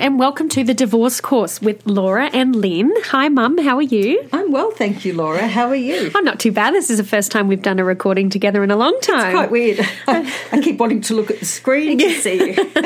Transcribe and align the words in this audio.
And 0.00 0.18
welcome 0.18 0.48
to 0.48 0.64
the 0.64 0.72
Divorce 0.72 1.20
Course 1.20 1.60
with 1.60 1.86
Laura 1.86 2.30
and 2.32 2.56
Lyn. 2.56 2.90
Hi, 3.08 3.28
Mum, 3.28 3.58
how 3.58 3.76
are 3.76 3.82
you? 3.82 4.26
I'm 4.32 4.50
well, 4.50 4.70
thank 4.70 5.04
you, 5.04 5.12
Laura. 5.12 5.46
How 5.46 5.68
are 5.68 5.76
you? 5.76 6.10
I'm 6.14 6.24
not 6.24 6.40
too 6.40 6.52
bad. 6.52 6.72
This 6.72 6.88
is 6.88 6.96
the 6.96 7.04
first 7.04 7.30
time 7.30 7.48
we've 7.48 7.60
done 7.60 7.78
a 7.78 7.84
recording 7.84 8.30
together 8.30 8.64
in 8.64 8.70
a 8.70 8.76
long 8.76 8.98
time. 9.02 9.26
It's 9.26 9.34
quite 9.34 9.50
weird. 9.50 9.80
I, 10.08 10.34
I 10.52 10.62
keep 10.62 10.78
wanting 10.78 11.02
to 11.02 11.14
look 11.14 11.30
at 11.30 11.38
the 11.38 11.44
screen 11.44 11.98
to 11.98 12.10
see 12.12 12.52
you. 12.52 12.54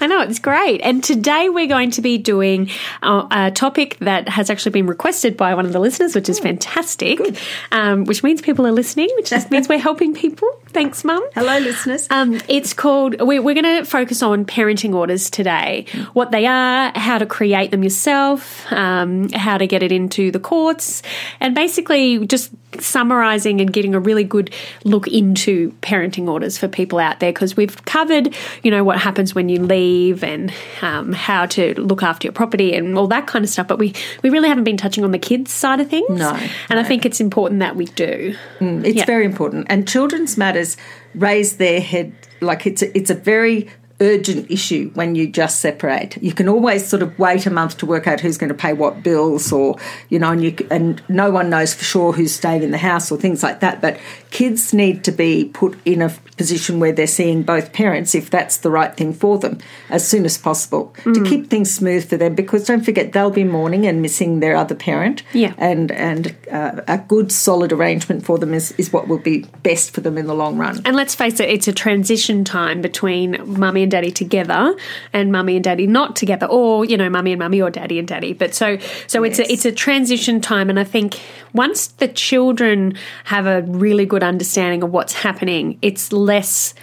I 0.00 0.08
know, 0.08 0.20
it's 0.22 0.40
great. 0.40 0.80
And 0.80 1.02
today 1.04 1.48
we're 1.48 1.68
going 1.68 1.92
to 1.92 2.02
be 2.02 2.18
doing 2.18 2.70
a, 3.04 3.28
a, 3.30 3.50
topic 3.52 3.96
that 4.00 4.28
has 4.28 4.50
actually 4.50 4.72
been 4.72 4.88
requested 4.88 5.36
by 5.36 5.54
one 5.54 5.64
of 5.64 5.72
the 5.72 5.78
listeners, 5.78 6.16
which 6.16 6.28
is 6.28 6.40
fantastic, 6.40 7.20
um, 7.70 8.04
which 8.04 8.24
means 8.24 8.42
people 8.42 8.66
are 8.66 8.72
listening, 8.72 9.08
which 9.14 9.30
just 9.30 9.52
means 9.52 9.68
we're 9.68 9.78
helping 9.78 10.12
people. 10.12 10.48
Thanks, 10.70 11.04
Mum. 11.04 11.24
Hello, 11.34 11.58
listeners. 11.58 12.08
Um, 12.10 12.40
it's 12.48 12.74
called, 12.74 13.20
we're, 13.20 13.40
we're 13.40 13.54
going 13.54 13.78
to 13.78 13.84
focus 13.84 14.24
on 14.24 14.44
parenting 14.44 14.92
orders 14.92 15.30
today. 15.30 15.86
What 16.14 16.32
they 16.32 16.47
are, 16.48 16.92
how 16.94 17.18
to 17.18 17.26
create 17.26 17.70
them 17.70 17.82
yourself, 17.82 18.70
um, 18.72 19.28
how 19.30 19.58
to 19.58 19.66
get 19.66 19.82
it 19.82 19.92
into 19.92 20.30
the 20.30 20.40
courts, 20.40 21.02
and 21.40 21.54
basically 21.54 22.26
just 22.26 22.50
summarizing 22.78 23.60
and 23.60 23.72
getting 23.72 23.94
a 23.94 24.00
really 24.00 24.24
good 24.24 24.52
look 24.84 25.08
into 25.08 25.70
parenting 25.80 26.28
orders 26.28 26.58
for 26.58 26.68
people 26.68 26.98
out 26.98 27.20
there 27.20 27.32
because 27.32 27.56
we've 27.56 27.84
covered, 27.84 28.34
you 28.62 28.70
know, 28.70 28.84
what 28.84 28.98
happens 28.98 29.34
when 29.34 29.48
you 29.48 29.60
leave 29.62 30.22
and 30.22 30.52
um, 30.82 31.12
how 31.12 31.46
to 31.46 31.78
look 31.80 32.02
after 32.02 32.26
your 32.26 32.32
property 32.32 32.74
and 32.74 32.98
all 32.98 33.06
that 33.06 33.26
kind 33.26 33.44
of 33.44 33.50
stuff. 33.50 33.68
But 33.68 33.78
we, 33.78 33.94
we 34.22 34.30
really 34.30 34.48
haven't 34.48 34.64
been 34.64 34.76
touching 34.76 35.04
on 35.04 35.12
the 35.12 35.18
kids' 35.18 35.52
side 35.52 35.80
of 35.80 35.88
things. 35.88 36.08
No. 36.10 36.34
And 36.34 36.70
no. 36.70 36.80
I 36.80 36.84
think 36.84 37.06
it's 37.06 37.20
important 37.20 37.60
that 37.60 37.76
we 37.76 37.86
do. 37.86 38.36
Mm, 38.60 38.84
it's 38.84 39.04
very 39.04 39.24
important. 39.24 39.66
And 39.70 39.88
children's 39.88 40.36
matters 40.36 40.76
raise 41.14 41.56
their 41.56 41.80
head 41.80 42.12
like 42.40 42.66
it's 42.66 42.82
a, 42.82 42.96
it's 42.96 43.10
a 43.10 43.14
very 43.14 43.68
urgent 44.00 44.50
issue 44.50 44.90
when 44.94 45.14
you 45.14 45.28
just 45.28 45.60
separate. 45.60 46.16
You 46.22 46.32
can 46.32 46.48
always 46.48 46.86
sort 46.86 47.02
of 47.02 47.18
wait 47.18 47.46
a 47.46 47.50
month 47.50 47.78
to 47.78 47.86
work 47.86 48.06
out 48.06 48.20
who's 48.20 48.38
going 48.38 48.48
to 48.48 48.54
pay 48.54 48.72
what 48.72 49.02
bills, 49.02 49.52
or 49.52 49.76
you 50.08 50.18
know, 50.18 50.32
and 50.32 50.42
you 50.42 50.56
and 50.70 51.02
no 51.08 51.30
one 51.30 51.50
knows 51.50 51.74
for 51.74 51.84
sure 51.84 52.12
who's 52.12 52.32
staying 52.32 52.62
in 52.62 52.70
the 52.70 52.78
house 52.78 53.10
or 53.10 53.18
things 53.18 53.42
like 53.42 53.60
that. 53.60 53.80
But 53.80 53.98
kids 54.30 54.72
need 54.72 55.04
to 55.04 55.12
be 55.12 55.46
put 55.46 55.76
in 55.84 56.02
a 56.02 56.10
position 56.36 56.78
where 56.78 56.92
they're 56.92 57.06
seeing 57.06 57.42
both 57.42 57.72
parents, 57.72 58.14
if 58.14 58.30
that's 58.30 58.58
the 58.58 58.70
right 58.70 58.96
thing 58.96 59.12
for 59.12 59.38
them, 59.38 59.58
as 59.90 60.06
soon 60.06 60.24
as 60.24 60.38
possible 60.38 60.94
mm. 60.98 61.14
to 61.14 61.24
keep 61.28 61.50
things 61.50 61.74
smooth 61.74 62.08
for 62.08 62.16
them. 62.16 62.34
Because 62.34 62.66
don't 62.66 62.84
forget, 62.84 63.12
they'll 63.12 63.30
be 63.30 63.44
mourning 63.44 63.86
and 63.86 64.00
missing 64.00 64.40
their 64.40 64.56
other 64.56 64.74
parent. 64.74 65.22
Yeah, 65.32 65.54
and 65.58 65.90
and 65.90 66.36
uh, 66.50 66.82
a 66.86 66.98
good 66.98 67.32
solid 67.32 67.72
arrangement 67.72 68.24
for 68.24 68.38
them 68.38 68.54
is 68.54 68.72
is 68.72 68.92
what 68.92 69.08
will 69.08 69.18
be 69.18 69.40
best 69.62 69.90
for 69.90 70.00
them 70.00 70.16
in 70.16 70.26
the 70.26 70.34
long 70.34 70.56
run. 70.56 70.80
And 70.84 70.94
let's 70.94 71.14
face 71.14 71.40
it, 71.40 71.48
it's 71.48 71.66
a 71.66 71.72
transition 71.72 72.44
time 72.44 72.80
between 72.80 73.36
mummy 73.58 73.82
and 73.82 73.87
daddy 73.90 74.10
together 74.10 74.74
and 75.12 75.32
mummy 75.32 75.56
and 75.56 75.64
daddy 75.64 75.86
not 75.86 76.16
together, 76.16 76.46
or 76.46 76.84
you 76.84 76.96
know, 76.96 77.08
mummy 77.08 77.32
and 77.32 77.38
mummy 77.38 77.60
or 77.60 77.70
daddy 77.70 77.98
and 77.98 78.08
daddy. 78.08 78.32
But 78.32 78.54
so 78.54 78.78
so 79.06 79.24
yes. 79.24 79.38
it's 79.38 79.48
a 79.48 79.52
it's 79.52 79.64
a 79.64 79.72
transition 79.72 80.40
time, 80.40 80.70
and 80.70 80.78
I 80.78 80.84
think 80.84 81.20
once 81.52 81.88
the 81.88 82.08
children 82.08 82.96
have 83.24 83.46
a 83.46 83.62
really 83.62 84.06
good 84.06 84.22
understanding 84.22 84.82
of 84.82 84.92
what's 84.92 85.12
happening, 85.14 85.78
it's 85.82 86.12
less 86.12 86.74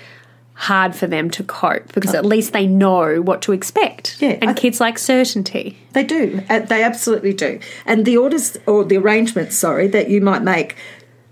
hard 0.55 0.95
for 0.95 1.05
them 1.05 1.29
to 1.29 1.43
cope 1.43 1.91
because 1.93 2.15
at 2.15 2.25
least 2.25 2.53
they 2.53 2.65
know 2.65 3.21
what 3.21 3.41
to 3.41 3.51
expect. 3.51 4.21
Yeah, 4.21 4.37
and 4.41 4.55
kids 4.55 4.79
like 4.79 4.97
certainty. 4.97 5.77
They 5.91 6.03
do. 6.03 6.41
Uh, 6.49 6.59
they 6.59 6.81
absolutely 6.81 7.33
do. 7.33 7.59
And 7.85 8.05
the 8.05 8.17
orders 8.17 8.57
or 8.65 8.85
the 8.85 8.97
arrangements, 8.97 9.57
sorry, 9.57 9.87
that 9.89 10.09
you 10.09 10.21
might 10.21 10.43
make 10.43 10.77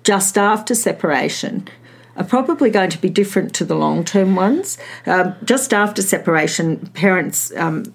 just 0.04 0.38
after 0.38 0.76
separation 0.76 1.70
are 2.16 2.24
probably 2.24 2.70
going 2.70 2.90
to 2.90 2.98
be 3.00 3.10
different 3.10 3.54
to 3.56 3.66
the 3.66 3.76
long 3.76 4.04
term 4.04 4.36
ones. 4.36 4.78
Um, 5.06 5.36
just 5.44 5.74
after 5.74 6.02
separation, 6.02 6.88
parents 6.94 7.52
um, 7.56 7.86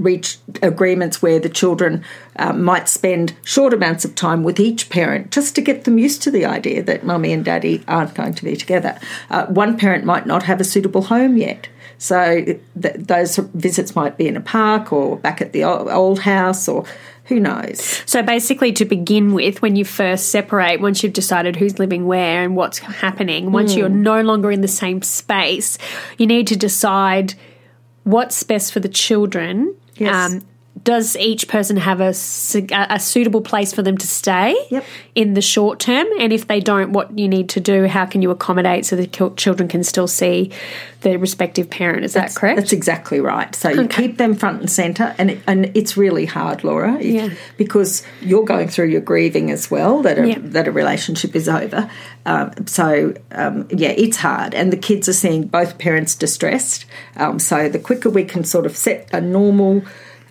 reach 0.00 0.38
agreements 0.62 1.20
where 1.20 1.38
the 1.38 1.48
children 1.48 2.02
uh, 2.36 2.52
might 2.52 2.88
spend 2.88 3.34
short 3.44 3.74
amounts 3.74 4.04
of 4.04 4.14
time 4.14 4.42
with 4.42 4.58
each 4.58 4.88
parent 4.88 5.30
just 5.30 5.54
to 5.54 5.60
get 5.60 5.84
them 5.84 5.98
used 5.98 6.22
to 6.22 6.30
the 6.30 6.44
idea 6.44 6.82
that 6.82 7.04
mummy 7.04 7.32
and 7.32 7.44
daddy 7.44 7.84
aren't 7.86 8.14
going 8.14 8.34
to 8.34 8.44
be 8.44 8.56
together. 8.56 8.98
Uh, 9.28 9.46
one 9.46 9.76
parent 9.76 10.04
might 10.04 10.26
not 10.26 10.44
have 10.44 10.60
a 10.60 10.64
suitable 10.64 11.02
home 11.02 11.36
yet. 11.36 11.68
So 11.98 12.42
th- 12.44 12.96
those 12.96 13.36
visits 13.36 13.94
might 13.94 14.16
be 14.16 14.26
in 14.26 14.36
a 14.36 14.40
park 14.40 14.90
or 14.90 15.18
back 15.18 15.42
at 15.42 15.52
the 15.52 15.64
old 15.64 16.20
house 16.20 16.66
or 16.66 16.86
who 17.30 17.40
knows? 17.40 18.02
So 18.04 18.22
basically, 18.22 18.72
to 18.72 18.84
begin 18.84 19.32
with, 19.32 19.62
when 19.62 19.76
you 19.76 19.86
first 19.86 20.28
separate, 20.28 20.82
once 20.82 21.02
you've 21.02 21.14
decided 21.14 21.56
who's 21.56 21.78
living 21.78 22.04
where 22.04 22.42
and 22.42 22.54
what's 22.54 22.78
happening, 22.78 23.52
once 23.52 23.72
mm. 23.72 23.78
you're 23.78 23.88
no 23.88 24.20
longer 24.20 24.50
in 24.50 24.60
the 24.60 24.68
same 24.68 25.00
space, 25.00 25.78
you 26.18 26.26
need 26.26 26.46
to 26.48 26.56
decide 26.56 27.34
what's 28.04 28.42
best 28.42 28.72
for 28.72 28.80
the 28.80 28.88
children. 28.88 29.74
Yes. 29.94 30.32
Um, 30.32 30.46
does 30.84 31.16
each 31.16 31.48
person 31.48 31.76
have 31.76 32.00
a, 32.00 32.14
a 32.90 33.00
suitable 33.00 33.40
place 33.40 33.72
for 33.72 33.82
them 33.82 33.98
to 33.98 34.06
stay 34.06 34.56
yep. 34.70 34.84
in 35.14 35.34
the 35.34 35.42
short 35.42 35.78
term? 35.78 36.06
And 36.18 36.32
if 36.32 36.46
they 36.46 36.60
don't, 36.60 36.92
what 36.92 37.18
you 37.18 37.28
need 37.28 37.48
to 37.50 37.60
do, 37.60 37.86
how 37.86 38.06
can 38.06 38.22
you 38.22 38.30
accommodate 38.30 38.86
so 38.86 38.96
the 38.96 39.06
children 39.06 39.68
can 39.68 39.84
still 39.84 40.08
see 40.08 40.52
their 41.02 41.18
respective 41.18 41.68
parent? 41.70 42.04
Is 42.04 42.12
that's, 42.12 42.34
that 42.34 42.40
correct? 42.40 42.56
That's 42.58 42.72
exactly 42.72 43.20
right. 43.20 43.54
So 43.54 43.68
you 43.70 43.88
keep 43.88 44.16
them 44.16 44.34
front 44.34 44.60
and 44.60 44.70
centre, 44.70 45.14
and 45.18 45.32
it, 45.32 45.40
and 45.46 45.70
it's 45.76 45.96
really 45.96 46.26
hard, 46.26 46.64
Laura, 46.64 46.96
if, 46.96 47.04
yeah. 47.04 47.34
because 47.56 48.02
you're 48.20 48.44
going 48.44 48.68
through 48.68 48.88
your 48.88 49.00
grieving 49.00 49.50
as 49.50 49.70
well 49.70 50.02
that 50.02 50.18
a, 50.18 50.28
yep. 50.28 50.38
that 50.42 50.68
a 50.68 50.72
relationship 50.72 51.34
is 51.34 51.48
over. 51.48 51.90
Um, 52.26 52.66
so 52.66 53.14
um, 53.32 53.68
yeah, 53.70 53.90
it's 53.90 54.18
hard, 54.18 54.54
and 54.54 54.72
the 54.72 54.76
kids 54.76 55.08
are 55.08 55.14
seeing 55.14 55.46
both 55.46 55.78
parents 55.78 56.14
distressed. 56.14 56.86
Um, 57.16 57.38
so 57.38 57.68
the 57.68 57.78
quicker 57.78 58.10
we 58.10 58.24
can 58.24 58.44
sort 58.44 58.66
of 58.66 58.76
set 58.76 59.08
a 59.12 59.20
normal 59.20 59.82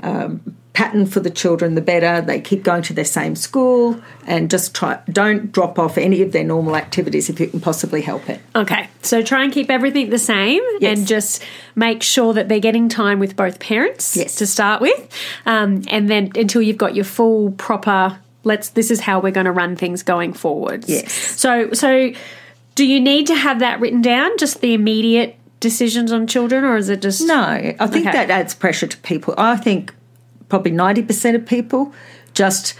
um, 0.02 0.56
pattern 0.80 1.06
for 1.06 1.20
the 1.20 1.30
children, 1.30 1.76
the 1.76 1.82
better. 1.82 2.22
They 2.22 2.40
keep 2.40 2.64
going 2.64 2.84
to 2.84 2.94
their 2.94 3.04
same 3.04 3.36
school 3.36 4.00
and 4.26 4.50
just 4.50 4.74
try 4.74 5.00
don't 5.12 5.52
drop 5.52 5.78
off 5.78 5.98
any 5.98 6.22
of 6.22 6.32
their 6.32 6.46
normal 6.46 6.78
activities 6.78 7.30
if 7.30 7.38
you 7.40 7.48
can 7.48 7.60
possibly 7.60 8.02
help 8.02 8.30
it. 8.30 8.40
Okay, 8.56 8.88
so 9.02 9.22
try 9.22 9.44
and 9.44 9.52
keep 9.52 9.70
everything 9.70 10.10
the 10.10 10.18
same 10.18 10.62
yes. 10.80 10.98
and 10.98 11.08
just 11.08 11.44
make 11.76 12.02
sure 12.02 12.34
that 12.34 12.48
they're 12.48 12.62
getting 12.62 12.88
time 12.88 13.20
with 13.20 13.36
both 13.36 13.60
parents 13.60 14.16
yes. 14.16 14.36
to 14.36 14.48
start 14.48 14.82
with, 14.82 15.10
um, 15.46 15.84
and 15.90 16.10
then 16.10 16.31
until 16.36 16.62
you've 16.62 16.78
got 16.78 16.96
your 16.96 17.06
full 17.06 17.52
proper. 17.52 18.18
Let's. 18.46 18.70
This 18.70 18.90
is 18.90 19.02
how 19.02 19.20
we're 19.20 19.31
going 19.31 19.48
to 19.48 19.52
run 19.52 19.76
things 19.76 20.02
going 20.02 20.31
forwards. 20.31 20.88
Yes. 20.88 21.12
So 21.12 21.74
so. 21.74 22.14
Do 22.76 22.86
you 22.86 23.02
need 23.02 23.28
to 23.28 23.36
have 23.36 23.60
that 23.60 23.81
written 23.81 24.02
down? 24.02 24.38
Just 24.38 24.62
the 24.62 24.74
immediate 24.74 25.38
decisions 25.59 26.12
on 26.12 26.28
children, 26.28 26.64
or 26.64 26.78
is 26.78 26.90
it 26.90 27.02
just 27.02 27.25
no? 27.25 27.36
I 27.36 27.88
think 27.88 28.08
okay. 28.08 28.12
that 28.12 28.30
adds 28.30 28.56
pressure 28.56 28.88
to 28.88 28.97
people. 28.97 29.34
I 29.38 29.56
think 29.58 29.94
probably 30.47 30.72
ninety 30.72 31.03
percent 31.03 31.36
of 31.36 31.46
people 31.46 31.94
just 32.34 32.75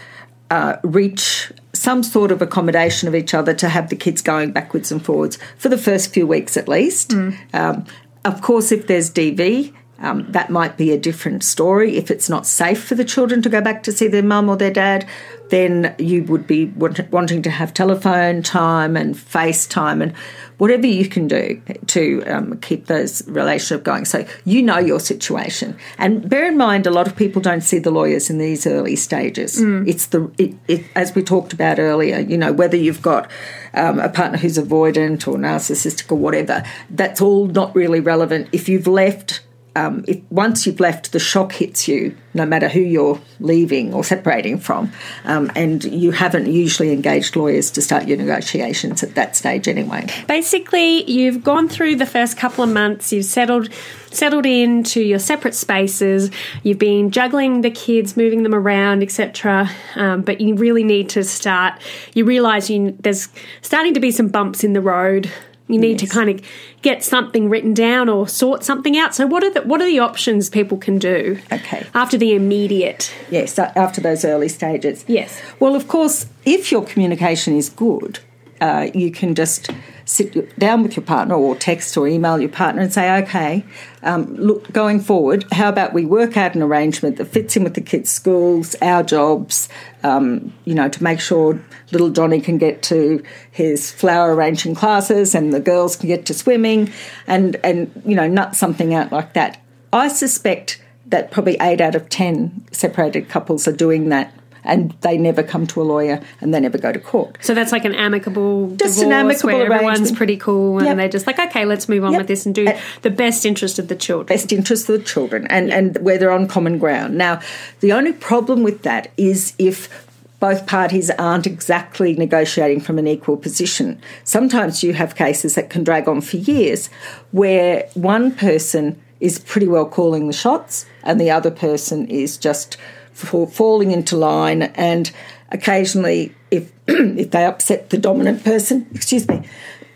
uh, 0.50 0.76
reach 0.82 1.52
some 1.72 2.02
sort 2.02 2.32
of 2.32 2.42
accommodation 2.42 3.08
of 3.08 3.14
each 3.14 3.32
other 3.34 3.54
to 3.54 3.68
have 3.68 3.88
the 3.88 3.96
kids 3.96 4.20
going 4.22 4.50
backwards 4.52 4.90
and 4.90 5.04
forwards 5.04 5.38
for 5.56 5.68
the 5.68 5.78
first 5.78 6.12
few 6.12 6.26
weeks 6.26 6.56
at 6.56 6.68
least. 6.68 7.10
Mm. 7.10 7.36
Um, 7.54 7.86
of 8.24 8.42
course, 8.42 8.72
if 8.72 8.86
there's 8.86 9.10
DV, 9.10 9.72
um, 10.00 10.30
that 10.32 10.50
might 10.50 10.76
be 10.76 10.92
a 10.92 10.98
different 10.98 11.44
story. 11.44 11.96
If 11.96 12.10
it's 12.10 12.28
not 12.28 12.46
safe 12.46 12.82
for 12.82 12.94
the 12.94 13.04
children 13.04 13.42
to 13.42 13.48
go 13.48 13.60
back 13.60 13.82
to 13.84 13.92
see 13.92 14.08
their 14.08 14.22
mum 14.22 14.48
or 14.48 14.56
their 14.56 14.70
dad, 14.70 15.06
then 15.50 15.94
you 15.98 16.24
would 16.24 16.46
be 16.46 16.66
wanting 16.66 17.42
to 17.42 17.50
have 17.50 17.74
telephone 17.74 18.42
time 18.42 18.96
and 18.96 19.14
FaceTime 19.14 20.02
and 20.02 20.16
whatever 20.58 20.86
you 20.86 21.08
can 21.08 21.26
do 21.26 21.60
to 21.88 22.22
um, 22.26 22.58
keep 22.60 22.86
those 22.86 23.26
relationships 23.28 23.82
going. 23.82 24.04
So 24.04 24.26
you 24.44 24.62
know 24.62 24.78
your 24.78 25.00
situation, 25.00 25.76
and 25.98 26.28
bear 26.28 26.46
in 26.46 26.56
mind, 26.56 26.86
a 26.86 26.90
lot 26.90 27.06
of 27.06 27.16
people 27.16 27.42
don't 27.42 27.62
see 27.62 27.78
the 27.78 27.90
lawyers 27.90 28.30
in 28.30 28.38
these 28.38 28.66
early 28.66 28.96
stages. 28.96 29.60
Mm. 29.60 29.88
It's 29.88 30.06
the 30.06 30.30
it, 30.38 30.54
it, 30.68 30.84
as 30.94 31.14
we 31.14 31.22
talked 31.22 31.52
about 31.52 31.78
earlier. 31.78 32.20
You 32.20 32.38
know 32.38 32.52
whether 32.52 32.76
you've 32.76 33.02
got 33.02 33.30
um, 33.74 33.98
a 33.98 34.08
partner 34.08 34.38
who's 34.38 34.56
avoidant 34.56 35.26
or 35.26 35.36
narcissistic 35.36 36.10
or 36.10 36.16
whatever. 36.16 36.62
That's 36.88 37.20
all 37.20 37.46
not 37.46 37.74
really 37.74 38.00
relevant. 38.00 38.48
If 38.52 38.68
you've 38.68 38.86
left 38.86 39.40
um, 39.76 40.04
once 40.30 40.66
you've 40.66 40.80
left, 40.80 41.12
the 41.12 41.18
shock 41.18 41.52
hits 41.52 41.86
you, 41.86 42.16
no 42.34 42.44
matter 42.44 42.68
who 42.68 42.80
you're 42.80 43.20
leaving 43.38 43.94
or 43.94 44.02
separating 44.02 44.58
from, 44.58 44.92
um, 45.24 45.50
and 45.54 45.84
you 45.84 46.10
haven't 46.10 46.46
usually 46.46 46.92
engaged 46.92 47.36
lawyers 47.36 47.70
to 47.72 47.82
start 47.82 48.08
your 48.08 48.18
negotiations 48.18 49.02
at 49.02 49.14
that 49.14 49.36
stage 49.36 49.68
anyway. 49.68 50.06
Basically, 50.26 51.08
you've 51.10 51.44
gone 51.44 51.68
through 51.68 51.96
the 51.96 52.06
first 52.06 52.36
couple 52.36 52.64
of 52.64 52.70
months, 52.70 53.12
you've 53.12 53.24
settled 53.24 53.68
settled 54.12 54.44
into 54.44 55.00
your 55.00 55.20
separate 55.20 55.54
spaces, 55.54 56.30
you've 56.64 56.78
been 56.80 57.12
juggling 57.12 57.60
the 57.60 57.70
kids, 57.70 58.16
moving 58.16 58.42
them 58.42 58.54
around, 58.54 59.02
etc. 59.02 59.70
Um, 59.94 60.22
but 60.22 60.40
you 60.40 60.56
really 60.56 60.82
need 60.82 61.08
to 61.10 61.22
start. 61.22 61.80
You 62.14 62.24
realise 62.24 62.68
you, 62.68 62.96
there's 62.98 63.28
starting 63.62 63.94
to 63.94 64.00
be 64.00 64.10
some 64.10 64.26
bumps 64.26 64.64
in 64.64 64.72
the 64.72 64.80
road. 64.80 65.30
You 65.70 65.78
need 65.78 66.00
yes. 66.00 66.08
to 66.10 66.14
kind 66.14 66.30
of 66.30 66.42
get 66.82 67.04
something 67.04 67.48
written 67.48 67.74
down 67.74 68.08
or 68.08 68.28
sort 68.28 68.64
something 68.64 68.96
out. 68.96 69.14
So, 69.14 69.26
what 69.26 69.42
are 69.44 69.50
the 69.50 69.62
what 69.62 69.80
are 69.80 69.86
the 69.86 69.98
options 69.98 70.48
people 70.50 70.78
can 70.78 70.98
do? 70.98 71.38
Okay. 71.52 71.86
After 71.94 72.18
the 72.18 72.34
immediate. 72.34 73.12
Yes, 73.30 73.58
after 73.58 74.00
those 74.00 74.24
early 74.24 74.48
stages. 74.48 75.04
Yes. 75.06 75.40
Well, 75.58 75.74
of 75.74 75.88
course, 75.88 76.26
if 76.44 76.72
your 76.72 76.84
communication 76.84 77.56
is 77.56 77.68
good, 77.68 78.20
uh, 78.60 78.88
you 78.94 79.10
can 79.10 79.34
just 79.34 79.70
sit 80.04 80.58
down 80.58 80.82
with 80.82 80.96
your 80.96 81.04
partner 81.04 81.34
or 81.34 81.54
text 81.54 81.96
or 81.96 82.06
email 82.06 82.40
your 82.40 82.48
partner 82.50 82.82
and 82.82 82.92
say, 82.92 83.22
okay, 83.22 83.64
um, 84.02 84.34
look, 84.34 84.70
going 84.72 85.00
forward, 85.00 85.44
how 85.52 85.68
about 85.68 85.92
we 85.92 86.04
work 86.04 86.36
out 86.36 86.54
an 86.54 86.62
arrangement 86.62 87.16
that 87.16 87.26
fits 87.26 87.56
in 87.56 87.64
with 87.64 87.74
the 87.74 87.80
kids' 87.80 88.10
schools, 88.10 88.74
our 88.82 89.02
jobs, 89.02 89.68
um, 90.02 90.52
you 90.64 90.74
know, 90.74 90.88
to 90.88 91.02
make 91.02 91.20
sure 91.20 91.62
little 91.92 92.10
Johnny 92.10 92.40
can 92.40 92.58
get 92.58 92.82
to 92.82 93.22
his 93.50 93.90
flower 93.90 94.34
arranging 94.34 94.74
classes 94.74 95.34
and 95.34 95.52
the 95.52 95.60
girls 95.60 95.96
can 95.96 96.08
get 96.08 96.26
to 96.26 96.34
swimming 96.34 96.92
and, 97.26 97.56
and 97.64 98.02
you 98.04 98.16
know, 98.16 98.26
nut 98.26 98.56
something 98.56 98.94
out 98.94 99.12
like 99.12 99.34
that. 99.34 99.62
I 99.92 100.08
suspect 100.08 100.82
that 101.06 101.30
probably 101.30 101.56
eight 101.60 101.80
out 101.80 101.94
of 101.94 102.08
ten 102.08 102.64
separated 102.72 103.28
couples 103.28 103.66
are 103.66 103.72
doing 103.72 104.08
that 104.10 104.32
and 104.64 104.92
they 105.00 105.16
never 105.16 105.42
come 105.42 105.66
to 105.68 105.82
a 105.82 105.84
lawyer 105.84 106.22
and 106.40 106.54
they 106.54 106.60
never 106.60 106.78
go 106.78 106.92
to 106.92 106.98
court. 106.98 107.38
So 107.40 107.54
that's 107.54 107.72
like 107.72 107.84
an 107.84 107.94
amicable 107.94 108.74
just 108.76 109.02
an 109.02 109.12
amicable 109.12 109.54
where 109.54 109.72
everyone's 109.72 110.12
pretty 110.12 110.36
cool 110.36 110.78
and 110.78 110.86
yep. 110.86 110.96
they're 110.96 111.08
just 111.08 111.26
like, 111.26 111.38
okay, 111.38 111.64
let's 111.64 111.88
move 111.88 112.04
on 112.04 112.12
yep. 112.12 112.20
with 112.20 112.28
this 112.28 112.46
and 112.46 112.54
do 112.54 112.66
uh, 112.66 112.78
the 113.02 113.10
best 113.10 113.46
interest 113.46 113.78
of 113.78 113.88
the 113.88 113.96
children. 113.96 114.26
Best 114.26 114.52
interest 114.52 114.88
of 114.88 114.98
the 114.98 115.04
children 115.04 115.46
and, 115.48 115.68
yep. 115.68 115.78
and 115.78 115.98
where 115.98 116.18
they're 116.18 116.32
on 116.32 116.48
common 116.48 116.78
ground. 116.78 117.16
Now, 117.16 117.40
the 117.80 117.92
only 117.92 118.12
problem 118.12 118.62
with 118.62 118.82
that 118.82 119.10
is 119.16 119.54
if 119.58 120.06
both 120.40 120.66
parties 120.66 121.10
aren't 121.10 121.46
exactly 121.46 122.14
negotiating 122.14 122.80
from 122.80 122.98
an 122.98 123.06
equal 123.06 123.36
position. 123.36 124.00
Sometimes 124.24 124.82
you 124.82 124.94
have 124.94 125.14
cases 125.14 125.54
that 125.54 125.68
can 125.68 125.84
drag 125.84 126.08
on 126.08 126.22
for 126.22 126.38
years 126.38 126.88
where 127.30 127.88
one 127.92 128.34
person 128.34 129.00
is 129.20 129.38
pretty 129.38 129.68
well 129.68 129.84
calling 129.84 130.26
the 130.26 130.32
shots 130.32 130.86
and 131.04 131.20
the 131.20 131.30
other 131.30 131.50
person 131.50 132.06
is 132.08 132.38
just 132.38 132.78
for 133.12 133.46
falling 133.46 133.90
into 133.90 134.16
line 134.16 134.62
and 134.62 135.12
occasionally 135.50 136.34
if 136.50 136.72
if 136.86 137.30
they 137.30 137.44
upset 137.44 137.90
the 137.90 137.98
dominant 137.98 138.42
person 138.44 138.86
excuse 138.94 139.28
me 139.28 139.42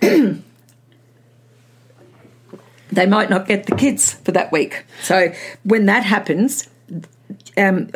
they 2.92 3.06
might 3.06 3.30
not 3.30 3.46
get 3.46 3.66
the 3.66 3.74
kids 3.74 4.12
for 4.12 4.32
that 4.32 4.52
week 4.52 4.84
so 5.02 5.32
when 5.64 5.86
that 5.86 6.04
happens 6.04 6.68
um, 7.56 7.90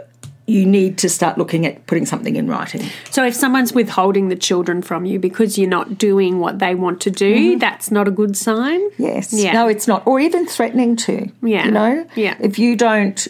you 0.48 0.64
need 0.64 0.96
to 0.96 1.10
start 1.10 1.36
looking 1.36 1.66
at 1.66 1.86
putting 1.86 2.06
something 2.06 2.34
in 2.34 2.48
writing. 2.48 2.82
So, 3.10 3.22
if 3.24 3.34
someone's 3.34 3.74
withholding 3.74 4.28
the 4.30 4.36
children 4.36 4.80
from 4.80 5.04
you 5.04 5.18
because 5.18 5.58
you're 5.58 5.68
not 5.68 5.98
doing 5.98 6.40
what 6.40 6.58
they 6.58 6.74
want 6.74 7.02
to 7.02 7.10
do, 7.10 7.36
mm-hmm. 7.36 7.58
that's 7.58 7.90
not 7.90 8.08
a 8.08 8.10
good 8.10 8.34
sign. 8.34 8.80
Yes. 8.96 9.32
Yeah. 9.32 9.52
No, 9.52 9.68
it's 9.68 9.86
not. 9.86 10.06
Or 10.06 10.18
even 10.18 10.46
threatening 10.46 10.96
to. 10.96 11.30
Yeah. 11.42 11.66
You 11.66 11.70
know? 11.70 12.06
Yeah. 12.16 12.36
If 12.40 12.58
you 12.58 12.76
don't 12.76 13.28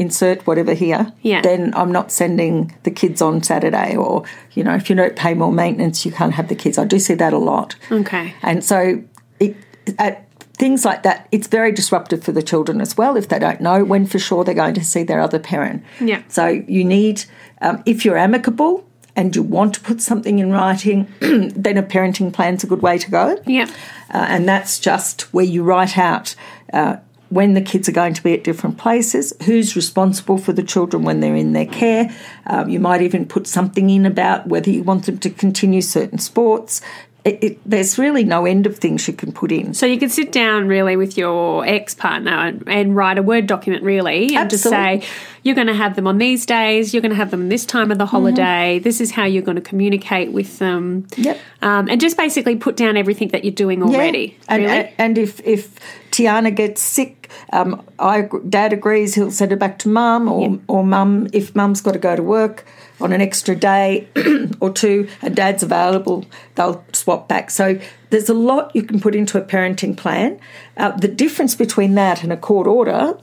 insert 0.00 0.46
whatever 0.46 0.72
here, 0.72 1.12
yeah. 1.20 1.42
then 1.42 1.74
I'm 1.74 1.92
not 1.92 2.10
sending 2.10 2.74
the 2.84 2.90
kids 2.90 3.20
on 3.20 3.42
Saturday. 3.42 3.94
Or, 3.94 4.24
you 4.52 4.64
know, 4.64 4.74
if 4.74 4.88
you 4.88 4.96
don't 4.96 5.14
pay 5.14 5.34
more 5.34 5.52
maintenance, 5.52 6.06
you 6.06 6.10
can't 6.10 6.32
have 6.32 6.48
the 6.48 6.54
kids. 6.54 6.78
I 6.78 6.86
do 6.86 6.98
see 6.98 7.14
that 7.14 7.34
a 7.34 7.38
lot. 7.38 7.76
Okay. 7.92 8.34
And 8.40 8.64
so 8.64 9.04
it, 9.38 9.54
at 9.98 10.26
things 10.54 10.86
like 10.86 11.02
that, 11.02 11.28
it's 11.30 11.48
very 11.48 11.70
disruptive 11.70 12.24
for 12.24 12.32
the 12.32 12.42
children 12.42 12.80
as 12.80 12.96
well 12.96 13.14
if 13.14 13.28
they 13.28 13.38
don't 13.38 13.60
know 13.60 13.84
when 13.84 14.06
for 14.06 14.18
sure 14.18 14.42
they're 14.42 14.54
going 14.54 14.74
to 14.74 14.84
see 14.84 15.02
their 15.02 15.20
other 15.20 15.38
parent. 15.38 15.84
Yeah. 16.00 16.22
So 16.28 16.46
you 16.46 16.82
need, 16.82 17.24
um, 17.60 17.82
if 17.84 18.04
you're 18.04 18.18
amicable, 18.18 18.86
and 19.16 19.34
you 19.34 19.42
want 19.42 19.74
to 19.74 19.80
put 19.80 20.00
something 20.00 20.38
in 20.38 20.50
writing, 20.50 21.12
then 21.20 21.76
a 21.76 21.82
parenting 21.82 22.32
plan's 22.32 22.64
a 22.64 22.66
good 22.66 22.80
way 22.80 22.96
to 22.96 23.10
go. 23.10 23.36
Yeah. 23.44 23.68
Uh, 24.14 24.26
and 24.28 24.48
that's 24.48 24.78
just 24.78 25.22
where 25.34 25.44
you 25.44 25.62
write 25.64 25.98
out 25.98 26.36
uh, 26.72 26.96
when 27.30 27.54
the 27.54 27.60
kids 27.62 27.88
are 27.88 27.92
going 27.92 28.12
to 28.12 28.22
be 28.22 28.34
at 28.34 28.44
different 28.44 28.76
places, 28.76 29.32
who's 29.44 29.76
responsible 29.76 30.36
for 30.36 30.52
the 30.52 30.62
children 30.62 31.04
when 31.04 31.20
they're 31.20 31.36
in 31.36 31.52
their 31.52 31.66
care. 31.66 32.14
Um, 32.46 32.68
you 32.68 32.80
might 32.80 33.02
even 33.02 33.24
put 33.24 33.46
something 33.46 33.88
in 33.88 34.04
about 34.04 34.48
whether 34.48 34.70
you 34.70 34.82
want 34.82 35.06
them 35.06 35.18
to 35.18 35.30
continue 35.30 35.80
certain 35.80 36.18
sports. 36.18 36.82
It, 37.24 37.44
it, 37.44 37.58
there's 37.66 37.98
really 37.98 38.24
no 38.24 38.46
end 38.46 38.66
of 38.66 38.78
things 38.78 39.06
you 39.06 39.12
can 39.12 39.30
put 39.30 39.52
in. 39.52 39.74
So 39.74 39.84
you 39.84 39.98
can 39.98 40.08
sit 40.08 40.32
down 40.32 40.68
really 40.68 40.96
with 40.96 41.18
your 41.18 41.66
ex 41.66 41.94
partner 41.94 42.30
and, 42.30 42.66
and, 42.66 42.96
write 42.96 43.18
a 43.18 43.22
Word 43.22 43.46
document 43.46 43.82
really 43.82 44.34
and 44.34 44.52
Absolutely. 44.52 45.00
just 45.00 45.12
say, 45.12 45.24
you're 45.42 45.54
going 45.54 45.66
to 45.66 45.74
have 45.74 45.96
them 45.96 46.06
on 46.06 46.18
these 46.18 46.46
days, 46.46 46.94
you're 46.94 47.02
going 47.02 47.10
to 47.10 47.16
have 47.16 47.30
them 47.30 47.50
this 47.50 47.66
time 47.66 47.90
of 47.90 47.98
the 47.98 48.06
holiday, 48.06 48.76
mm-hmm. 48.76 48.84
this 48.84 49.00
is 49.00 49.10
how 49.10 49.24
you're 49.24 49.42
going 49.42 49.56
to 49.56 49.62
communicate 49.62 50.32
with 50.32 50.58
them. 50.58 51.06
Yep. 51.16 51.38
Um, 51.60 51.88
and 51.90 52.00
just 52.00 52.16
basically 52.16 52.56
put 52.56 52.76
down 52.76 52.96
everything 52.96 53.28
that 53.28 53.44
you're 53.44 53.52
doing 53.52 53.82
already. 53.82 54.38
Yeah. 54.38 54.54
And, 54.54 54.62
really. 54.62 54.94
and, 54.96 55.18
if, 55.18 55.40
if 55.46 55.78
Tiana 56.10 56.54
gets 56.54 56.80
sick, 56.80 57.30
um, 57.52 57.84
I, 57.98 58.28
Dad 58.48 58.72
agrees 58.72 59.14
he'll 59.14 59.30
send 59.30 59.50
her 59.50 59.56
back 59.56 59.78
to 59.80 59.88
mum, 59.88 60.28
or, 60.28 60.48
yep. 60.48 60.60
or 60.68 60.84
mum, 60.84 61.28
if 61.32 61.54
mum's 61.54 61.82
got 61.82 61.92
to 61.92 61.98
go 61.98 62.16
to 62.16 62.22
work 62.22 62.64
on 63.00 63.12
an 63.12 63.20
extra 63.20 63.54
day 63.56 64.08
or 64.60 64.70
two 64.70 65.08
and 65.22 65.34
dad's 65.34 65.62
available, 65.62 66.26
they'll 66.54 66.84
swap 66.92 67.28
back. 67.28 67.50
So 67.50 67.80
there's 68.10 68.28
a 68.28 68.34
lot 68.34 68.74
you 68.74 68.82
can 68.82 69.00
put 69.00 69.14
into 69.14 69.38
a 69.38 69.42
parenting 69.42 69.96
plan. 69.96 70.40
Uh, 70.76 70.90
the 70.92 71.08
difference 71.08 71.54
between 71.54 71.94
that 71.94 72.22
and 72.22 72.32
a 72.32 72.36
court 72.36 72.66
order 72.66 73.16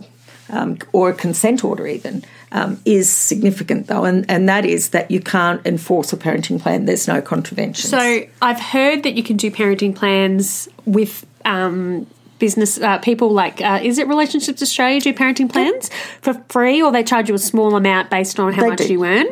um, 0.50 0.77
or 0.94 1.09
a 1.09 1.13
consent 1.13 1.63
order, 1.63 1.88
even, 1.88 2.24
um, 2.51 2.79
is 2.85 3.09
significant, 3.09 3.88
though, 3.88 4.06
and, 4.06 4.29
and 4.29 4.47
that 4.47 4.65
is 4.65 4.89
that 4.89 5.12
you 5.12 5.19
can't 5.19 5.65
enforce 5.65 6.13
a 6.13 6.18
parenting 6.18 6.62
plan. 6.62 6.85
There's 6.85 7.07
no 7.07 7.21
contravention. 7.21 7.89
So 7.89 8.23
I've 8.41 8.59
heard 8.59 9.03
that 9.03 9.15
you 9.15 9.23
can 9.23 9.38
do 9.38 9.51
parenting 9.51 9.95
plans 9.95 10.69
with. 10.85 11.25
Um, 11.45 12.07
business 12.39 12.79
uh, 12.79 12.97
people 12.99 13.31
like 13.31 13.61
uh, 13.61 13.79
is 13.81 13.97
it 13.97 14.07
relationships 14.07 14.61
australia 14.61 14.99
do 14.99 15.13
parenting 15.13 15.51
plans 15.51 15.89
for 16.21 16.33
free 16.49 16.81
or 16.81 16.91
they 16.91 17.03
charge 17.03 17.29
you 17.29 17.35
a 17.35 17.39
small 17.39 17.75
amount 17.75 18.09
based 18.09 18.39
on 18.39 18.53
how 18.53 18.63
they 18.63 18.69
much 18.69 18.79
do. 18.79 18.93
you 18.93 19.05
earn 19.05 19.27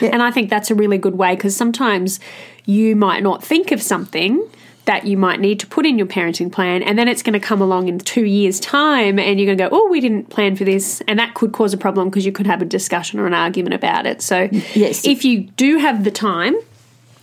yeah. 0.00 0.10
and 0.12 0.22
i 0.22 0.30
think 0.30 0.50
that's 0.50 0.70
a 0.70 0.74
really 0.74 0.98
good 0.98 1.16
way 1.16 1.34
because 1.34 1.56
sometimes 1.56 2.20
you 2.66 2.94
might 2.94 3.22
not 3.22 3.42
think 3.42 3.72
of 3.72 3.82
something 3.82 4.46
that 4.90 5.06
you 5.06 5.16
might 5.16 5.40
need 5.40 5.60
to 5.60 5.66
put 5.66 5.86
in 5.86 5.98
your 5.98 6.06
parenting 6.06 6.50
plan, 6.50 6.82
and 6.82 6.98
then 6.98 7.06
it's 7.06 7.22
going 7.22 7.34
to 7.34 7.40
come 7.40 7.60
along 7.60 7.88
in 7.88 7.98
two 7.98 8.24
years' 8.24 8.58
time, 8.58 9.18
and 9.18 9.38
you're 9.38 9.46
going 9.46 9.58
to 9.58 9.64
go, 9.64 9.68
"Oh, 9.70 9.88
we 9.88 10.00
didn't 10.00 10.30
plan 10.30 10.56
for 10.56 10.64
this," 10.64 11.00
and 11.06 11.18
that 11.18 11.34
could 11.34 11.52
cause 11.52 11.72
a 11.72 11.78
problem 11.78 12.08
because 12.08 12.26
you 12.26 12.32
could 12.32 12.46
have 12.46 12.62
a 12.62 12.64
discussion 12.64 13.20
or 13.20 13.26
an 13.26 13.34
argument 13.34 13.74
about 13.74 14.06
it. 14.06 14.22
So, 14.22 14.48
yes, 14.74 15.06
if 15.06 15.24
you 15.24 15.42
do 15.42 15.78
have 15.78 16.04
the 16.04 16.10
time 16.10 16.56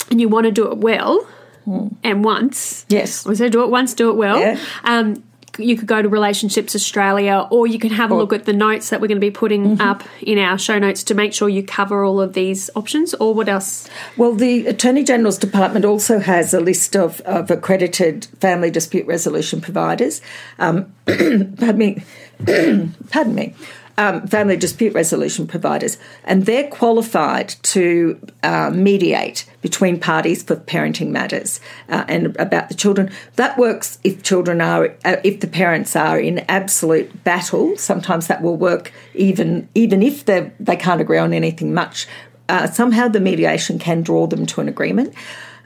and 0.10 0.22
you 0.22 0.30
want 0.30 0.46
to 0.46 0.52
do 0.52 0.72
it 0.72 0.78
well, 0.78 1.28
mm. 1.66 1.94
and 2.04 2.24
once, 2.24 2.86
yes, 2.90 3.12
so 3.12 3.50
do 3.50 3.64
it 3.64 3.70
once, 3.70 3.94
do 3.94 4.12
it 4.12 4.16
well. 4.16 4.40
Yeah. 4.40 4.60
Um, 4.84 5.24
you 5.58 5.78
could 5.78 5.88
go 5.88 6.02
to 6.02 6.10
Relationships 6.10 6.76
Australia, 6.76 7.48
or 7.50 7.68
you 7.68 7.80
can 7.80 7.92
have 7.92 8.12
a 8.12 8.16
look 8.16 8.34
at 8.34 8.46
the 8.46 8.54
notes 8.54 8.90
that 8.90 9.02
we're 9.02 9.08
going 9.08 9.18
to 9.18 9.26
be 9.26 9.32
putting 9.32 9.78
mm-hmm. 9.78 9.82
up 9.82 10.04
in 10.22 10.38
our 10.38 10.58
show 10.58 10.80
notes 10.80 11.04
to 11.06 11.14
make 11.14 11.34
sure 11.34 11.50
you 11.50 11.64
cover 11.64 12.04
all 12.04 12.22
of 12.22 12.34
these 12.34 12.70
options. 12.76 13.14
Or 13.16 13.34
what 13.34 13.50
else? 13.50 13.90
Well, 14.16 14.34
the 14.34 14.68
Attorney 14.68 15.04
General's 15.04 15.38
Department 15.38 15.86
also 15.86 16.20
has 16.20 16.54
a 16.54 16.60
list 16.60 16.96
of, 16.96 17.22
of 17.22 17.50
accredited 17.52 18.26
family 18.40 18.72
dispute 18.72 19.06
resolution 19.08 19.62
providers. 19.62 20.22
Um, 20.60 20.94
pardon 21.06 21.78
me. 21.78 22.04
pardon 23.10 23.36
me 23.36 23.56
um, 23.98 24.28
family 24.28 24.56
dispute 24.56 24.94
resolution 24.94 25.48
providers, 25.48 25.98
and 26.24 26.46
they're 26.46 26.68
qualified 26.68 27.50
to 27.64 28.20
uh, 28.44 28.70
mediate 28.70 29.46
between 29.62 30.00
parties 30.00 30.44
for 30.44 30.56
parenting 30.56 31.10
matters 31.10 31.60
uh, 31.90 32.06
and 32.08 32.36
about 32.38 32.70
the 32.70 32.76
children. 32.76 33.10
That 33.36 33.58
works 33.58 34.00
if 34.04 34.22
children 34.24 34.62
are, 34.62 34.96
uh, 35.04 35.18
if 35.24 35.40
the 35.40 35.48
parents 35.48 35.96
are 35.96 36.20
in 36.20 36.40
absolute 36.48 37.24
battle. 37.24 37.76
Sometimes 37.78 38.28
that 38.28 38.42
will 38.42 38.58
work 38.58 38.92
even 39.14 39.68
even 39.74 40.04
if 40.04 40.26
they 40.26 40.52
they 40.60 40.76
can't 40.76 41.02
agree 41.02 41.18
on 41.18 41.34
anything 41.34 41.74
much. 41.74 42.08
Uh, 42.50 42.68
somehow 42.68 43.08
the 43.08 43.20
mediation 43.20 43.78
can 43.78 44.02
draw 44.02 44.26
them 44.28 44.46
to 44.46 44.62
an 44.62 44.70
agreement. 44.70 45.14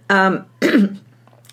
Um, 0.10 0.46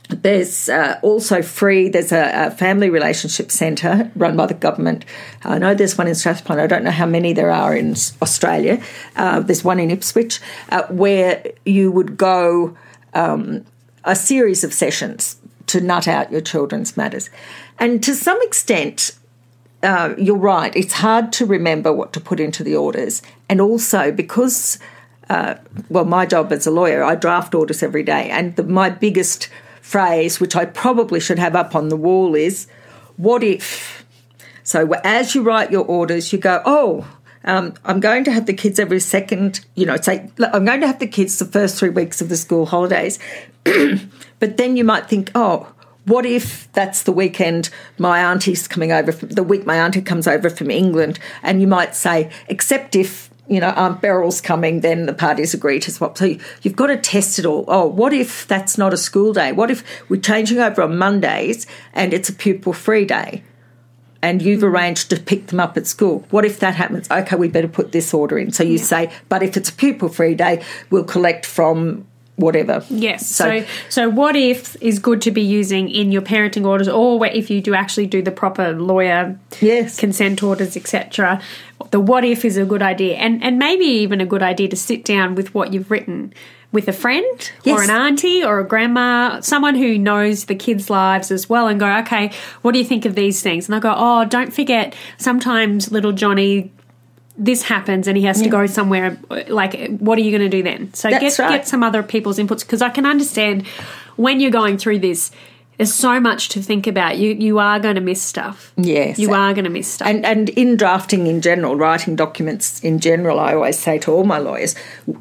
There's 0.09 0.71
uh, 0.71 0.99
also 1.03 1.43
free, 1.43 1.91
there's 1.91 2.13
a, 2.13 2.47
a, 2.47 2.51
family 2.51 2.89
relationship 2.89 3.51
centre 3.51 4.11
run 4.17 4.39
by 4.39 4.47
the 4.47 4.55
government. 4.55 5.05
I 5.45 5.59
know 5.59 5.75
there's 5.75 5.99
one 5.99 6.07
in 6.07 6.15
Strathpine, 6.15 6.59
I 6.59 6.67
don't 6.67 6.83
know 6.83 6.91
how 6.91 7.05
many 7.05 7.35
there 7.35 7.51
are 7.51 7.77
in 7.77 7.95
Australia. 8.23 8.83
Uh, 9.17 9.41
there's 9.41 9.63
one 9.63 9.79
in 9.79 9.91
Ipswich 9.91 10.41
uh, 10.71 10.85
where 10.85 11.45
you 11.67 11.93
would 11.93 12.17
go 12.17 12.75
um, 13.13 13.67
a 14.05 14.17
series 14.17 14.65
of 14.65 14.73
sessions 14.73 15.37
to 15.67 15.81
nut 15.83 16.09
out 16.09 16.33
your 16.33 16.41
children's 16.41 16.97
matters. 16.97 17.29
And 17.79 18.03
to 18.03 18.15
some 18.15 18.41
extent, 18.43 19.13
uh, 19.83 20.15
you're 20.19 20.37
right. 20.37 20.75
It's 20.75 20.95
hard 20.95 21.33
to 21.35 21.47
remember 21.47 21.93
what 21.93 22.13
to 22.15 22.21
put 22.21 22.41
into 22.41 22.65
the 22.65 22.75
orders, 22.75 23.23
and 23.49 23.61
also 23.61 24.11
because, 24.11 24.79
uh, 25.31 25.57
well, 25.89 26.05
my 26.05 26.27
job 26.27 26.53
as 26.53 26.67
a 26.67 26.71
lawyer, 26.71 27.05
I 27.05 27.15
draft 27.15 27.55
orders 27.55 27.83
every 27.83 28.03
day, 28.03 28.29
and 28.31 28.57
the, 28.57 28.65
my 28.65 28.91
biggest 28.91 29.49
phrase, 29.81 30.41
which 30.41 30.57
I 30.57 30.65
probably 30.65 31.21
should 31.21 31.39
have 31.39 31.57
up 31.57 31.75
on 31.75 31.89
the 31.89 31.97
wall, 31.97 32.35
is 32.35 32.67
"What 33.17 33.43
if?" 33.43 34.07
So 34.63 34.93
as 35.05 35.35
you 35.35 35.43
write 35.43 35.71
your 35.71 35.85
orders, 35.85 36.33
you 36.33 36.39
go, 36.39 36.63
"Oh." 36.65 37.07
Um, 37.45 37.75
I'm 37.85 38.01
going 38.01 38.25
to 38.25 38.33
have 38.33 38.45
the 38.45 38.53
kids 38.53 38.79
every 38.79 39.01
second, 39.01 39.65
you 39.75 39.87
know, 39.87 39.97
say, 39.97 40.29
I'm 40.53 40.67
going 40.67 40.83
to 40.83 40.87
have 40.87 40.99
the 40.99 41.07
kids 41.07 41.39
the 41.39 41.47
first 41.47 41.79
three 41.79 41.89
weeks 41.89 42.21
of 42.21 42.29
the 42.29 42.37
school 42.37 42.67
holidays. 42.67 43.19
but 44.39 44.57
then 44.59 44.77
you 44.77 44.85
might 44.85 45.09
think, 45.09 45.31
oh, 45.35 45.73
what 46.09 46.25
if 46.25 46.71
that's 46.73 47.03
the 47.03 47.13
weekend 47.13 47.71
my 47.99 48.25
auntie's 48.25 48.67
coming 48.67 48.93
over, 48.93 49.13
from, 49.13 49.29
the 49.29 49.43
week 49.43 49.67
my 49.67 49.77
auntie 49.77 50.03
comes 50.03 50.27
over 50.27 50.49
from 50.49 50.71
England, 50.71 51.19
and 51.43 51.61
you 51.61 51.67
might 51.67 51.95
say, 51.95 52.31
except 52.49 52.97
if 52.97 53.31
you 53.49 53.61
know 53.61 53.71
Aunt 53.71 54.01
Beryl's 54.01 54.41
coming, 54.41 54.81
then 54.81 55.07
the 55.07 55.15
parties 55.15 55.55
agree 55.55 55.81
to 55.81 55.91
swap. 55.91 56.19
So 56.19 56.27
you, 56.27 56.41
you've 56.63 56.77
got 56.77 56.89
to 56.89 56.97
test 56.97 57.39
it 57.39 57.47
all. 57.47 57.65
Oh, 57.69 57.87
what 57.87 58.13
if 58.13 58.47
that's 58.47 58.79
not 58.79 58.93
a 58.93 58.97
school 58.97 59.33
day? 59.33 59.53
What 59.53 59.71
if 59.71 59.85
we're 60.09 60.21
changing 60.21 60.59
over 60.59 60.83
on 60.83 60.99
Mondays 60.99 61.67
and 61.93 62.13
it's 62.13 62.29
a 62.29 62.35
pupil 62.35 62.73
free 62.73 63.05
day? 63.05 63.43
and 64.21 64.43
you've 64.43 64.63
mm. 64.63 64.73
arranged 64.73 65.11
to 65.11 65.17
pick 65.17 65.47
them 65.47 65.61
up 65.61 65.77
at 65.77 65.87
school. 65.87 66.27
What 66.31 66.45
if 66.45 66.59
that 66.61 66.75
happens? 66.75 67.11
Okay, 67.11 67.37
we 67.37 67.49
better 67.49 67.69
put 67.69 67.93
this 67.93 68.13
order 68.13 68.39
in. 68.39 68.51
So 68.51 68.65
you 68.65 68.79
yeah. 68.79 68.83
say, 68.83 69.13
but 69.29 69.43
if 69.43 69.57
it's 69.57 69.69
a 69.69 69.73
pupil 69.73 70.09
free 70.09 70.35
day, 70.35 70.65
we'll 70.91 71.05
collect 71.05 71.47
from 71.47 72.07
whatever. 72.39 72.85
Yes. 72.89 73.27
So, 73.27 73.61
so, 73.61 73.67
so 73.89 74.09
what 74.09 74.37
if 74.37 74.81
is 74.81 74.99
good 74.99 75.21
to 75.23 75.31
be 75.31 75.43
using 75.43 75.91
in 75.91 76.13
your 76.13 76.23
parenting 76.23 76.65
orders, 76.65 76.89
or 76.89 77.25
if 77.27 77.51
you 77.51 77.61
do 77.61 77.75
actually 77.75 78.07
do 78.07 78.23
the 78.23 78.31
proper 78.31 78.73
lawyer 78.73 79.39
yes 79.61 79.99
consent 79.99 80.43
orders, 80.43 80.77
etc. 80.77 81.43
The 81.91 82.01
what 82.01 82.25
if 82.25 82.45
is 82.45 82.57
a 82.57 82.65
good 82.65 82.83
idea, 82.83 83.17
and 83.17 83.43
and 83.43 83.59
maybe 83.59 83.85
even 83.85 84.21
a 84.21 84.27
good 84.27 84.43
idea 84.43 84.69
to 84.69 84.77
sit 84.77 85.05
down 85.05 85.35
with 85.35 85.55
what 85.55 85.73
you've 85.73 85.91
written 85.91 86.33
with 86.71 86.87
a 86.87 86.93
friend 86.93 87.51
yes. 87.65 87.79
or 87.79 87.83
an 87.83 87.91
auntie 87.91 88.45
or 88.45 88.61
a 88.61 88.67
grandma, 88.67 89.41
someone 89.41 89.75
who 89.75 89.97
knows 89.97 90.45
the 90.45 90.55
kids' 90.55 90.91
lives 90.91 91.31
as 91.31 91.49
well, 91.49 91.67
and 91.67 91.81
go, 91.81 91.91
okay, 91.99 92.31
what 92.63 92.73
do 92.73 92.79
you 92.79 92.85
think 92.85 93.05
of 93.05 93.15
these 93.15 93.43
things? 93.43 93.67
And 93.67 93.73
they'll 93.73 93.81
go, 93.81 93.95
oh, 93.97 94.27
don't 94.27 94.53
forget, 94.53 94.95
sometimes 95.17 95.91
little 95.91 96.13
Johnny 96.13 96.71
this 97.39 97.63
happens 97.63 98.09
and 98.09 98.17
he 98.17 98.25
has 98.25 98.43
to 98.43 98.49
go 98.49 98.67
somewhere 98.67 99.17
like 99.47 99.97
what 99.99 100.19
are 100.19 100.23
you 100.23 100.37
going 100.37 100.51
to 100.51 100.55
do 100.57 100.63
then 100.63 100.93
so 100.93 101.09
That's 101.09 101.37
get 101.37 101.43
right. 101.43 101.59
get 101.59 101.69
some 101.69 101.85
other 101.85 102.03
people's 102.03 102.39
inputs 102.39 102.61
because 102.61 102.83
i 102.83 102.91
can 102.91 103.07
understand 103.07 103.67
when 104.17 104.41
you're 104.41 104.51
going 104.51 104.77
through 104.77 104.99
this 104.99 105.31
there's 105.79 105.95
so 105.95 106.21
much 106.21 106.49
to 106.51 106.61
think 106.61 106.87
about. 106.87 107.19
You 107.19 107.31
you 107.35 107.59
are 107.61 107.79
going 107.79 107.95
to 107.95 108.01
miss 108.01 108.21
stuff. 108.21 108.73
Yes, 108.77 109.19
you 109.19 109.33
are 109.33 109.55
going 109.55 109.65
to 109.65 109.71
miss 109.71 109.89
stuff. 109.89 110.09
And 110.09 110.27
and 110.27 110.49
in 110.51 110.77
drafting 110.77 111.29
in 111.29 111.41
general, 111.41 111.77
writing 111.77 112.17
documents 112.17 112.81
in 112.81 112.99
general, 112.99 113.39
I 113.39 113.55
always 113.55 113.79
say 113.79 113.99
to 114.01 114.13
all 114.13 114.25
my 114.25 114.39
lawyers, 114.39 114.75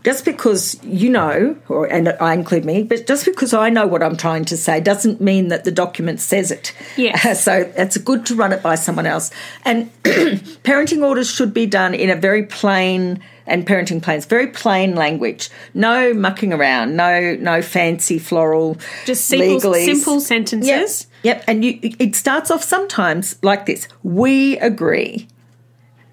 just 0.04 0.26
because 0.26 0.84
you 0.84 1.10
know, 1.10 1.56
or 1.70 1.86
and 1.86 2.10
I 2.20 2.34
include 2.34 2.66
me, 2.66 2.84
but 2.84 3.06
just 3.06 3.26
because 3.26 3.54
I 3.54 3.70
know 3.70 3.86
what 3.86 4.02
I'm 4.02 4.18
trying 4.18 4.46
to 4.46 4.58
say 4.58 4.82
doesn't 4.82 5.22
mean 5.22 5.50
that 5.50 5.64
the 5.64 5.72
document 5.72 6.20
says 6.20 6.50
it. 6.50 6.74
Yes. 6.98 7.44
so 7.48 7.72
it's 7.78 7.98
good 7.98 8.26
to 8.26 8.36
run 8.36 8.52
it 8.52 8.64
by 8.64 8.76
someone 8.76 9.06
else. 9.06 9.30
And 9.64 9.92
parenting 10.04 11.06
orders 11.06 11.30
should 11.30 11.54
be 11.54 11.68
done 11.68 11.94
in 11.94 12.10
a 12.10 12.16
very 12.16 12.44
plain 12.44 13.22
and 13.48 13.66
parenting 13.66 14.02
plans. 14.02 14.26
Very 14.26 14.48
plain 14.48 14.96
language. 14.96 15.50
No 15.74 16.14
mucking 16.14 16.54
around. 16.54 16.96
No 16.96 17.36
no 17.40 17.62
fancy 17.62 18.20
floral. 18.20 18.78
Just 19.06 19.26
simple, 19.26 19.74
simple 19.74 20.20
sentences. 20.20 21.08
Yep. 21.24 21.38
yep. 21.38 21.44
And 21.48 21.66
you, 21.66 21.80
it 22.00 22.16
starts 22.16 22.52
off 22.52 22.64
sometimes 22.64 23.38
like 23.42 23.66
this. 23.66 23.88
We 24.04 24.58
agree 24.60 25.28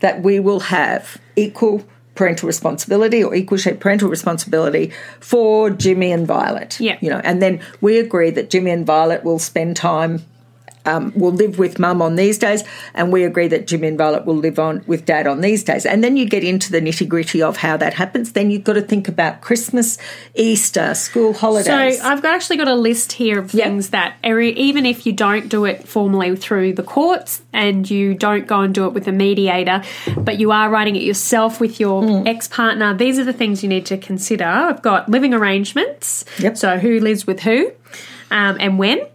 that 0.01 0.23
we 0.23 0.41
will 0.41 0.61
have 0.61 1.19
equal 1.37 1.85
parental 2.15 2.47
responsibility 2.47 3.23
or 3.25 3.35
equal 3.35 3.59
shared 3.59 3.81
parental 3.81 4.09
responsibility 4.09 4.93
for 5.21 5.71
Jimmy 5.71 6.13
and 6.13 6.27
Violet. 6.27 6.79
Yeah. 6.81 6.99
You 7.01 7.11
know, 7.11 7.21
and 7.25 7.43
then 7.43 7.61
we 7.81 7.99
agree 7.99 8.31
that 8.31 8.51
Jimmy 8.51 8.71
and 8.71 8.87
Violet 8.87 9.25
will 9.25 9.39
spend 9.39 9.77
time 9.77 10.23
um, 10.85 11.13
will 11.15 11.33
live 11.33 11.59
with 11.59 11.79
mum 11.79 12.03
on 12.03 12.17
these 12.17 12.39
days, 12.39 12.65
and 12.95 13.13
we 13.13 13.25
agree 13.25 13.49
that 13.49 13.67
Jimmy 13.67 13.89
and 13.89 13.99
Violet 13.99 14.25
will 14.25 14.37
live 14.37 14.59
on 14.59 14.85
with 14.87 15.05
dad 15.05 15.27
on 15.27 15.41
these 15.41 15.65
days. 15.65 15.87
And 15.87 16.03
then 16.03 16.17
you 16.17 16.27
get 16.27 16.45
into 16.45 16.71
the 16.71 16.81
nitty 16.81 17.09
gritty 17.09 17.43
of 17.43 17.57
how 17.59 17.77
that 17.77 17.95
happens. 17.95 18.33
Then 18.33 18.51
you've 18.51 18.65
got 18.65 18.75
to 18.75 18.83
think 18.83 19.09
about 19.09 19.41
Christmas, 19.41 19.99
Easter, 20.35 20.95
school 20.95 21.33
holidays. 21.33 21.99
So 21.99 22.07
I've 22.07 22.23
got, 22.23 22.35
actually 22.35 22.57
got 22.57 22.69
a 22.69 22.75
list 22.75 23.13
here 23.13 23.39
of 23.39 23.55
yep. 23.55 23.67
things 23.67 23.91
that 23.91 24.17
even 24.25 24.87
if 24.87 25.07
you 25.07 25.13
don't 25.13 25.49
do 25.49 25.65
it 25.65 25.87
formally 25.87 26.37
through 26.37 26.75
the 26.75 26.83
courts 26.83 27.43
and 27.53 27.89
you 27.89 28.15
don't 28.15 28.47
go 28.47 28.61
and 28.61 28.75
do 28.75 28.87
it 28.87 28.93
with 28.93 29.09
a 29.09 29.13
mediator, 29.13 29.83
but 30.17 30.39
you 30.39 30.51
are 30.51 30.71
writing 30.71 30.97
it 30.97 31.03
yourself 31.03 31.61
with 31.61 31.81
your 31.81 32.03
mm. 32.03 32.27
ex 32.27 32.49
partner, 32.49 32.95
these 32.95 33.19
are 33.19 33.25
the 33.25 33.33
things 33.33 33.63
you 33.63 33.69
need 33.69 33.87
to 33.87 33.97
consider. 33.97 34.45
I've 34.45 34.83
got 34.83 35.09
living 35.09 35.35
arrangements. 35.35 36.25
Yep. 36.39 36.57
So 36.57 36.79
who 36.79 37.01
lives 37.01 37.27
with 37.27 37.41
who 37.41 37.73
um, 38.31 38.57
and 38.61 38.79
when. 38.79 39.07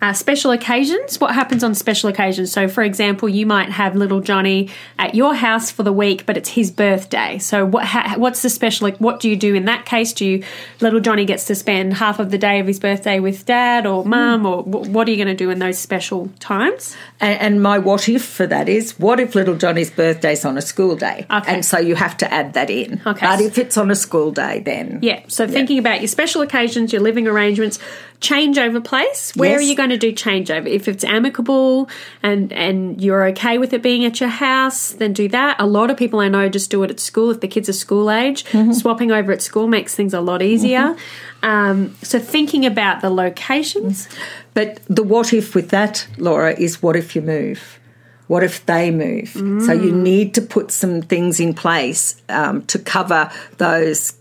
Uh, 0.00 0.12
special 0.12 0.52
occasions, 0.52 1.20
what 1.20 1.34
happens 1.34 1.64
on 1.64 1.74
special 1.74 2.08
occasions? 2.08 2.52
So, 2.52 2.68
for 2.68 2.84
example, 2.84 3.28
you 3.28 3.46
might 3.46 3.70
have 3.70 3.96
little 3.96 4.20
Johnny 4.20 4.70
at 4.96 5.16
your 5.16 5.34
house 5.34 5.72
for 5.72 5.82
the 5.82 5.92
week, 5.92 6.24
but 6.24 6.36
it's 6.36 6.50
his 6.50 6.70
birthday. 6.70 7.38
So, 7.38 7.66
what 7.66 7.84
ha- 7.84 8.14
what's 8.16 8.42
the 8.42 8.48
special? 8.48 8.86
Like, 8.86 8.98
what 8.98 9.18
do 9.18 9.28
you 9.28 9.34
do 9.34 9.56
in 9.56 9.64
that 9.64 9.86
case? 9.86 10.12
Do 10.12 10.24
you 10.24 10.44
little 10.80 11.00
Johnny 11.00 11.24
gets 11.24 11.46
to 11.46 11.56
spend 11.56 11.94
half 11.94 12.20
of 12.20 12.30
the 12.30 12.38
day 12.38 12.60
of 12.60 12.68
his 12.68 12.78
birthday 12.78 13.18
with 13.18 13.44
dad 13.44 13.86
or 13.86 14.04
mum, 14.04 14.46
or 14.46 14.62
w- 14.62 14.88
what 14.92 15.08
are 15.08 15.10
you 15.10 15.16
going 15.16 15.28
to 15.28 15.34
do 15.34 15.50
in 15.50 15.58
those 15.58 15.78
special 15.80 16.30
times? 16.38 16.96
And, 17.18 17.40
and, 17.40 17.62
my 17.62 17.78
what 17.78 18.08
if 18.08 18.24
for 18.24 18.46
that 18.46 18.68
is, 18.68 18.96
what 19.00 19.18
if 19.18 19.34
little 19.34 19.56
Johnny's 19.56 19.90
birthday's 19.90 20.44
on 20.44 20.56
a 20.56 20.62
school 20.62 20.94
day? 20.94 21.26
Okay. 21.28 21.54
And 21.54 21.64
so 21.64 21.78
you 21.78 21.96
have 21.96 22.16
to 22.18 22.32
add 22.32 22.52
that 22.52 22.70
in. 22.70 23.02
Okay. 23.04 23.26
But 23.26 23.40
if 23.40 23.58
it's 23.58 23.76
on 23.76 23.90
a 23.90 23.96
school 23.96 24.30
day, 24.30 24.60
then 24.60 25.00
yeah. 25.02 25.22
So 25.26 25.42
yeah. 25.42 25.50
thinking 25.50 25.78
about 25.80 26.00
your 26.00 26.08
special 26.08 26.42
occasions, 26.42 26.92
your 26.92 27.02
living 27.02 27.26
arrangements 27.26 27.80
changeover 28.20 28.82
place. 28.82 29.34
Where 29.36 29.50
yes. 29.50 29.60
are 29.60 29.62
you 29.62 29.76
going 29.76 29.90
to 29.90 29.96
do 29.96 30.12
changeover? 30.12 30.66
If 30.66 30.88
it's 30.88 31.04
amicable 31.04 31.88
and 32.22 32.52
and 32.52 33.00
you're 33.00 33.28
okay 33.28 33.58
with 33.58 33.72
it 33.72 33.82
being 33.82 34.04
at 34.04 34.20
your 34.20 34.28
house 34.28 34.92
then 34.92 35.12
do 35.12 35.28
that. 35.28 35.56
A 35.60 35.66
lot 35.66 35.90
of 35.90 35.96
people 35.96 36.20
i 36.20 36.28
know 36.28 36.48
just 36.48 36.70
do 36.70 36.82
it 36.82 36.90
at 36.90 37.00
school. 37.00 37.30
If 37.30 37.40
the 37.40 37.48
kids 37.48 37.68
are 37.68 37.74
school 37.74 38.10
age 38.10 38.44
mm-hmm. 38.44 38.72
swapping 38.72 39.12
over 39.12 39.32
at 39.32 39.42
school 39.42 39.68
makes 39.68 39.94
things 39.94 40.14
a 40.14 40.20
lot 40.20 40.42
easier. 40.42 40.96
Mm-hmm. 41.42 41.46
um, 41.48 41.96
so 42.02 42.18
thinking 42.18 42.66
about 42.66 43.00
the 43.00 43.10
locations. 43.10 44.08
But 44.54 44.80
the 44.86 45.02
what 45.02 45.32
if 45.32 45.54
with 45.54 45.70
that 45.70 46.06
laura 46.16 46.54
is 46.58 46.82
what 46.82 46.96
if 46.96 47.14
you 47.14 47.22
move 47.22 47.78
what 48.28 48.44
if 48.44 48.64
they 48.66 48.90
move? 48.90 49.32
Mm. 49.32 49.66
So 49.66 49.72
you 49.72 49.90
need 49.90 50.34
to 50.34 50.42
put 50.42 50.70
some 50.70 51.02
things 51.02 51.40
in 51.40 51.54
place 51.54 52.22
um, 52.28 52.62
to 52.66 52.78
cover 52.78 53.30
those 53.56 54.14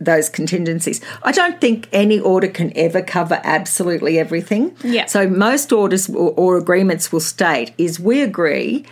those 0.00 0.28
contingencies. 0.28 1.00
I 1.22 1.32
don't 1.32 1.58
think 1.62 1.88
any 1.90 2.20
order 2.20 2.48
can 2.48 2.76
ever 2.76 3.00
cover 3.00 3.40
absolutely 3.42 4.18
everything. 4.18 4.76
Yeah. 4.84 5.06
So 5.06 5.26
most 5.28 5.72
orders 5.72 6.10
or, 6.10 6.32
or 6.36 6.58
agreements 6.58 7.10
will 7.10 7.20
state 7.20 7.72
is 7.78 7.98
we 7.98 8.20
agree 8.20 8.84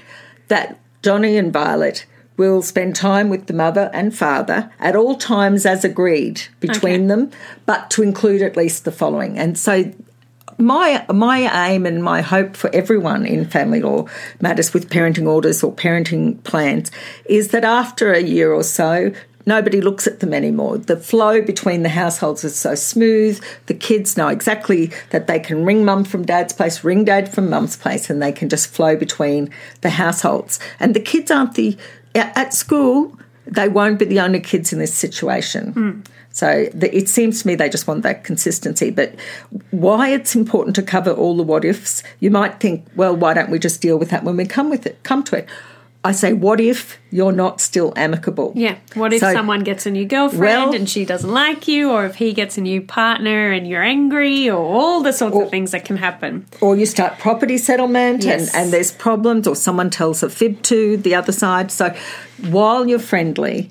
that 0.48 0.80
Johnny 1.02 1.36
and 1.36 1.52
Violet 1.52 2.06
will 2.36 2.62
spend 2.62 2.96
time 2.96 3.28
with 3.28 3.46
the 3.46 3.52
mother 3.52 3.90
and 3.92 4.16
father 4.16 4.72
at 4.80 4.96
all 4.96 5.14
times 5.16 5.64
as 5.66 5.84
agreed 5.84 6.42
between 6.60 7.02
okay. 7.02 7.06
them, 7.06 7.30
but 7.66 7.90
to 7.90 8.02
include 8.02 8.42
at 8.42 8.56
least 8.56 8.84
the 8.84 8.90
following. 8.90 9.38
And 9.38 9.56
so 9.56 9.92
my 10.58 11.04
my 11.12 11.68
aim 11.68 11.86
and 11.86 12.02
my 12.02 12.20
hope 12.20 12.56
for 12.56 12.74
everyone 12.74 13.26
in 13.26 13.44
family 13.44 13.80
law 13.80 14.06
matters 14.40 14.72
with 14.72 14.90
parenting 14.90 15.28
orders 15.28 15.62
or 15.62 15.72
parenting 15.72 16.42
plans 16.44 16.90
is 17.26 17.48
that 17.48 17.64
after 17.64 18.12
a 18.12 18.22
year 18.22 18.52
or 18.52 18.62
so 18.62 19.12
nobody 19.46 19.80
looks 19.80 20.06
at 20.06 20.20
them 20.20 20.32
anymore. 20.32 20.78
The 20.78 20.96
flow 20.96 21.42
between 21.42 21.82
the 21.82 21.88
households 21.88 22.44
is 22.44 22.56
so 22.56 22.74
smooth. 22.74 23.42
The 23.66 23.74
kids 23.74 24.16
know 24.16 24.28
exactly 24.28 24.92
that 25.10 25.26
they 25.26 25.38
can 25.38 25.64
ring 25.64 25.84
mum 25.84 26.04
from 26.04 26.24
dad's 26.24 26.52
place, 26.52 26.84
ring 26.84 27.04
dad 27.04 27.32
from 27.32 27.50
mum's 27.50 27.76
place, 27.76 28.10
and 28.10 28.22
they 28.22 28.32
can 28.32 28.48
just 28.48 28.68
flow 28.68 28.96
between 28.96 29.50
the 29.82 29.90
households. 29.90 30.58
And 30.80 30.94
the 30.94 31.00
kids 31.00 31.30
aren't 31.30 31.54
the 31.54 31.76
at 32.14 32.54
school. 32.54 33.18
They 33.46 33.68
won't 33.68 33.98
be 33.98 34.06
the 34.06 34.20
only 34.20 34.40
kids 34.40 34.72
in 34.72 34.78
this 34.78 34.94
situation. 34.94 35.74
Mm. 35.74 36.06
So 36.34 36.68
the, 36.74 36.94
it 36.94 37.08
seems 37.08 37.40
to 37.40 37.46
me 37.46 37.54
they 37.54 37.68
just 37.68 37.86
want 37.86 38.02
that 38.02 38.24
consistency. 38.24 38.90
But 38.90 39.14
why 39.70 40.08
it's 40.08 40.34
important 40.34 40.74
to 40.76 40.82
cover 40.82 41.12
all 41.12 41.36
the 41.36 41.44
what 41.44 41.64
ifs, 41.64 42.02
you 42.18 42.30
might 42.30 42.58
think, 42.58 42.84
well, 42.96 43.16
why 43.16 43.34
don't 43.34 43.50
we 43.50 43.58
just 43.60 43.80
deal 43.80 43.96
with 43.96 44.10
that 44.10 44.24
when 44.24 44.36
we 44.36 44.44
come 44.44 44.68
with 44.68 44.84
it, 44.84 45.02
come 45.04 45.22
to 45.24 45.36
it? 45.36 45.48
I 46.06 46.12
say, 46.12 46.34
what 46.34 46.60
if 46.60 46.98
you're 47.10 47.32
not 47.32 47.62
still 47.62 47.94
amicable? 47.96 48.52
Yeah. 48.54 48.76
What 48.94 49.14
if 49.14 49.20
so, 49.20 49.32
someone 49.32 49.60
gets 49.60 49.86
a 49.86 49.90
new 49.90 50.04
girlfriend 50.04 50.40
well, 50.42 50.74
and 50.74 50.90
she 50.90 51.06
doesn't 51.06 51.32
like 51.32 51.66
you, 51.66 51.92
or 51.92 52.04
if 52.04 52.16
he 52.16 52.34
gets 52.34 52.58
a 52.58 52.60
new 52.60 52.82
partner 52.82 53.52
and 53.52 53.66
you're 53.66 53.82
angry, 53.82 54.50
or 54.50 54.58
all 54.58 55.02
the 55.02 55.14
sorts 55.14 55.34
or, 55.34 55.44
of 55.44 55.50
things 55.50 55.70
that 55.70 55.86
can 55.86 55.96
happen? 55.96 56.46
Or 56.60 56.76
you 56.76 56.84
start 56.84 57.18
property 57.18 57.56
settlement 57.56 58.24
yes. 58.24 58.52
and, 58.54 58.64
and 58.64 58.72
there's 58.72 58.92
problems, 58.92 59.46
or 59.46 59.56
someone 59.56 59.88
tells 59.88 60.22
a 60.22 60.28
fib 60.28 60.60
to 60.64 60.98
the 60.98 61.14
other 61.14 61.32
side. 61.32 61.70
So 61.70 61.94
while 62.50 62.86
you're 62.86 62.98
friendly, 62.98 63.70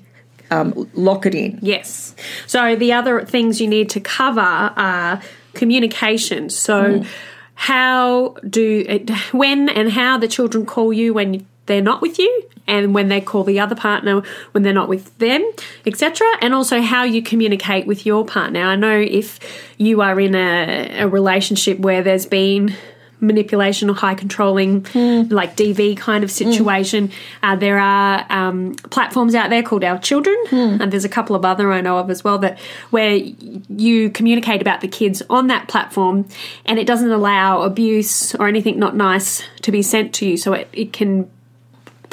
um, 0.54 0.90
lock 0.94 1.26
it 1.26 1.34
in. 1.34 1.58
Yes. 1.62 2.14
So 2.46 2.76
the 2.76 2.92
other 2.92 3.24
things 3.24 3.60
you 3.60 3.68
need 3.68 3.90
to 3.90 4.00
cover 4.00 4.40
are 4.40 5.20
communication. 5.54 6.50
So. 6.50 7.00
Mm 7.00 7.06
how 7.54 8.34
do 8.48 8.84
it, 8.88 9.10
when 9.32 9.68
and 9.68 9.92
how 9.92 10.18
the 10.18 10.28
children 10.28 10.66
call 10.66 10.92
you 10.92 11.14
when 11.14 11.46
they're 11.66 11.80
not 11.80 12.02
with 12.02 12.18
you 12.18 12.42
and 12.66 12.94
when 12.94 13.08
they 13.08 13.20
call 13.20 13.44
the 13.44 13.60
other 13.60 13.74
partner 13.74 14.22
when 14.52 14.62
they're 14.62 14.72
not 14.72 14.88
with 14.88 15.16
them 15.18 15.42
etc 15.86 16.26
and 16.40 16.52
also 16.52 16.80
how 16.80 17.04
you 17.04 17.22
communicate 17.22 17.86
with 17.86 18.04
your 18.04 18.24
partner 18.24 18.60
i 18.60 18.74
know 18.74 18.98
if 18.98 19.38
you 19.78 20.00
are 20.00 20.18
in 20.18 20.34
a, 20.34 21.02
a 21.02 21.08
relationship 21.08 21.78
where 21.78 22.02
there's 22.02 22.26
been 22.26 22.74
manipulation 23.20 23.90
or 23.90 23.94
high 23.94 24.14
controlling, 24.14 24.82
mm. 24.82 25.30
like 25.30 25.56
DV 25.56 25.96
kind 25.96 26.24
of 26.24 26.30
situation. 26.30 27.08
Mm. 27.08 27.12
Uh, 27.42 27.56
there 27.56 27.78
are 27.78 28.26
um, 28.30 28.74
platforms 28.90 29.34
out 29.34 29.50
there 29.50 29.62
called 29.62 29.84
Our 29.84 29.98
Children, 29.98 30.36
mm. 30.48 30.80
and 30.80 30.92
there's 30.92 31.04
a 31.04 31.08
couple 31.08 31.36
of 31.36 31.44
other 31.44 31.72
I 31.72 31.80
know 31.80 31.98
of 31.98 32.10
as 32.10 32.24
well 32.24 32.38
that 32.38 32.58
where 32.90 33.14
you 33.14 34.10
communicate 34.10 34.60
about 34.60 34.80
the 34.80 34.88
kids 34.88 35.22
on 35.30 35.46
that 35.48 35.68
platform, 35.68 36.26
and 36.64 36.78
it 36.78 36.86
doesn't 36.86 37.10
allow 37.10 37.62
abuse 37.62 38.34
or 38.34 38.48
anything 38.48 38.78
not 38.78 38.96
nice 38.96 39.42
to 39.62 39.72
be 39.72 39.82
sent 39.82 40.14
to 40.16 40.26
you, 40.26 40.36
so 40.36 40.52
it, 40.52 40.68
it 40.72 40.92
can 40.92 41.30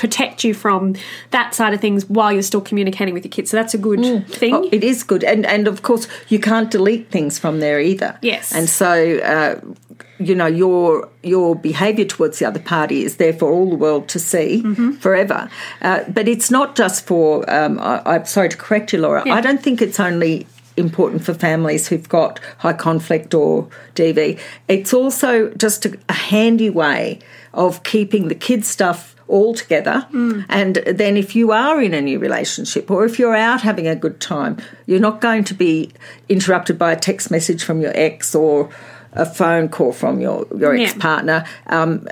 protect 0.02 0.44
you 0.44 0.52
from 0.56 0.96
that 1.30 1.54
side 1.54 1.76
of 1.76 1.80
things 1.80 2.10
while 2.10 2.34
you're 2.34 2.42
still 2.42 2.60
communicating 2.60 3.14
with 3.14 3.24
your 3.24 3.30
kids. 3.30 3.52
So 3.52 3.58
that's 3.58 3.76
a 3.76 3.78
good 3.78 4.00
mm. 4.00 4.28
thing. 4.28 4.56
Oh, 4.56 4.68
it 4.72 4.84
is 4.84 5.04
good, 5.04 5.24
and 5.24 5.46
and 5.46 5.68
of 5.68 5.84
course 5.84 6.08
you 6.28 6.40
can't 6.40 6.72
delete 6.72 7.12
things 7.12 7.38
from 7.38 7.60
there 7.60 7.80
either. 7.80 8.18
Yes, 8.22 8.54
and 8.54 8.68
so. 8.68 9.20
Uh, 9.20 9.62
you 10.18 10.36
know 10.36 10.46
your 10.46 11.10
your 11.24 11.56
behaviour 11.56 12.06
towards 12.06 12.38
the 12.38 12.46
other 12.46 12.60
party 12.60 13.04
is 13.04 13.18
there 13.18 13.34
for 13.34 13.52
all 13.52 13.68
the 13.72 13.76
world 13.76 14.08
to 14.08 14.20
see 14.20 14.62
mm-hmm. 14.64 14.92
forever. 14.92 15.50
Uh, 15.82 16.04
but 16.10 16.28
it's 16.28 16.52
not 16.52 16.76
just 16.76 17.08
for. 17.08 17.50
Um, 17.50 17.80
I, 17.80 18.18
am 18.18 18.26
sorry 18.26 18.50
to 18.50 18.58
correct 18.58 18.94
you, 18.94 19.00
Laura. 19.00 19.24
Yeah. 19.26 19.34
I 19.34 19.42
don't 19.42 19.62
think 19.62 19.82
it's 19.82 20.00
only 20.00 20.46
important 20.78 21.24
for 21.24 21.34
families 21.34 21.88
who've 21.88 22.08
got 22.08 22.40
high 22.60 22.74
conflict 22.74 23.34
or 23.34 23.68
DV. 23.96 24.40
It's 24.68 24.94
also 24.94 25.50
just 25.56 25.86
a, 25.88 25.98
a 26.08 26.14
handy 26.14 26.70
way 26.70 27.20
of 27.54 27.82
keeping 27.84 28.28
the 28.28 28.36
kids' 28.36 28.68
stuff 28.68 29.16
all 29.32 29.54
together. 29.54 30.06
Mm. 30.12 30.46
And 30.50 30.76
then 30.86 31.18
if 31.18 31.36
you 31.36 31.52
are 31.52 31.82
in 31.82 31.94
a 31.94 32.02
new 32.02 32.20
relationship 32.20 32.92
or 32.92 33.06
if 33.06 33.18
you're 33.18 33.36
out 33.36 33.62
having 33.62 33.88
a 33.88 33.96
good 33.96 34.20
time, 34.20 34.58
you're 34.86 35.00
not 35.00 35.22
going 35.22 35.44
to 35.46 35.54
be 35.54 35.92
interrupted 36.30 36.78
by 36.78 36.92
a 36.92 37.00
text 37.00 37.32
message 37.32 37.64
from 37.64 37.82
your 37.82 37.94
ex 37.96 38.36
or 38.36 38.70
a 39.14 39.26
phone 39.26 39.70
call 39.70 39.94
from 39.94 40.20
your, 40.20 40.46
your 40.58 40.76
ex 40.76 40.94
partner. 40.94 41.46
Um, 41.68 42.08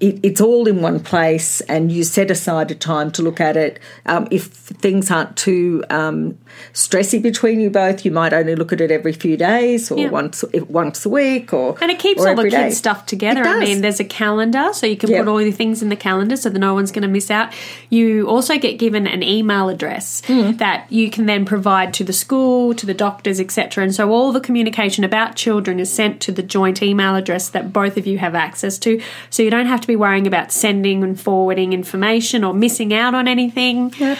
it, 0.00 0.18
it's 0.22 0.40
all 0.40 0.66
in 0.66 0.82
one 0.82 0.98
place, 0.98 1.60
and 1.62 1.92
you 1.92 2.02
set 2.02 2.30
aside 2.30 2.70
a 2.70 2.74
time 2.74 3.12
to 3.12 3.22
look 3.22 3.40
at 3.40 3.56
it. 3.56 3.78
Um, 4.04 4.26
if 4.30 4.46
things 4.46 5.10
aren't 5.10 5.36
too 5.36 5.84
um, 5.90 6.36
stressy 6.72 7.20
between 7.20 7.60
you 7.60 7.70
both, 7.70 8.04
you 8.04 8.10
might 8.10 8.32
only 8.32 8.54
look 8.54 8.72
at 8.72 8.80
it 8.80 8.90
every 8.90 9.12
few 9.12 9.36
days 9.36 9.90
or 9.90 9.98
yeah. 9.98 10.08
once 10.08 10.44
once 10.68 11.04
a 11.04 11.08
week, 11.08 11.52
or 11.52 11.76
and 11.80 11.90
it 11.90 11.98
keeps 11.98 12.24
all 12.24 12.34
the 12.34 12.44
kids' 12.44 12.54
day. 12.54 12.70
stuff 12.70 13.06
together. 13.06 13.42
I 13.42 13.60
mean, 13.60 13.80
there's 13.80 14.00
a 14.00 14.04
calendar, 14.04 14.70
so 14.72 14.86
you 14.86 14.96
can 14.96 15.10
yep. 15.10 15.24
put 15.24 15.30
all 15.30 15.42
your 15.42 15.52
things 15.52 15.82
in 15.82 15.88
the 15.88 15.96
calendar, 15.96 16.36
so 16.36 16.50
that 16.50 16.58
no 16.58 16.74
one's 16.74 16.92
going 16.92 17.02
to 17.02 17.08
miss 17.08 17.30
out. 17.30 17.52
You 17.90 18.28
also 18.28 18.58
get 18.58 18.78
given 18.78 19.06
an 19.06 19.22
email 19.22 19.68
address 19.68 20.22
mm. 20.22 20.56
that 20.58 20.90
you 20.90 21.10
can 21.10 21.26
then 21.26 21.44
provide 21.44 21.94
to 21.94 22.04
the 22.04 22.12
school, 22.12 22.74
to 22.74 22.86
the 22.86 22.94
doctors, 22.94 23.40
etc. 23.40 23.84
And 23.84 23.94
so 23.94 24.10
all 24.10 24.32
the 24.32 24.40
communication 24.40 25.04
about 25.04 25.36
children 25.36 25.80
is 25.80 25.92
sent 25.92 26.20
to 26.22 26.32
the 26.32 26.42
joint 26.42 26.82
email 26.82 27.14
address 27.14 27.48
that 27.50 27.72
both 27.72 27.96
of 27.96 28.06
you 28.06 28.18
have 28.18 28.34
access 28.34 28.78
to, 28.80 29.00
so 29.30 29.42
you 29.42 29.50
don't 29.50 29.66
have 29.66 29.80
to 29.80 29.86
be 29.86 29.96
worrying 29.96 30.26
about 30.26 30.52
sending 30.52 31.02
and 31.02 31.20
forwarding 31.20 31.72
information 31.72 32.44
or 32.44 32.54
missing 32.54 32.94
out 32.94 33.14
on 33.14 33.28
anything. 33.28 33.92
Yep. 33.98 34.18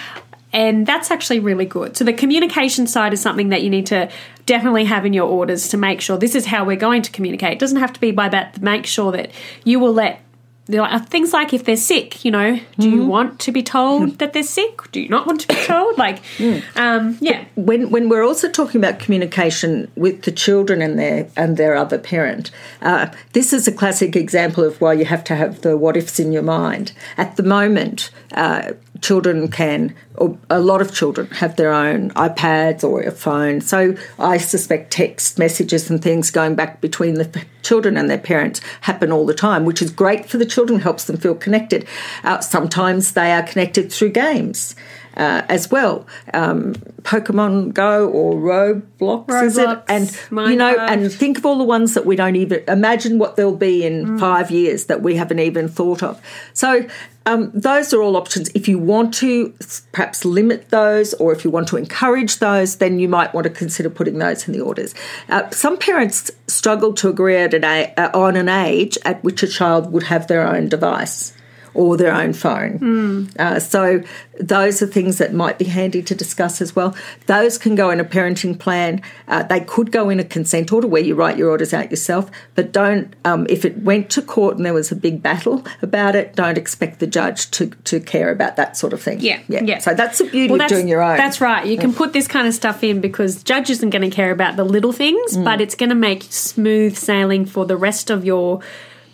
And 0.52 0.86
that's 0.86 1.10
actually 1.10 1.40
really 1.40 1.64
good. 1.64 1.96
So, 1.96 2.04
the 2.04 2.12
communication 2.12 2.86
side 2.86 3.12
is 3.12 3.20
something 3.20 3.48
that 3.48 3.62
you 3.62 3.70
need 3.70 3.86
to 3.86 4.10
definitely 4.44 4.84
have 4.84 5.06
in 5.06 5.12
your 5.12 5.28
orders 5.28 5.68
to 5.68 5.76
make 5.76 6.00
sure 6.00 6.18
this 6.18 6.34
is 6.34 6.46
how 6.46 6.64
we're 6.64 6.76
going 6.76 7.02
to 7.02 7.10
communicate. 7.10 7.52
It 7.52 7.58
doesn't 7.58 7.78
have 7.78 7.92
to 7.92 8.00
be 8.00 8.10
by 8.10 8.28
that, 8.28 8.60
make 8.60 8.86
sure 8.86 9.12
that 9.12 9.30
you 9.64 9.78
will 9.78 9.92
let 9.92 10.20
things 10.66 11.32
like 11.32 11.52
if 11.52 11.64
they're 11.64 11.76
sick, 11.76 12.24
you 12.24 12.30
know, 12.30 12.54
do 12.54 12.60
mm-hmm. 12.60 12.96
you 12.96 13.04
want 13.04 13.40
to 13.40 13.52
be 13.52 13.62
told 13.62 14.18
that 14.18 14.32
they're 14.32 14.42
sick? 14.42 14.90
Do 14.92 15.00
you 15.00 15.08
not 15.08 15.26
want 15.26 15.40
to 15.40 15.48
be 15.48 15.54
told? 15.66 15.98
Like, 15.98 16.22
mm. 16.38 16.62
um, 16.76 17.18
yeah. 17.20 17.44
When 17.56 17.90
when 17.90 18.08
we're 18.08 18.24
also 18.24 18.48
talking 18.48 18.80
about 18.80 18.98
communication 18.98 19.90
with 19.96 20.22
the 20.22 20.32
children 20.32 20.80
and 20.80 20.98
their 20.98 21.28
and 21.36 21.56
their 21.56 21.74
other 21.74 21.98
parent, 21.98 22.50
uh, 22.80 23.08
this 23.32 23.52
is 23.52 23.66
a 23.66 23.72
classic 23.72 24.14
example 24.14 24.64
of 24.64 24.80
why 24.80 24.92
you 24.92 25.04
have 25.04 25.24
to 25.24 25.36
have 25.36 25.62
the 25.62 25.76
what 25.76 25.96
ifs 25.96 26.20
in 26.20 26.32
your 26.32 26.42
mind. 26.42 26.92
At 27.16 27.36
the 27.36 27.42
moment, 27.42 28.10
uh, 28.32 28.72
children 29.02 29.48
can, 29.48 29.94
or 30.16 30.38
a 30.48 30.60
lot 30.60 30.80
of 30.80 30.94
children 30.94 31.26
have 31.32 31.56
their 31.56 31.72
own 31.72 32.10
iPads 32.10 32.84
or 32.84 33.02
a 33.02 33.10
phone. 33.10 33.60
So 33.60 33.96
I 34.18 34.38
suspect 34.38 34.92
text 34.92 35.38
messages 35.38 35.90
and 35.90 36.00
things 36.00 36.30
going 36.30 36.54
back 36.54 36.80
between 36.80 37.14
the 37.14 37.44
children 37.62 37.96
and 37.96 38.08
their 38.08 38.18
parents 38.18 38.60
happen 38.82 39.12
all 39.12 39.26
the 39.26 39.34
time, 39.34 39.64
which 39.64 39.82
is 39.82 39.90
great 39.90 40.26
for 40.26 40.38
the 40.38 40.46
children, 40.46 40.80
helps 40.80 41.04
them 41.04 41.16
feel 41.16 41.34
connected. 41.34 41.86
Uh, 42.22 42.40
sometimes 42.40 43.12
they 43.12 43.32
are 43.32 43.42
connected 43.42 43.92
through 43.92 44.10
games 44.10 44.74
uh, 45.16 45.42
as 45.48 45.70
well. 45.70 46.06
Um, 46.32 46.74
Pokemon 47.02 47.74
Go 47.74 48.08
or 48.08 48.34
Roblox, 48.34 49.26
Roblox, 49.26 49.42
is 49.42 49.58
it? 49.58 49.82
And 49.88 50.08
Minecraft. 50.08 50.50
you 50.50 50.56
know, 50.56 50.78
and 50.78 51.12
think 51.12 51.38
of 51.38 51.46
all 51.46 51.58
the 51.58 51.64
ones 51.64 51.94
that 51.94 52.06
we 52.06 52.16
don't 52.16 52.36
even 52.36 52.62
imagine 52.68 53.18
what 53.18 53.36
they'll 53.36 53.56
be 53.56 53.84
in 53.84 54.06
mm. 54.06 54.20
five 54.20 54.50
years 54.50 54.86
that 54.86 55.02
we 55.02 55.16
haven't 55.16 55.40
even 55.40 55.68
thought 55.68 56.02
of. 56.02 56.20
So 56.52 56.86
um, 57.26 57.50
those 57.54 57.92
are 57.92 58.02
all 58.02 58.16
options. 58.16 58.48
If 58.50 58.68
you 58.68 58.78
want 58.78 59.14
to 59.14 59.54
perhaps 59.92 60.24
limit 60.24 60.70
those, 60.70 61.14
or 61.14 61.32
if 61.32 61.44
you 61.44 61.50
want 61.50 61.68
to 61.68 61.76
encourage 61.76 62.38
those, 62.38 62.76
then 62.76 62.98
you 62.98 63.08
might 63.08 63.32
want 63.34 63.44
to 63.44 63.50
consider 63.50 63.90
putting 63.90 64.18
those 64.18 64.46
in 64.46 64.52
the 64.52 64.60
orders. 64.60 64.94
Uh, 65.28 65.48
some 65.50 65.78
parents 65.78 66.30
struggle 66.46 66.92
to 66.94 67.08
agree 67.08 67.36
an 67.36 67.64
a, 67.64 67.92
uh, 67.96 68.10
on 68.14 68.36
an 68.36 68.48
age 68.48 68.98
at 69.04 69.22
which 69.24 69.42
a 69.42 69.48
child 69.48 69.92
would 69.92 70.04
have 70.04 70.26
their 70.26 70.46
own 70.46 70.68
device 70.68 71.32
or 71.74 71.96
their 71.96 72.14
own 72.14 72.32
phone. 72.32 72.78
Mm. 72.78 73.40
Uh, 73.40 73.60
so 73.60 74.02
those 74.38 74.82
are 74.82 74.86
things 74.86 75.18
that 75.18 75.32
might 75.32 75.58
be 75.58 75.64
handy 75.64 76.02
to 76.02 76.14
discuss 76.14 76.60
as 76.60 76.74
well. 76.74 76.94
Those 77.26 77.58
can 77.58 77.74
go 77.74 77.90
in 77.90 78.00
a 78.00 78.04
parenting 78.04 78.58
plan. 78.58 79.02
Uh, 79.28 79.42
they 79.42 79.60
could 79.60 79.92
go 79.92 80.10
in 80.10 80.20
a 80.20 80.24
consent 80.24 80.72
order 80.72 80.86
where 80.86 81.02
you 81.02 81.14
write 81.14 81.36
your 81.36 81.50
orders 81.50 81.72
out 81.72 81.90
yourself, 81.90 82.30
but 82.54 82.72
don't, 82.72 83.14
um, 83.24 83.46
if 83.48 83.64
it 83.64 83.78
went 83.78 84.10
to 84.10 84.22
court 84.22 84.56
and 84.56 84.66
there 84.66 84.74
was 84.74 84.92
a 84.92 84.96
big 84.96 85.22
battle 85.22 85.64
about 85.80 86.14
it, 86.14 86.34
don't 86.34 86.58
expect 86.58 86.98
the 86.98 87.06
judge 87.06 87.50
to, 87.52 87.66
to 87.84 88.00
care 88.00 88.30
about 88.30 88.56
that 88.56 88.76
sort 88.76 88.92
of 88.92 89.02
thing. 89.02 89.20
Yeah. 89.20 89.40
Yeah. 89.48 89.62
yeah. 89.64 89.78
So 89.78 89.94
that's 89.94 90.18
the 90.18 90.24
beauty 90.24 90.52
well, 90.52 90.62
of 90.62 90.68
doing 90.68 90.88
your 90.88 91.02
own. 91.02 91.16
That's 91.16 91.40
right. 91.40 91.66
You 91.66 91.78
can 91.78 91.92
put 91.92 92.12
this 92.12 92.28
kind 92.28 92.46
of 92.46 92.54
stuff 92.54 92.82
in 92.84 93.00
because 93.00 93.42
judge 93.42 93.70
isn't 93.70 93.90
going 93.90 94.08
to 94.08 94.14
care 94.14 94.30
about 94.30 94.56
the 94.56 94.64
little 94.64 94.92
things, 94.92 95.36
mm. 95.36 95.44
but 95.44 95.60
it's 95.60 95.74
going 95.74 95.90
to 95.90 95.94
make 95.94 96.24
smooth 96.24 96.96
sailing 96.96 97.46
for 97.46 97.64
the 97.66 97.76
rest 97.76 98.10
of 98.10 98.24
your 98.24 98.60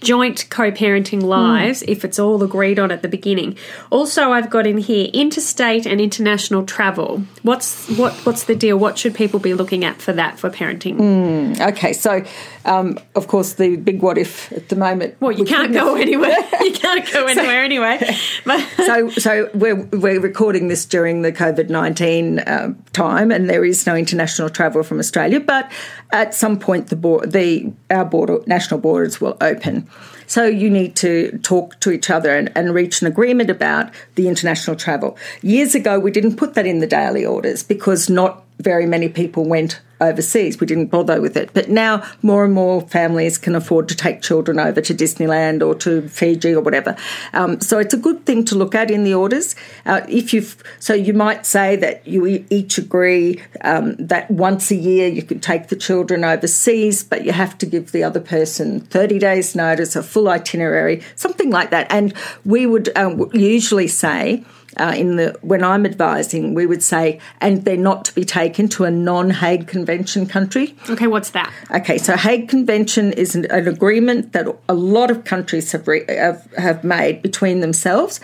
joint 0.00 0.48
co-parenting 0.50 1.22
lives 1.22 1.82
mm. 1.82 1.88
if 1.88 2.04
it's 2.04 2.18
all 2.18 2.42
agreed 2.42 2.78
on 2.78 2.90
at 2.90 3.02
the 3.02 3.08
beginning. 3.08 3.56
Also, 3.90 4.32
I've 4.32 4.50
got 4.50 4.66
in 4.66 4.78
here 4.78 5.08
interstate 5.12 5.86
and 5.86 6.00
international 6.00 6.64
travel. 6.64 7.22
What's 7.42 7.88
what 7.90 8.12
what's 8.24 8.44
the 8.44 8.54
deal? 8.54 8.76
What 8.76 8.98
should 8.98 9.14
people 9.14 9.40
be 9.40 9.54
looking 9.54 9.84
at 9.84 10.00
for 10.00 10.12
that 10.12 10.38
for 10.38 10.50
parenting? 10.50 10.96
Mm, 10.96 11.60
okay, 11.72 11.92
so 11.92 12.24
um, 12.64 12.98
of 13.14 13.26
course 13.28 13.54
the 13.54 13.76
big 13.76 14.02
what 14.02 14.18
if 14.18 14.52
at 14.52 14.68
the 14.68 14.76
moment. 14.76 15.16
Well, 15.20 15.32
you 15.32 15.44
can't 15.44 15.72
go 15.72 15.96
anywhere. 15.96 16.36
you 16.60 16.72
can't 16.72 17.10
go 17.12 17.26
anywhere 17.26 17.98
so, 17.98 18.04
anyway. 18.04 18.16
so 18.76 19.10
so 19.10 19.50
we're 19.54 19.84
we're 19.86 20.20
recording 20.20 20.68
this 20.68 20.84
during 20.86 21.22
the 21.22 21.32
COVID 21.32 21.68
nineteen 21.68 22.40
uh, 22.40 22.74
time, 22.92 23.30
and 23.30 23.48
there 23.48 23.64
is 23.64 23.86
no 23.86 23.96
international 23.96 24.48
travel 24.48 24.82
from 24.82 24.98
Australia, 24.98 25.40
but 25.40 25.70
at 26.10 26.34
some 26.34 26.58
point 26.58 26.88
the 26.88 26.96
board, 26.96 27.32
the 27.32 27.72
our 27.90 28.04
border 28.04 28.40
national 28.46 28.80
borders 28.80 29.20
will 29.20 29.36
open. 29.40 29.87
So 30.28 30.44
you 30.44 30.70
need 30.70 30.94
to 30.96 31.38
talk 31.42 31.80
to 31.80 31.90
each 31.90 32.10
other 32.10 32.36
and, 32.36 32.52
and, 32.54 32.74
reach 32.74 33.00
an 33.00 33.08
agreement 33.08 33.48
about 33.48 33.90
the 34.14 34.28
international 34.28 34.76
travel. 34.76 35.16
Years 35.40 35.74
ago, 35.74 35.98
we 35.98 36.10
didn't 36.10 36.36
put 36.36 36.52
that 36.54 36.66
in 36.66 36.80
the 36.80 36.86
daily 36.86 37.24
orders 37.24 37.62
because 37.62 38.10
not 38.10 38.44
very 38.58 38.86
many 38.86 39.08
people 39.08 39.44
went 39.44 39.80
overseas. 40.00 40.60
We 40.60 40.66
didn't 40.66 40.86
bother 40.86 41.20
with 41.20 41.36
it. 41.36 41.50
But 41.54 41.68
now 41.68 42.04
more 42.22 42.44
and 42.44 42.54
more 42.54 42.82
families 42.82 43.38
can 43.38 43.54
afford 43.54 43.88
to 43.88 43.96
take 43.96 44.22
children 44.22 44.58
over 44.58 44.80
to 44.80 44.94
Disneyland 44.94 45.66
or 45.66 45.74
to 45.76 46.08
Fiji 46.08 46.54
or 46.54 46.60
whatever. 46.60 46.96
Um, 47.32 47.60
so 47.60 47.78
it's 47.78 47.94
a 47.94 47.98
good 47.98 48.24
thing 48.24 48.44
to 48.46 48.54
look 48.54 48.74
at 48.74 48.90
in 48.90 49.04
the 49.04 49.14
orders. 49.14 49.56
Uh, 49.86 50.02
if 50.08 50.32
you 50.32 50.44
so 50.78 50.94
you 50.94 51.14
might 51.14 51.46
say 51.46 51.76
that 51.76 52.06
you 52.06 52.46
each 52.48 52.78
agree 52.78 53.42
um, 53.62 53.96
that 53.96 54.30
once 54.30 54.70
a 54.70 54.76
year 54.76 55.08
you 55.08 55.22
can 55.22 55.40
take 55.40 55.68
the 55.68 55.76
children 55.76 56.24
overseas, 56.24 57.02
but 57.02 57.24
you 57.24 57.32
have 57.32 57.58
to 57.58 57.66
give 57.66 57.92
the 57.92 58.04
other 58.04 58.20
person 58.20 58.80
30 58.80 59.18
days 59.18 59.56
notice, 59.56 59.96
a 59.96 60.02
full 60.02 60.28
itinerary, 60.28 61.02
something 61.16 61.50
like 61.50 61.70
that. 61.70 61.86
And 61.90 62.14
we 62.44 62.66
would 62.66 62.96
um, 62.96 63.28
usually 63.32 63.88
say 63.88 64.44
uh, 64.78 64.94
in 64.96 65.16
the 65.16 65.38
when 65.42 65.62
I'm 65.62 65.84
advising, 65.84 66.54
we 66.54 66.66
would 66.66 66.82
say, 66.82 67.20
and 67.40 67.64
they're 67.64 67.76
not 67.76 68.04
to 68.06 68.14
be 68.14 68.24
taken 68.24 68.68
to 68.70 68.84
a 68.84 68.90
non-Hague 68.90 69.66
Convention 69.66 70.26
country. 70.26 70.74
Okay, 70.88 71.06
what's 71.06 71.30
that? 71.30 71.52
Okay, 71.70 71.98
so 71.98 72.16
Hague 72.16 72.48
Convention 72.48 73.12
is 73.12 73.34
an, 73.34 73.44
an 73.50 73.68
agreement 73.68 74.32
that 74.32 74.46
a 74.68 74.74
lot 74.74 75.10
of 75.10 75.24
countries 75.24 75.72
have, 75.72 75.86
re, 75.88 76.04
have 76.08 76.48
have 76.56 76.84
made 76.84 77.22
between 77.22 77.60
themselves 77.60 78.20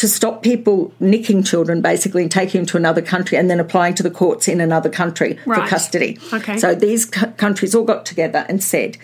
to 0.00 0.08
stop 0.08 0.42
people 0.42 0.94
nicking 0.98 1.42
children 1.42 1.82
basically 1.82 2.22
and 2.22 2.30
taking 2.30 2.60
them 2.60 2.66
to 2.66 2.78
another 2.78 3.02
country 3.02 3.36
and 3.36 3.50
then 3.50 3.60
applying 3.60 3.94
to 3.94 4.02
the 4.02 4.10
courts 4.10 4.48
in 4.48 4.58
another 4.58 4.88
country 4.88 5.38
right. 5.44 5.62
for 5.62 5.68
custody. 5.68 6.18
Okay. 6.32 6.56
So 6.56 6.74
these 6.74 7.04
countries 7.04 7.74
all 7.74 7.84
got 7.84 8.06
together 8.06 8.46
and 8.48 8.64
said 8.64 8.96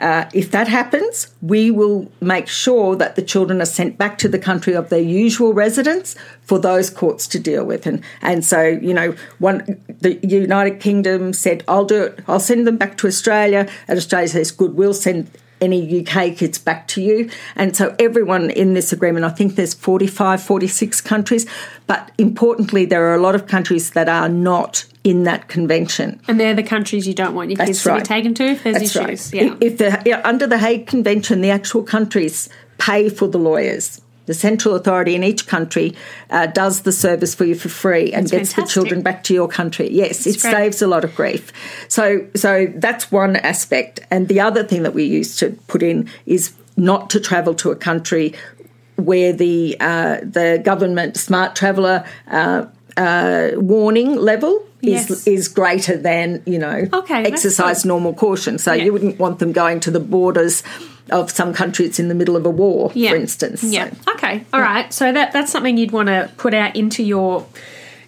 uh, 0.00 0.28
if 0.32 0.50
that 0.50 0.66
happens, 0.66 1.28
we 1.42 1.70
will 1.70 2.10
make 2.20 2.48
sure 2.48 2.96
that 2.96 3.16
the 3.16 3.22
children 3.22 3.60
are 3.60 3.66
sent 3.66 3.98
back 3.98 4.16
to 4.18 4.28
the 4.28 4.38
country 4.38 4.74
of 4.74 4.88
their 4.88 5.00
usual 5.00 5.52
residence 5.52 6.16
for 6.42 6.58
those 6.58 6.88
courts 6.88 7.28
to 7.28 7.38
deal 7.38 7.64
with. 7.64 7.86
And 7.86 8.02
and 8.22 8.44
so 8.44 8.62
you 8.62 8.94
know, 8.94 9.14
one 9.38 9.78
the 10.00 10.14
United 10.26 10.80
Kingdom 10.80 11.32
said, 11.32 11.62
"I'll 11.68 11.84
do 11.84 12.04
it. 12.04 12.20
I'll 12.26 12.40
send 12.40 12.66
them 12.66 12.78
back 12.78 12.96
to 12.98 13.06
Australia." 13.06 13.68
And 13.86 13.98
Australia 13.98 14.28
says, 14.28 14.50
"Good, 14.50 14.74
we'll 14.74 14.94
send." 14.94 15.30
Any 15.60 16.00
UK 16.00 16.36
kids 16.36 16.58
back 16.58 16.88
to 16.88 17.02
you. 17.02 17.30
And 17.56 17.76
so, 17.76 17.94
everyone 17.98 18.50
in 18.50 18.74
this 18.74 18.92
agreement, 18.92 19.24
I 19.24 19.30
think 19.30 19.56
there's 19.56 19.74
45, 19.74 20.42
46 20.42 21.00
countries, 21.00 21.46
but 21.86 22.10
importantly, 22.18 22.84
there 22.84 23.04
are 23.10 23.14
a 23.14 23.20
lot 23.20 23.34
of 23.34 23.46
countries 23.46 23.90
that 23.90 24.08
are 24.08 24.28
not 24.28 24.84
in 25.04 25.24
that 25.24 25.48
convention. 25.48 26.20
And 26.28 26.38
they're 26.38 26.54
the 26.54 26.62
countries 26.62 27.06
you 27.06 27.14
don't 27.14 27.34
want 27.34 27.50
your 27.50 27.56
kids 27.56 27.82
That's 27.82 27.96
to 27.96 28.02
be 28.02 28.02
taken 28.02 28.34
to 28.34 28.44
if 28.44 28.64
there's 28.64 28.76
That's 28.76 28.96
issues. 28.96 29.32
right. 29.32 29.42
Yeah. 29.42 29.56
If 29.60 29.78
the, 29.78 30.02
yeah, 30.04 30.20
under 30.24 30.46
the 30.46 30.58
Hague 30.58 30.86
Convention, 30.86 31.40
the 31.40 31.50
actual 31.50 31.82
countries 31.82 32.48
pay 32.78 33.08
for 33.08 33.26
the 33.26 33.38
lawyers. 33.38 34.00
The 34.30 34.34
central 34.34 34.76
authority 34.76 35.16
in 35.16 35.24
each 35.24 35.48
country 35.48 35.88
uh, 36.30 36.46
does 36.46 36.82
the 36.82 36.92
service 36.92 37.34
for 37.34 37.44
you 37.44 37.56
for 37.56 37.68
free 37.68 38.12
and 38.12 38.22
That's 38.28 38.30
gets 38.30 38.52
fantastic. 38.52 38.66
the 38.66 38.72
children 38.72 39.02
back 39.02 39.24
to 39.24 39.34
your 39.34 39.48
country. 39.48 39.90
Yes, 39.90 40.24
it 40.24 40.40
great. 40.40 40.52
saves 40.52 40.82
a 40.82 40.86
lot 40.86 41.02
of 41.04 41.12
grief. 41.16 41.52
So, 41.88 42.04
so 42.36 42.50
that's 42.76 43.10
one 43.10 43.34
aspect. 43.34 43.98
And 44.08 44.28
the 44.28 44.40
other 44.40 44.62
thing 44.62 44.84
that 44.84 44.94
we 44.94 45.02
used 45.04 45.40
to 45.40 45.50
put 45.66 45.82
in 45.82 46.08
is 46.26 46.52
not 46.76 47.10
to 47.10 47.18
travel 47.18 47.54
to 47.56 47.72
a 47.72 47.76
country 47.76 48.34
where 48.94 49.32
the 49.32 49.76
uh, 49.80 50.18
the 50.22 50.60
government 50.64 51.16
smart 51.16 51.56
traveller 51.56 52.04
uh, 52.30 52.66
uh, 52.96 53.50
warning 53.56 54.14
level 54.14 54.64
Yes. 54.82 55.10
is 55.10 55.26
is 55.26 55.48
greater 55.48 55.96
than 55.96 56.42
you 56.46 56.58
know 56.58 56.86
Okay, 57.00 57.24
exercise 57.24 57.84
normal 57.84 58.14
caution. 58.14 58.58
So 58.58 58.72
Yeah. 58.72 58.84
you 58.84 58.92
wouldn't 58.94 59.18
want 59.18 59.38
them 59.38 59.52
going 59.52 59.80
to 59.80 59.90
the 59.90 60.00
borders 60.00 60.62
of 61.10 61.30
some 61.30 61.52
country 61.52 61.86
that's 61.86 61.98
in 61.98 62.08
the 62.08 62.14
middle 62.14 62.36
of 62.36 62.44
a 62.46 62.50
war, 62.50 62.90
yeah. 62.94 63.10
for 63.10 63.16
instance. 63.16 63.62
Yeah. 63.62 63.90
So- 63.90 64.12
Okay. 64.14 64.44
All 64.52 64.60
right. 64.60 64.92
So 64.92 65.12
that 65.12 65.32
that's 65.32 65.50
something 65.50 65.76
you'd 65.78 65.92
want 65.92 66.08
to 66.08 66.30
put 66.36 66.52
out 66.54 66.76
into 66.76 67.02
your 67.02 67.46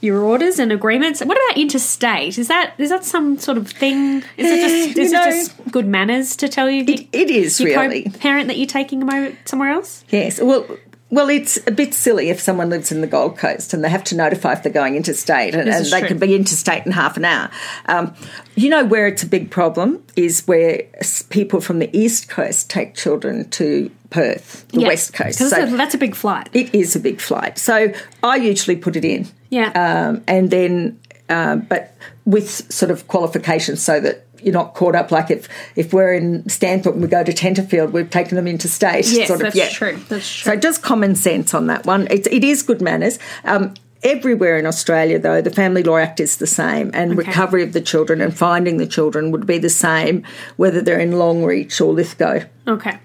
your 0.00 0.20
orders 0.22 0.58
and 0.58 0.72
agreements. 0.72 1.20
What 1.24 1.38
about 1.48 1.56
interstate? 1.58 2.36
Is 2.38 2.48
that 2.48 2.74
is 2.78 2.90
that 2.90 3.04
some 3.04 3.38
sort 3.38 3.56
of 3.56 3.68
thing? 3.70 4.22
Is 4.36 4.50
it 4.50 4.60
just 4.60 4.98
is 4.98 5.12
you 5.12 5.18
it 5.18 5.24
just 5.30 5.70
good 5.72 5.86
manners 5.86 6.36
to 6.36 6.48
tell 6.48 6.68
you 6.68 6.84
It, 6.86 7.08
it 7.12 7.30
is 7.30 7.60
your 7.60 7.80
really. 7.80 8.10
parent 8.20 8.48
that 8.48 8.56
you're 8.58 8.66
taking 8.66 8.98
them 8.98 9.10
over 9.10 9.36
somewhere 9.44 9.70
else? 9.70 10.04
Yes. 10.10 10.40
Well, 10.40 10.66
well, 11.12 11.28
it's 11.28 11.58
a 11.66 11.70
bit 11.70 11.92
silly 11.92 12.30
if 12.30 12.40
someone 12.40 12.70
lives 12.70 12.90
in 12.90 13.02
the 13.02 13.06
Gold 13.06 13.36
Coast 13.36 13.74
and 13.74 13.84
they 13.84 13.90
have 13.90 14.02
to 14.04 14.16
notify 14.16 14.54
if 14.54 14.62
they're 14.62 14.72
going 14.72 14.96
interstate, 14.96 15.54
and, 15.54 15.68
and 15.68 15.84
they 15.84 15.98
true. 16.00 16.08
can 16.08 16.18
be 16.18 16.34
interstate 16.34 16.86
in 16.86 16.92
half 16.92 17.18
an 17.18 17.26
hour. 17.26 17.50
Um, 17.84 18.14
you 18.56 18.70
know 18.70 18.82
where 18.82 19.06
it's 19.06 19.22
a 19.22 19.26
big 19.26 19.50
problem 19.50 20.02
is 20.16 20.46
where 20.46 20.84
people 21.28 21.60
from 21.60 21.80
the 21.80 21.94
East 21.96 22.30
Coast 22.30 22.70
take 22.70 22.94
children 22.94 23.50
to 23.50 23.90
Perth, 24.08 24.66
the 24.68 24.80
Yeah. 24.80 24.88
West 24.88 25.12
Coast. 25.12 25.38
So 25.38 25.50
that's, 25.50 25.70
a, 25.70 25.76
that's 25.76 25.94
a 25.94 25.98
big 25.98 26.14
flight. 26.14 26.48
it 26.54 26.74
is 26.74 26.96
a 26.96 27.00
big 27.00 27.20
flight. 27.20 27.58
So 27.58 27.92
I 28.22 28.36
usually 28.36 28.76
put 28.76 28.96
it 28.96 29.04
in. 29.04 29.28
Yeah. 29.50 29.68
Um, 29.72 30.24
and 30.26 30.50
then, 30.50 30.98
uh, 31.28 31.56
but 31.56 31.94
with 32.24 32.48
sort 32.72 32.90
of 32.90 33.06
qualifications 33.08 33.82
so 33.82 34.00
that 34.00 34.26
you're 34.44 34.52
not 34.52 34.74
caught 34.74 34.94
up 34.94 35.10
like 35.10 35.30
if, 35.30 35.48
if 35.76 35.92
we're 35.92 36.14
in 36.14 36.42
Stanthorpe 36.44 36.92
and 36.92 37.02
we 37.02 37.08
go 37.08 37.24
to 37.24 37.32
Tenterfield, 37.32 37.92
we've 37.92 38.10
taken 38.10 38.36
them 38.36 38.46
interstate. 38.46 39.06
Yes, 39.08 39.28
sort 39.28 39.40
of, 39.40 39.44
that's 39.44 39.56
yeah. 39.56 39.68
true. 39.68 39.96
That's 40.08 40.28
true. 40.28 40.52
So 40.52 40.56
just 40.58 40.82
common 40.82 41.14
sense 41.14 41.54
on 41.54 41.66
that 41.66 41.86
one. 41.86 42.08
It's, 42.10 42.28
it 42.28 42.44
is 42.44 42.62
good 42.62 42.80
manners. 42.80 43.18
Um, 43.44 43.74
everywhere 44.02 44.58
in 44.58 44.66
Australia, 44.66 45.18
though, 45.18 45.40
the 45.40 45.50
Family 45.50 45.82
Law 45.82 45.96
Act 45.96 46.20
is 46.20 46.38
the 46.38 46.46
same, 46.46 46.90
and 46.94 47.16
recovery 47.16 47.62
of 47.62 47.72
the 47.72 47.80
children 47.80 48.20
and 48.20 48.36
finding 48.36 48.76
the 48.76 48.86
children 48.86 49.30
would 49.30 49.46
be 49.46 49.58
the 49.58 49.70
same, 49.70 50.24
whether 50.56 50.80
they're 50.80 50.98
in 50.98 51.12
Longreach 51.12 51.80
or 51.80 51.92
Lithgow. 51.92 52.40
Okay. 52.66 52.98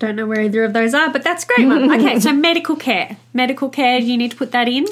Don't 0.00 0.16
know 0.16 0.26
where 0.26 0.40
either 0.40 0.64
of 0.64 0.72
those 0.72 0.94
are, 0.94 1.10
but 1.10 1.22
that's 1.22 1.44
great 1.44 1.66
one. 1.66 1.90
Okay, 2.00 2.18
so 2.18 2.32
medical 2.32 2.74
care. 2.74 3.18
Medical 3.34 3.68
care, 3.68 3.98
you 3.98 4.16
need 4.16 4.30
to 4.30 4.36
put 4.36 4.50
that 4.52 4.66
in. 4.66 4.86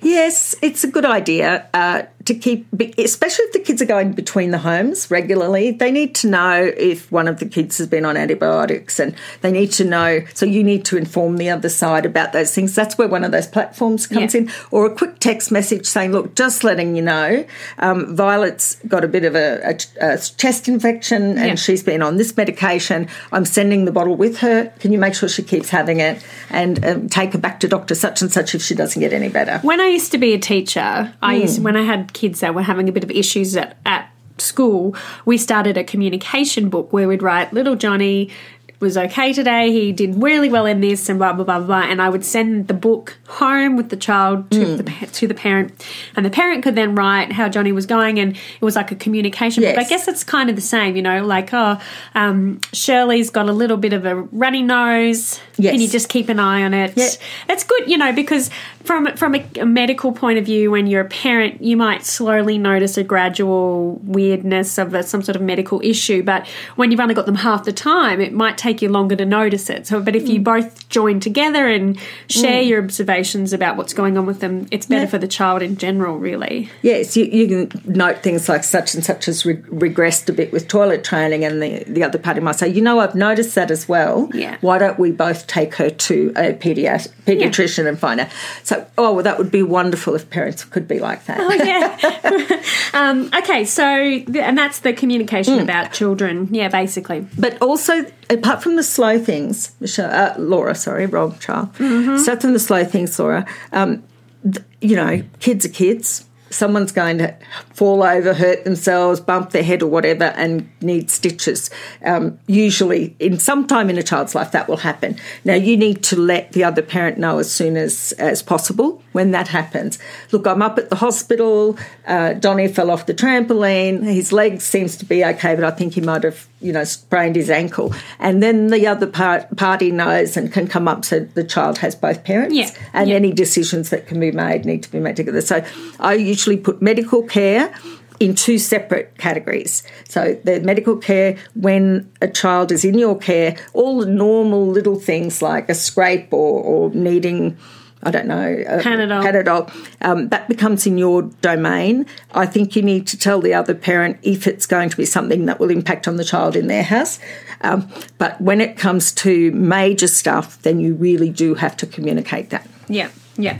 Yes, 0.00 0.54
it's 0.62 0.82
a 0.84 0.86
good 0.86 1.04
idea 1.04 1.68
uh, 1.74 2.04
to 2.26 2.34
keep, 2.34 2.66
especially 2.98 3.44
if 3.46 3.52
the 3.52 3.58
kids 3.60 3.82
are 3.82 3.86
going 3.86 4.12
between 4.12 4.50
the 4.50 4.58
homes 4.58 5.10
regularly. 5.10 5.70
They 5.72 5.90
need 5.90 6.14
to 6.16 6.28
know 6.28 6.72
if 6.76 7.10
one 7.12 7.28
of 7.28 7.38
the 7.38 7.46
kids 7.46 7.78
has 7.78 7.86
been 7.86 8.04
on 8.04 8.16
antibiotics, 8.16 8.98
and 8.98 9.14
they 9.42 9.50
need 9.52 9.72
to 9.72 9.84
know. 9.84 10.20
So 10.34 10.46
you 10.46 10.62
need 10.64 10.84
to 10.86 10.96
inform 10.96 11.36
the 11.36 11.50
other 11.50 11.68
side 11.68 12.06
about 12.06 12.32
those 12.32 12.54
things. 12.54 12.74
That's 12.74 12.96
where 12.96 13.08
one 13.08 13.24
of 13.24 13.32
those 13.32 13.46
platforms 13.46 14.06
comes 14.06 14.34
Yeah. 14.34 14.42
in, 14.42 14.50
or 14.70 14.86
a 14.86 14.90
quick 14.90 15.18
text 15.20 15.50
message 15.52 15.86
saying, 15.86 16.12
"Look, 16.12 16.34
just 16.34 16.64
letting 16.64 16.96
you 16.96 17.02
know, 17.02 17.44
um, 17.78 18.14
Violet's 18.16 18.76
got 18.88 19.04
a 19.04 19.08
bit 19.08 19.24
of 19.24 19.34
a, 19.34 19.76
a, 20.00 20.12
a 20.14 20.18
chest 20.18 20.68
infection, 20.68 21.36
and 21.38 21.46
Yeah. 21.48 21.54
she's 21.56 21.82
been 21.82 22.02
on 22.02 22.16
this 22.16 22.36
medication. 22.36 23.08
I'm 23.32 23.44
sending 23.44 23.84
the 23.84 23.92
bottle 23.92 24.16
with 24.16 24.38
her. 24.38 24.72
Can 24.80 24.92
you 24.92 24.98
make 24.98 25.14
sure 25.14 25.28
she 25.28 25.42
keeps 25.42 25.68
having 25.70 26.00
it, 26.00 26.18
and 26.50 26.84
um, 26.84 27.08
take 27.08 27.32
her 27.32 27.38
back 27.38 27.60
to 27.60 27.68
Doctor 27.68 27.94
such 27.94 28.22
and 28.22 28.32
such 28.32 28.54
if 28.54 28.62
she 28.62 28.74
doesn't 28.74 29.00
get 29.00 29.12
any 29.12 29.28
better?" 29.28 29.58
When 29.62 29.80
I 29.80 29.88
used 29.88 30.10
to 30.12 30.18
be 30.18 30.32
a 30.32 30.38
teacher, 30.38 31.12
I 31.22 31.34
used 31.36 31.58
Hmm. 31.58 31.64
when 31.64 31.76
I 31.76 31.82
had 31.82 32.12
kids 32.14 32.40
that 32.40 32.54
were 32.54 32.62
having 32.62 32.88
a 32.88 32.92
bit 32.92 33.04
of 33.04 33.10
issues 33.10 33.56
at, 33.56 33.76
at 33.84 34.10
school, 34.38 34.96
we 35.24 35.38
started 35.38 35.76
a 35.76 35.84
communication 35.84 36.68
book 36.68 36.92
where 36.92 37.06
we'd 37.06 37.22
write 37.22 37.52
little 37.52 37.76
Johnny 37.76 38.30
was 38.80 38.96
okay 38.98 39.32
today, 39.32 39.70
he 39.72 39.92
did 39.92 40.22
really 40.22 40.48
well 40.48 40.66
in 40.66 40.80
this 40.80 41.08
and 41.08 41.18
blah 41.18 41.32
blah 41.32 41.44
blah 41.44 41.60
blah 41.60 41.82
and 41.82 42.02
I 42.02 42.08
would 42.08 42.24
send 42.24 42.68
the 42.68 42.74
book 42.74 43.16
home 43.28 43.76
with 43.76 43.88
the 43.88 43.96
child 43.96 44.50
to 44.50 44.64
Hmm. 44.64 44.76
the 44.76 45.08
to 45.12 45.26
the 45.26 45.34
parent 45.34 45.86
and 46.16 46.24
the 46.26 46.30
parent 46.30 46.62
could 46.62 46.74
then 46.74 46.94
write 46.94 47.32
how 47.32 47.48
Johnny 47.48 47.72
was 47.72 47.86
going 47.86 48.18
and 48.18 48.36
it 48.36 48.62
was 48.62 48.76
like 48.76 48.92
a 48.92 48.94
communication 48.94 49.62
book. 49.62 49.78
I 49.78 49.84
guess 49.84 50.06
it's 50.08 50.24
kind 50.24 50.50
of 50.50 50.56
the 50.56 50.62
same, 50.62 50.96
you 50.96 51.02
know, 51.02 51.24
like 51.24 51.50
oh 51.52 51.78
um, 52.14 52.60
Shirley's 52.72 53.30
got 53.30 53.48
a 53.48 53.52
little 53.52 53.76
bit 53.76 53.92
of 53.92 54.04
a 54.04 54.16
runny 54.16 54.62
nose. 54.62 55.40
Yes. 55.56 55.72
Can 55.72 55.80
you 55.80 55.88
just 55.88 56.08
keep 56.08 56.28
an 56.28 56.40
eye 56.40 56.62
on 56.64 56.74
it? 56.74 56.92
Yeah. 56.96 57.08
That's 57.48 57.64
good, 57.64 57.88
you 57.88 57.96
know, 57.96 58.12
because 58.12 58.50
from 58.82 59.14
from 59.16 59.34
a, 59.34 59.44
a 59.60 59.66
medical 59.66 60.12
point 60.12 60.38
of 60.38 60.44
view, 60.44 60.70
when 60.70 60.86
you're 60.86 61.00
a 61.02 61.08
parent, 61.08 61.62
you 61.62 61.76
might 61.76 62.04
slowly 62.04 62.58
notice 62.58 62.98
a 62.98 63.04
gradual 63.04 64.00
weirdness 64.04 64.78
of 64.78 64.92
a, 64.94 65.02
some 65.02 65.22
sort 65.22 65.36
of 65.36 65.42
medical 65.42 65.80
issue. 65.82 66.22
But 66.22 66.46
when 66.76 66.90
you've 66.90 67.00
only 67.00 67.14
got 67.14 67.26
them 67.26 67.36
half 67.36 67.64
the 67.64 67.72
time, 67.72 68.20
it 68.20 68.32
might 68.32 68.58
take 68.64 68.80
you 68.80 68.88
longer 68.88 69.14
to 69.14 69.26
notice 69.26 69.68
it. 69.68 69.86
So, 69.86 70.00
but 70.00 70.16
if 70.16 70.26
you 70.26 70.40
mm. 70.40 70.44
both 70.44 70.88
join 70.88 71.20
together 71.20 71.68
and 71.68 71.98
share 72.28 72.62
mm. 72.62 72.68
your 72.68 72.82
observations 72.82 73.52
about 73.52 73.76
what's 73.76 73.92
going 73.92 74.16
on 74.16 74.24
with 74.24 74.40
them, 74.40 74.66
it's 74.70 74.86
better 74.86 75.02
Yeah. 75.02 75.10
for 75.10 75.18
the 75.18 75.28
child 75.28 75.60
in 75.62 75.76
general, 75.76 76.18
really. 76.18 76.70
Yes, 76.80 77.16
you, 77.16 77.24
you 77.26 77.46
can 77.68 77.82
note 77.84 78.22
things 78.22 78.48
like 78.48 78.64
such 78.64 78.94
and 78.94 79.04
such 79.04 79.26
has 79.26 79.44
re- 79.44 79.56
regressed 79.56 80.28
a 80.30 80.32
bit 80.32 80.50
with 80.50 80.66
toilet 80.66 81.04
training, 81.04 81.44
and 81.44 81.62
the, 81.62 81.84
the 81.86 82.02
other 82.02 82.18
party 82.18 82.40
might 82.40 82.56
say, 82.56 82.68
you 82.68 82.80
know, 82.80 83.00
I've 83.00 83.14
noticed 83.14 83.54
that 83.54 83.70
as 83.70 83.86
well. 83.88 84.30
Yeah. 84.32 84.56
Why 84.62 84.78
don't 84.78 84.98
we 84.98 85.10
both 85.10 85.46
take 85.46 85.74
her 85.74 85.90
to 85.90 86.32
a 86.36 86.54
pediat- 86.54 87.12
pediatrician 87.26 87.86
and 87.86 87.98
find 87.98 88.20
out? 88.20 88.28
So, 88.62 88.86
oh, 88.96 89.12
well, 89.14 89.24
that 89.24 89.36
would 89.36 89.50
be 89.50 89.62
wonderful 89.62 90.14
if 90.14 90.30
parents 90.30 90.64
could 90.64 90.88
be 90.88 91.00
like 91.00 91.26
that. 91.26 91.38
Oh, 91.40 91.52
yeah. 91.52 92.62
um, 92.94 93.30
okay, 93.34 93.64
so 93.66 93.84
and 93.84 94.56
that's 94.56 94.80
the 94.80 94.92
communication 94.94 95.58
mm. 95.58 95.62
about 95.62 95.92
children. 95.92 96.48
Yeah, 96.50 96.68
basically. 96.68 97.26
But 97.38 97.60
also, 97.60 98.06
apart 98.30 98.53
from 98.62 98.76
the 98.76 98.82
slow 98.82 99.18
things, 99.18 99.72
Michelle, 99.80 100.10
uh, 100.10 100.34
Laura, 100.38 100.74
sorry, 100.74 101.06
wrong 101.06 101.38
child. 101.38 101.70
Aside 101.80 102.40
from 102.40 102.52
the 102.52 102.58
slow 102.58 102.84
things, 102.84 103.18
Laura, 103.18 103.46
um, 103.72 104.02
th- 104.42 104.64
you 104.80 104.96
know, 104.96 105.22
kids 105.40 105.64
are 105.64 105.70
kids. 105.70 106.26
Someone's 106.50 106.92
going 106.92 107.18
to 107.18 107.34
fall 107.72 108.02
over, 108.04 108.32
hurt 108.32 108.64
themselves, 108.64 109.20
bump 109.20 109.50
their 109.50 109.64
head 109.64 109.82
or 109.82 109.88
whatever, 109.88 110.24
and 110.24 110.68
need 110.80 111.10
stitches. 111.10 111.68
Um, 112.04 112.38
usually, 112.46 113.16
in 113.18 113.38
some 113.38 113.66
time 113.66 113.90
in 113.90 113.98
a 113.98 114.04
child's 114.04 114.34
life, 114.36 114.52
that 114.52 114.68
will 114.68 114.76
happen. 114.76 115.18
Now, 115.44 115.54
you 115.54 115.76
need 115.76 116.04
to 116.04 116.16
let 116.16 116.52
the 116.52 116.62
other 116.62 116.82
parent 116.82 117.18
know 117.18 117.38
as 117.38 117.50
soon 117.50 117.76
as 117.76 118.12
as 118.18 118.42
possible 118.42 119.02
when 119.14 119.30
that 119.30 119.46
happens. 119.46 119.98
Look, 120.32 120.44
I'm 120.44 120.60
up 120.60 120.76
at 120.76 120.90
the 120.90 120.96
hospital. 120.96 121.78
Uh, 122.04 122.32
Donny 122.32 122.66
fell 122.66 122.90
off 122.90 123.06
the 123.06 123.14
trampoline. 123.14 124.02
His 124.02 124.32
leg 124.32 124.60
seems 124.60 124.96
to 124.96 125.04
be 125.04 125.24
okay, 125.24 125.54
but 125.54 125.62
I 125.62 125.70
think 125.70 125.94
he 125.94 126.00
might 126.00 126.24
have, 126.24 126.48
you 126.60 126.72
know, 126.72 126.82
sprained 126.82 127.36
his 127.36 127.48
ankle. 127.48 127.94
And 128.18 128.42
then 128.42 128.66
the 128.66 128.88
other 128.88 129.06
part, 129.06 129.56
party 129.56 129.92
knows 129.92 130.36
and 130.36 130.52
can 130.52 130.66
come 130.66 130.88
up 130.88 131.04
so 131.04 131.20
the 131.20 131.44
child 131.44 131.78
has 131.78 131.94
both 131.94 132.24
parents. 132.24 132.56
Yeah, 132.56 132.70
And 132.92 133.08
yeah. 133.08 133.14
any 133.14 133.32
decisions 133.32 133.90
that 133.90 134.08
can 134.08 134.18
be 134.18 134.32
made 134.32 134.64
need 134.64 134.82
to 134.82 134.90
be 134.90 134.98
made 134.98 135.14
together. 135.14 135.40
So 135.40 135.64
I 136.00 136.14
usually 136.14 136.56
put 136.56 136.82
medical 136.82 137.22
care 137.22 137.72
in 138.18 138.34
two 138.34 138.58
separate 138.58 139.16
categories. 139.18 139.84
So 140.08 140.38
the 140.42 140.60
medical 140.60 140.96
care 140.96 141.36
when 141.54 142.10
a 142.20 142.28
child 142.28 142.72
is 142.72 142.84
in 142.84 142.98
your 142.98 143.16
care, 143.16 143.56
all 143.74 144.00
the 144.00 144.06
normal 144.06 144.66
little 144.66 144.98
things 144.98 145.40
like 145.40 145.68
a 145.68 145.74
scrape 145.74 146.32
or, 146.32 146.62
or 146.62 146.90
needing 146.90 147.56
I 148.04 148.10
don't 148.10 148.26
know, 148.26 148.64
uh, 148.68 148.80
Panadol. 148.82 149.22
Panadol, 149.22 149.86
um, 150.02 150.28
that 150.28 150.48
becomes 150.48 150.86
in 150.86 150.98
your 150.98 151.22
domain. 151.40 152.06
I 152.32 152.46
think 152.46 152.76
you 152.76 152.82
need 152.82 153.06
to 153.08 153.18
tell 153.18 153.40
the 153.40 153.54
other 153.54 153.74
parent 153.74 154.18
if 154.22 154.46
it's 154.46 154.66
going 154.66 154.90
to 154.90 154.96
be 154.96 155.04
something 155.06 155.46
that 155.46 155.58
will 155.60 155.70
impact 155.70 156.06
on 156.08 156.16
the 156.16 156.24
child 156.24 156.56
in 156.56 156.66
their 156.66 156.82
house. 156.82 157.18
Um, 157.62 157.88
but 158.18 158.40
when 158.40 158.60
it 158.60 158.76
comes 158.76 159.12
to 159.12 159.50
major 159.52 160.06
stuff, 160.08 160.60
then 160.62 160.80
you 160.80 160.94
really 160.94 161.30
do 161.30 161.54
have 161.54 161.76
to 161.78 161.86
communicate 161.86 162.50
that. 162.50 162.66
Yeah, 162.88 163.08
yeah. 163.36 163.58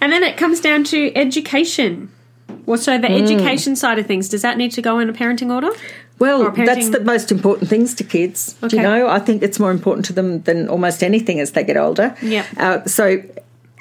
And 0.00 0.12
then 0.12 0.22
it 0.22 0.36
comes 0.36 0.60
down 0.60 0.84
to 0.84 1.16
education. 1.16 2.10
Well, 2.66 2.78
so 2.78 2.98
the 2.98 3.10
education 3.10 3.76
side 3.76 3.98
of 3.98 4.06
things, 4.06 4.28
does 4.28 4.42
that 4.42 4.56
need 4.58 4.72
to 4.72 4.82
go 4.82 4.98
in 4.98 5.08
a 5.08 5.12
parenting 5.12 5.52
order? 5.52 5.70
Well, 6.18 6.50
parenting- 6.50 6.66
that's 6.66 6.88
the 6.90 7.00
most 7.00 7.30
important 7.30 7.68
things 7.70 7.94
to 7.94 8.04
kids. 8.04 8.54
Do 8.54 8.66
Okay. 8.66 8.76
you 8.78 8.82
know? 8.82 9.06
I 9.08 9.18
think 9.18 9.42
it's 9.42 9.60
more 9.60 9.70
important 9.70 10.04
to 10.06 10.12
them 10.12 10.42
than 10.42 10.68
almost 10.68 11.02
anything 11.04 11.40
as 11.40 11.52
they 11.52 11.62
get 11.62 11.76
older. 11.76 12.16
Yeah. 12.22 12.44
Uh, 12.56 12.84
so, 12.86 13.22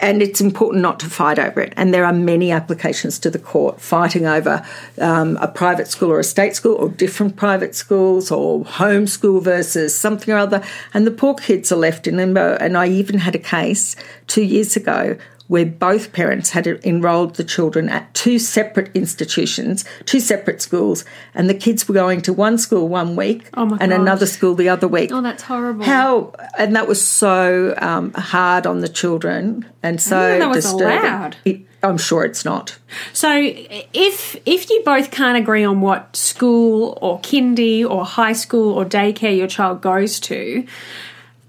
and 0.02 0.22
it's 0.22 0.42
important 0.42 0.82
not 0.82 1.00
to 1.00 1.10
fight 1.10 1.40
over 1.40 1.62
it. 1.62 1.74
And 1.78 1.94
there 1.94 2.06
are 2.06 2.14
many 2.14 2.52
applications 2.52 3.18
to 3.20 3.30
the 3.30 3.40
court 3.40 3.80
fighting 3.80 4.26
over 4.26 4.66
um, 5.00 5.38
a 5.38 5.48
private 5.48 5.88
school 5.88 6.12
or 6.12 6.20
a 6.20 6.24
state 6.24 6.56
school 6.56 6.76
or 6.76 6.90
different 6.90 7.38
private 7.38 7.76
schools 7.76 8.30
or 8.30 8.66
homeschool 8.66 9.42
versus 9.42 9.96
something 9.96 10.34
or 10.34 10.38
other. 10.38 10.62
And 10.94 11.08
the 11.08 11.12
poor 11.12 11.34
kids 11.34 11.72
are 11.72 11.78
left 11.78 12.08
in 12.08 12.18
limbo. 12.18 12.58
And 12.60 12.78
I 12.78 12.88
even 12.88 13.20
had 13.20 13.36
a 13.36 13.40
case 13.40 13.96
two 14.28 14.44
years 14.44 14.76
ago 14.76 15.18
where 15.48 15.66
both 15.66 16.12
parents 16.12 16.50
had 16.52 16.66
enrolled 16.68 17.36
the 17.36 17.44
children 17.44 17.88
at 17.90 18.12
two 18.14 18.40
separate 18.40 18.90
institutions, 18.96 19.86
two 20.06 20.20
separate 20.20 20.62
schools, 20.62 21.06
and 21.34 21.48
the 21.50 21.54
kids 21.54 21.88
were 21.88 21.94
going 21.94 22.22
to 22.22 22.34
one 22.34 22.58
school 22.58 22.88
one 22.88 23.16
week 23.16 23.48
Oh 23.54 23.64
and 23.64 23.92
gosh. 23.92 24.00
another 24.00 24.26
school 24.26 24.56
the 24.56 24.70
other 24.70 24.88
week. 24.88 25.12
Oh, 25.14 25.22
that's 25.22 25.44
horrible. 25.44 25.86
How 25.86 26.34
and 26.58 26.76
that 26.76 26.88
was 26.88 27.06
so 27.06 27.76
um, 27.78 28.12
hard 28.14 28.66
on 28.66 28.80
the 28.80 28.90
children 28.90 29.66
and 29.84 30.02
so 30.02 30.16
that 30.40 30.50
was 30.50 30.64
disturbing. 30.66 30.98
allowed. 31.00 31.38
It, 31.46 31.62
I'm 31.84 32.00
sure 32.00 32.26
it's 32.26 32.44
not. 32.44 32.80
So 33.14 33.30
if 33.94 34.36
if 34.48 34.70
you 34.72 34.82
both 34.84 35.12
can't 35.12 35.38
agree 35.38 35.64
on 35.64 35.82
what 35.82 36.16
school 36.16 36.98
or 37.00 37.20
kindy 37.20 37.88
or 37.88 38.04
high 38.04 38.34
school 38.34 38.74
or 38.74 38.84
daycare 38.86 39.38
your 39.38 39.46
child 39.48 39.82
goes 39.82 40.20
to, 40.22 40.66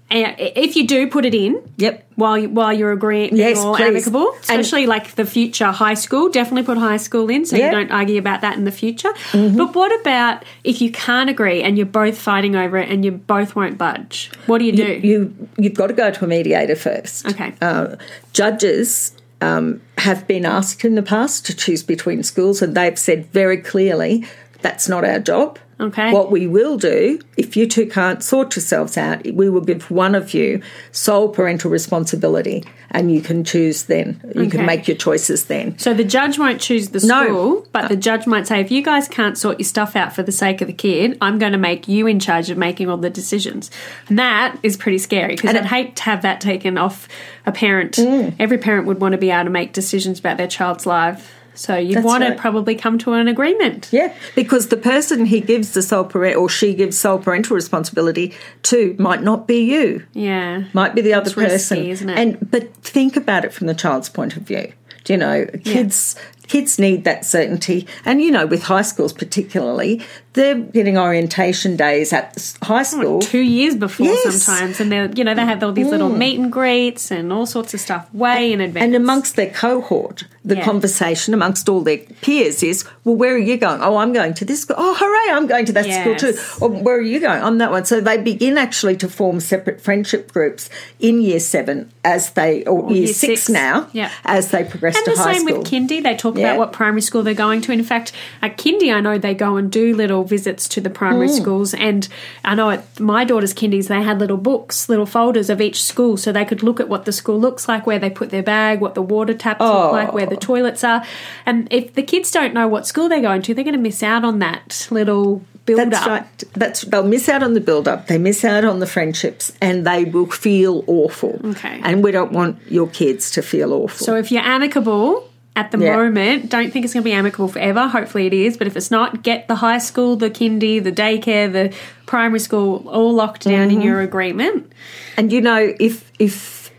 and 0.09 0.35
if 0.39 0.75
you 0.75 0.87
do 0.87 1.07
put 1.07 1.25
it 1.25 1.35
in, 1.35 1.61
Yep. 1.77 2.05
while 2.15 2.37
you, 2.37 2.49
while 2.49 2.71
you're 2.71 2.91
agreeing, 2.93 3.35
Yes, 3.35 3.61
please. 3.61 3.81
amicable, 3.81 4.31
And- 4.31 4.39
especially 4.61 4.85
like 4.85 5.15
the 5.15 5.25
future 5.25 5.65
high 5.71 5.95
school. 5.95 6.29
Definitely 6.29 6.63
put 6.63 6.77
high 6.77 6.97
school 6.97 7.29
in, 7.29 7.45
so. 7.45 7.55
Mm-hmm. 7.57 7.65
you 7.65 7.71
don't 7.71 7.91
argue 7.91 8.17
about 8.17 8.41
that 8.41 8.57
in 8.57 8.63
the 8.63 8.71
future. 8.71 9.11
But 9.33 9.75
what 9.75 9.91
about 10.01 10.43
if 10.63 10.81
you 10.81 10.91
can't 10.91 11.29
agree 11.29 11.61
and 11.61 11.77
you're 11.77 11.85
both 11.85 12.17
fighting 12.17 12.55
over 12.55 12.77
it 12.77 12.89
and 12.89 13.03
you 13.03 13.11
both 13.11 13.55
won't 13.55 13.77
budge? 13.77 14.31
What 14.45 14.59
do 14.59 14.65
you 14.65 14.71
do? 14.71 14.99
You 15.03 15.35
you've 15.57 15.73
got 15.75 15.87
to 15.87 15.93
go 15.93 16.09
to 16.11 16.23
a 16.25 16.27
mediator 16.27 16.75
first. 16.75 17.27
Okay. 17.27 17.53
Uh, 17.61 17.95
judges 18.33 19.13
um, 19.41 19.81
have 19.97 20.25
been 20.27 20.45
asked 20.45 20.85
in 20.85 20.95
the 20.95 21.03
past 21.03 21.45
to 21.47 21.55
choose 21.55 21.83
between 21.83 22.23
schools, 22.23 22.61
and 22.61 22.75
they've 22.75 22.97
said 22.97 23.25
very 23.33 23.57
clearly 23.57 24.25
that's 24.61 24.87
not 24.89 25.03
our 25.03 25.19
job. 25.19 25.59
Okay. 25.79 26.11
What 26.11 26.31
we 26.31 26.47
will 26.47 26.77
do, 26.77 27.19
if 27.37 27.55
you 27.55 27.67
two 27.67 27.85
can't 27.85 28.23
sort 28.23 28.55
yourselves 28.55 28.97
out, 28.97 29.23
we 29.31 29.47
will 29.47 29.61
give 29.61 29.91
one 29.91 30.15
of 30.15 30.33
you 30.33 30.61
sole 30.91 31.29
parental 31.29 31.69
responsibility, 31.69 32.63
and 32.89 33.13
you 33.13 33.21
can 33.21 33.43
choose 33.43 33.83
then. 33.83 34.19
You 34.33 34.41
Okay. 34.43 34.49
can 34.57 34.65
make 34.65 34.87
your 34.87 34.97
choices 34.97 35.45
then. 35.45 35.77
So 35.77 35.93
the 35.93 36.03
judge 36.03 36.39
won't 36.39 36.59
choose 36.59 36.89
the 36.89 37.05
No. 37.05 37.23
school, 37.25 37.67
but 37.73 37.89
the 37.89 37.95
judge 37.95 38.25
might 38.25 38.47
say, 38.47 38.59
if 38.59 38.71
you 38.71 38.81
guys 38.81 39.07
can't 39.07 39.37
sort 39.37 39.59
your 39.59 39.65
stuff 39.65 39.95
out 39.95 40.15
for 40.15 40.23
the 40.23 40.31
sake 40.31 40.61
of 40.61 40.67
the 40.67 40.73
kid, 40.73 41.15
I'm 41.21 41.37
going 41.37 41.51
to 41.51 41.59
make 41.59 41.87
you 41.87 42.07
in 42.07 42.19
charge 42.19 42.49
of 42.49 42.57
making 42.57 42.89
all 42.89 42.97
the 42.97 43.11
decisions. 43.11 43.69
And 44.09 44.17
that 44.17 44.57
is 44.63 44.77
pretty 44.77 44.97
scary 44.97 45.35
because 45.35 45.51
I'd 45.51 45.57
it- 45.57 45.65
hate 45.65 45.95
to 45.97 46.03
have 46.03 46.23
that 46.23 46.41
taken 46.41 46.79
off 46.79 47.07
a 47.45 47.51
parent. 47.51 47.97
Mm. 47.97 48.33
Every 48.39 48.57
parent 48.57 48.87
would 48.87 48.99
want 48.99 49.11
to 49.11 49.17
be 49.19 49.29
able 49.29 49.43
to 49.43 49.49
make 49.51 49.73
decisions 49.73 50.17
about 50.19 50.37
their 50.37 50.47
child's 50.47 50.87
life. 50.87 51.33
So 51.57 51.75
you'd 51.75 51.97
That's 51.97 52.05
want 52.05 52.21
right. 52.23 52.35
to 52.35 52.39
probably 52.39 52.75
come 52.75 52.97
to 52.99 53.13
an 53.13 53.27
agreement. 53.27 53.89
Yeah, 53.91 54.13
because 54.35 54.67
the 54.67 54.77
person 54.77 55.25
he 55.25 55.41
gives 55.41 55.73
the 55.73 55.81
sole 55.81 56.03
parent 56.05 56.37
or 56.37 56.47
she 56.49 56.73
gives 56.75 56.97
sole 56.97 57.17
parental 57.19 57.55
responsibility 57.55 58.33
to 58.63 58.95
might 58.99 59.23
not 59.23 59.47
be 59.47 59.63
you. 59.65 60.05
Yeah. 60.13 60.65
might 60.73 60.93
be 60.95 61.01
the 61.01 61.13
other 61.13 61.27
It's 61.29 61.37
risky, 61.37 61.53
person. 61.75 61.77
isn't 61.85 62.09
it? 62.09 62.17
And 62.19 62.51
but 62.51 62.73
think 62.77 63.17
about 63.17 63.43
it 63.43 63.53
from 63.53 63.67
the 63.67 63.73
child's 63.73 64.07
point 64.09 64.37
of 64.37 64.43
view. 64.43 64.71
Do 65.03 65.13
you 65.13 65.17
know, 65.17 65.45
kids 65.63 66.15
kids 66.47 66.79
need 66.79 67.03
that 67.03 67.25
certainty, 67.25 67.87
and 68.05 68.21
you 68.21 68.31
know, 68.31 68.45
with 68.45 68.63
high 68.63 68.81
schools 68.81 69.13
particularly, 69.13 70.01
they're 70.33 70.55
getting 70.55 70.97
orientation 70.97 71.75
days 71.75 72.13
at 72.13 72.55
high 72.63 72.83
school. 72.83 73.19
Two 73.21 73.39
years 73.39 73.75
before 73.75 74.05
Yes. 74.07 74.25
Mm. 74.27 74.31
sometimes, 74.39 74.79
and 74.79 74.91
they're 74.91 75.11
you 75.11 75.23
know 75.23 75.33
they 75.33 75.45
have 75.45 75.63
all 75.63 75.71
these 75.71 75.87
little 75.87 76.09
meet 76.09 76.39
and 76.39 76.51
greets 76.51 77.11
and 77.11 77.31
all 77.33 77.45
sorts 77.45 77.73
of 77.73 77.79
stuff 77.79 78.07
way 78.13 78.51
in 78.53 78.61
advance. 78.61 78.83
And 78.83 78.95
amongst 78.95 79.35
their 79.35 79.49
cohort, 79.49 80.23
the 80.45 80.55
Yeah. 80.55 80.63
conversation 80.63 81.33
amongst 81.33 81.67
all 81.69 81.81
their 81.81 81.97
peers 82.21 82.63
is, 82.63 82.85
well, 83.03 83.15
where 83.15 83.33
are 83.33 83.37
you 83.37 83.57
going? 83.57 83.81
Oh, 83.81 83.97
I'm 83.97 84.13
going 84.13 84.33
to 84.35 84.45
this 84.45 84.61
school. 84.61 84.75
Oh, 84.79 84.95
hooray, 84.97 85.35
I'm 85.37 85.47
going 85.47 85.65
to 85.65 85.73
that 85.73 85.85
school 86.01 86.15
too. 86.15 86.37
Or 86.61 86.69
where 86.69 86.95
are 86.97 87.01
you 87.01 87.19
going? 87.19 87.41
I'm 87.43 87.57
that 87.57 87.71
one. 87.71 87.85
So 87.85 87.99
they 87.99 88.17
begin 88.17 88.57
actually 88.57 88.95
to 88.97 89.09
form 89.09 89.39
separate 89.39 89.81
friendship 89.81 90.31
groups 90.31 90.69
in 90.99 91.21
year 91.21 91.39
seven 91.39 91.91
as 92.05 92.31
they, 92.31 92.63
or, 92.63 92.89
year, 92.91 93.03
year 93.05 93.13
six, 93.13 93.49
now, 93.49 93.87
Yeah. 93.91 94.09
as 94.23 94.51
they 94.51 94.63
progress 94.63 94.95
across 94.97 95.05
the 95.05 95.11
school. 95.11 95.13
And 95.13 95.17
to 95.17 95.23
the 95.23 95.23
high 95.23 95.33
same 95.33 95.47
school. 95.47 95.57
with 95.59 95.67
kindy. 95.89 96.03
They 96.03 96.15
talk 96.15 96.36
Yeah. 96.37 96.47
about 96.49 96.59
what 96.59 96.73
primary 96.73 97.01
school 97.01 97.23
they're 97.23 97.33
going 97.33 97.61
to. 97.61 97.71
In 97.71 97.83
fact, 97.83 98.11
at 98.41 98.57
kindy, 98.57 98.93
I 98.93 98.99
know 98.99 99.17
they 99.17 99.33
go 99.33 99.57
and 99.57 99.71
do 99.71 99.95
little 99.95 100.23
visits 100.23 100.67
to 100.69 100.81
the 100.81 100.89
primary 100.89 101.27
Hmm. 101.27 101.33
schools. 101.33 101.73
And 101.73 102.07
I 102.45 102.55
know 102.55 102.69
at 102.69 102.99
my 102.99 103.23
daughter's 103.23 103.53
kindies, 103.53 103.87
they 103.87 104.01
had 104.01 104.19
little 104.19 104.37
books, 104.37 104.89
little 104.89 105.05
folders 105.05 105.49
of 105.49 105.61
each 105.61 105.83
school, 105.83 106.17
so 106.17 106.31
they 106.31 106.45
could 106.45 106.63
look 106.63 106.79
at 106.79 106.89
what 106.89 107.05
the 107.05 107.11
school 107.11 107.39
looks 107.39 107.67
like, 107.67 107.85
where 107.87 107.99
they 107.99 108.09
put 108.09 108.29
their 108.29 108.43
bag, 108.43 108.79
what 108.81 108.95
the 108.95 109.01
water 109.01 109.33
taps 109.33 109.61
look 109.61 109.91
like, 109.91 110.13
where 110.13 110.25
the 110.25 110.37
toilets 110.37 110.83
are. 110.83 111.03
And 111.45 111.67
if 111.71 111.93
the 111.93 112.03
kids 112.03 112.31
don't 112.31 112.53
know 112.53 112.67
what 112.67 112.87
school 112.87 113.09
they're 113.09 113.21
going 113.21 113.41
to, 113.43 113.53
they're 113.53 113.63
going 113.63 113.75
to 113.75 113.81
miss 113.81 114.03
out 114.03 114.23
on 114.23 114.39
that 114.39 114.87
little 114.91 115.41
build 115.65 115.79
That's 115.91 115.97
up. 115.97 116.07
right. 116.07 116.43
That's 116.53 116.81
they'll 116.83 117.03
miss 117.07 117.27
out 117.27 117.43
on 117.43 117.53
the 117.53 117.59
build 117.59 117.87
up. 117.89 118.07
They 118.07 118.17
miss 118.17 118.45
out 118.45 118.63
on 118.63 118.79
the 118.79 118.87
friendships, 118.87 119.51
and 119.61 119.85
they 119.85 120.05
will 120.05 120.27
feel 120.27 120.83
awful. 120.87 121.39
Okay. 121.43 121.81
And 121.83 122.03
we 122.03 122.11
don't 122.11 122.31
want 122.31 122.59
your 122.69 122.87
kids 122.87 123.31
to 123.31 123.41
feel 123.41 123.73
awful. 123.73 124.05
So 124.05 124.15
if 124.15 124.31
you're 124.31 124.43
amicable 124.43 125.27
at 125.57 125.71
the 125.71 125.79
Yeah. 125.79 125.95
moment, 125.97 126.49
don't 126.49 126.71
think 126.71 126.85
it's 126.85 126.93
going 126.93 127.03
to 127.03 127.09
be 127.09 127.13
amicable 127.13 127.47
forever. 127.47 127.87
Hopefully 127.87 128.27
it 128.27 128.33
is, 128.33 128.55
but 128.57 128.67
if 128.67 128.77
it's 128.77 128.91
not, 128.91 129.23
get 129.23 129.47
the 129.47 129.55
high 129.55 129.79
school, 129.79 130.15
the 130.15 130.29
kindy, 130.29 130.81
the 130.81 130.91
daycare, 130.91 131.51
the 131.51 131.73
primary 132.05 132.39
school 132.39 132.85
all 132.87 133.11
locked 133.13 133.43
down 133.43 133.69
Mm-hmm. 133.69 133.77
in 133.77 133.81
your 133.81 133.99
agreement. 134.01 134.71
And 135.17 135.33
you 135.33 135.41
know, 135.41 135.73
if 135.79 136.11
if 136.19 136.71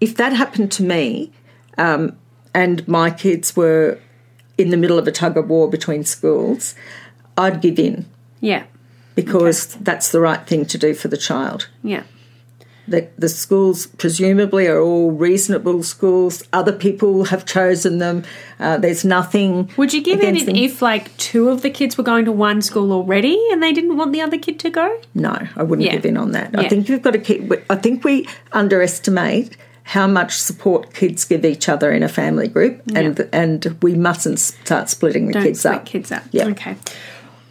if 0.00 0.16
that 0.16 0.32
happened 0.32 0.72
to 0.72 0.82
me, 0.82 1.30
um, 1.78 2.16
and 2.54 2.86
my 2.88 3.10
kids 3.10 3.54
were 3.54 3.98
in 4.56 4.70
the 4.70 4.76
middle 4.78 4.98
of 4.98 5.06
a 5.06 5.12
tug 5.12 5.36
of 5.36 5.48
war 5.50 5.68
between 5.68 6.02
schools, 6.04 6.74
I'd 7.36 7.60
give 7.60 7.78
in 7.78 8.06
Yeah. 8.40 8.62
because 9.14 9.74
that's 9.88 10.10
the 10.10 10.20
right 10.20 10.46
thing 10.46 10.64
to 10.66 10.78
do 10.78 10.94
for 10.94 11.08
the 11.08 11.18
child. 11.18 11.68
Yeah. 11.82 12.04
The, 12.88 13.08
the 13.18 13.28
schools 13.28 13.86
presumably 13.86 14.66
are 14.68 14.78
all 14.80 15.10
reasonable 15.10 15.82
schools. 15.82 16.44
Other 16.52 16.72
people 16.72 17.24
have 17.24 17.44
chosen 17.44 17.98
them. 17.98 18.22
Uh, 18.60 18.78
there's 18.78 19.04
nothing. 19.04 19.70
Would 19.76 19.92
you 19.92 20.02
give 20.02 20.20
it 20.22 20.48
in 20.48 20.54
if 20.56 20.80
like 20.80 21.14
two 21.16 21.48
of 21.48 21.62
the 21.62 21.70
kids 21.70 21.98
were 21.98 22.04
going 22.04 22.24
to 22.26 22.32
one 22.32 22.62
school 22.62 22.92
already 22.92 23.44
and 23.50 23.60
they 23.62 23.72
didn't 23.72 23.96
want 23.96 24.12
the 24.12 24.20
other 24.20 24.38
kid 24.38 24.60
to 24.60 24.70
go? 24.70 25.00
No, 25.14 25.36
I 25.56 25.62
wouldn't 25.64 25.84
Yeah. 25.86 25.92
give 25.96 26.06
in 26.06 26.16
on 26.16 26.30
that. 26.32 26.52
Yeah. 26.54 26.60
I 26.60 26.68
think 26.68 26.88
you've 26.88 27.02
got 27.02 27.12
to 27.14 27.18
keep. 27.18 27.52
I 27.68 27.74
think 27.76 28.04
we 28.04 28.28
underestimate 28.52 29.56
how 29.82 30.06
much 30.06 30.36
support 30.36 30.92
kids 30.94 31.24
give 31.24 31.44
each 31.44 31.68
other 31.68 31.92
in 31.92 32.02
a 32.02 32.08
family 32.08 32.48
group, 32.48 32.82
and 32.94 33.28
and 33.32 33.76
we 33.82 33.94
mustn't 33.94 34.38
start 34.40 34.88
splitting 34.90 35.26
the 35.28 35.32
Don't 35.34 35.42
kids 35.44 35.60
split 35.60 35.74
up. 35.74 35.86
kids 35.86 36.12
up. 36.12 36.22
Yeah. 36.32 36.46
Okay. 36.48 36.76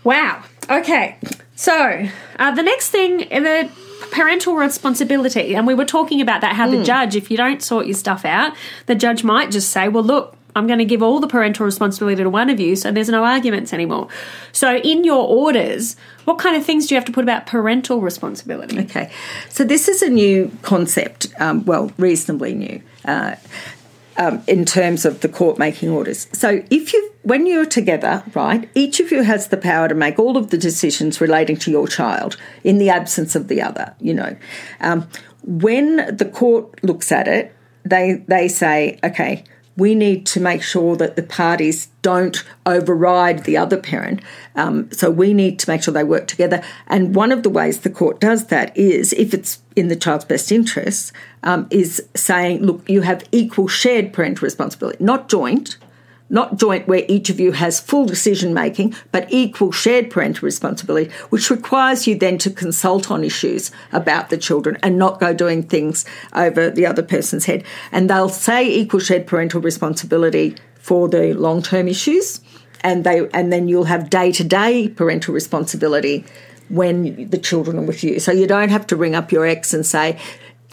Wow. 0.04 0.44
Okay. 0.70 1.18
So 1.56 2.08
uh, 2.40 2.52
the 2.52 2.64
next 2.64 2.90
thing, 2.90 3.18
the 3.20 3.70
parental 4.16 4.56
responsibility, 4.56 5.56
and 5.56 5.68
we 5.68 5.74
were 5.74 5.86
talking 5.86 6.22
about 6.22 6.40
that. 6.42 6.54
How 6.56 6.68
the 6.70 6.78
Hmm. 6.78 6.84
judge, 6.84 7.16
if 7.16 7.30
you 7.30 7.38
don't 7.38 7.62
sort 7.62 7.86
your 7.86 7.96
stuff 7.96 8.24
out, 8.24 8.54
the 8.86 8.96
judge 8.96 9.24
might 9.24 9.52
just 9.52 9.70
say, 9.70 9.88
"Well, 9.90 10.04
look." 10.04 10.36
I'm 10.58 10.68
going 10.68 10.80
to 10.80 10.86
give 10.86 11.04
all 11.04 11.20
the 11.20 11.28
parental 11.28 11.66
responsibility 11.66 12.24
to 12.24 12.30
one 12.30 12.50
of 12.50 12.62
you, 12.62 12.78
so 12.78 12.90
there's 12.90 13.10
no 13.10 13.26
arguments 13.26 13.74
anymore. 13.74 14.08
So, 14.54 14.78
in 14.78 15.04
your 15.04 15.28
orders, 15.28 15.98
what 16.24 16.38
kind 16.38 16.56
of 16.56 16.64
things 16.64 16.88
do 16.88 16.96
you 16.96 16.98
have 16.98 17.04
to 17.08 17.12
put 17.12 17.26
about 17.26 17.46
parental 17.46 18.00
responsibility? 18.00 18.80
Okay, 18.80 19.10
so 19.50 19.66
this 19.66 19.90
is 19.90 20.02
a 20.02 20.10
new 20.10 20.50
concept. 20.62 21.28
Um, 21.42 21.66
well, 21.66 21.92
reasonably 21.98 22.54
new. 22.54 22.82
Uh, 23.04 23.36
um, 24.18 24.42
in 24.48 24.66
terms 24.66 25.06
of 25.06 25.22
the 25.22 25.30
court 25.30 25.58
making 25.58 25.90
orders. 25.90 26.28
So 26.34 26.64
if 26.70 26.94
you 26.94 27.12
when 27.24 27.48
you're 27.48 27.66
together, 27.66 28.24
right, 28.36 28.70
each 28.76 29.00
of 29.00 29.12
you 29.12 29.24
has 29.24 29.48
the 29.48 29.58
power 29.58 29.88
to 29.88 29.96
make 29.96 30.20
all 30.20 30.38
of 30.38 30.52
the 30.52 30.58
decisions 30.58 31.20
relating 31.20 31.58
to 31.58 31.72
your 31.72 31.88
child 31.88 32.38
in 32.64 32.78
the 32.78 32.90
absence 32.90 33.36
of 33.36 33.48
the 33.48 33.62
other, 33.62 33.96
you 34.00 34.14
know. 34.14 34.38
Um, 34.80 35.08
when 35.44 36.16
the 36.16 36.26
court 36.26 36.84
looks 36.84 37.12
at 37.12 37.28
it, 37.28 37.56
they 37.84 38.24
they 38.28 38.48
say, 38.48 39.00
okay, 39.04 39.44
we 39.78 39.94
need 39.94 40.26
to 40.28 40.40
make 40.40 40.62
sure 40.62 40.96
that 40.96 41.16
the 41.16 41.24
parties 41.24 41.90
don't 42.02 42.44
override 42.66 43.44
the 43.44 43.58
other 43.58 43.78
parent. 43.78 44.22
Um, 44.56 44.90
so 44.92 45.10
we 45.12 45.34
need 45.34 45.60
to 45.60 45.70
make 45.70 45.84
sure 45.84 45.94
they 45.94 46.04
work 46.04 46.28
together. 46.28 46.64
And 46.88 47.16
one 47.16 47.32
of 47.32 47.44
the 47.44 47.50
ways 47.50 47.80
the 47.80 47.90
court 47.90 48.20
does 48.20 48.46
that 48.48 48.76
is, 48.78 49.12
if 49.14 49.34
it's 49.34 49.62
in 49.76 49.90
the 49.90 49.96
child's 49.96 50.26
best 50.26 50.52
interests, 50.52 51.12
um, 51.44 51.68
is 51.72 52.08
saying, 52.16 52.64
look, 52.64 52.90
you 52.90 53.02
have 53.02 53.24
equal 53.32 53.68
shared 53.68 54.14
parental 54.14 54.46
responsibility, 54.46 55.04
not 55.04 55.30
joint. 55.30 55.78
Not 56.30 56.58
joint 56.58 56.88
where 56.88 57.06
each 57.08 57.30
of 57.30 57.40
you 57.40 57.52
has 57.52 57.80
full 57.80 58.06
decision 58.06 58.54
making, 58.54 58.96
but 59.12 59.28
equal 59.32 59.72
shared 59.72 60.10
parental 60.10 60.46
responsibility, 60.46 61.12
which 61.30 61.52
requires 61.52 62.08
you 62.08 62.18
then 62.18 62.38
to 62.40 62.50
consult 62.50 63.12
on 63.12 63.24
issues 63.24 63.72
about 63.92 64.30
the 64.30 64.38
children 64.38 64.78
and 64.82 64.98
not 64.98 65.20
go 65.20 65.34
doing 65.34 65.62
things 65.64 66.04
over 66.34 66.70
the 66.70 66.86
other 66.86 67.04
person's 67.04 67.46
head. 67.46 67.64
And 67.92 68.10
they'll 68.10 68.30
say 68.30 68.68
equal 68.68 69.00
shared 69.00 69.28
parental 69.28 69.62
responsibility 69.62 70.56
for 70.76 71.08
the 71.08 71.34
long 71.34 71.62
term 71.62 71.88
issues 71.88 72.42
and 72.86 73.04
they 73.04 73.28
and 73.34 73.52
then 73.52 73.68
you'll 73.68 73.86
have 73.86 74.10
day 74.12 74.32
to 74.32 74.44
day 74.44 74.88
parental 74.88 75.34
responsibility 75.34 76.24
when 76.70 77.30
the 77.30 77.38
children 77.38 77.80
are 77.80 77.84
with 77.84 78.04
you. 78.04 78.20
So 78.20 78.32
you 78.32 78.48
don't 78.48 78.70
have 78.70 78.88
to 78.88 78.96
ring 78.96 79.16
up 79.16 79.32
your 79.32 79.46
ex 79.46 79.74
and 79.74 79.86
say, 79.86 80.20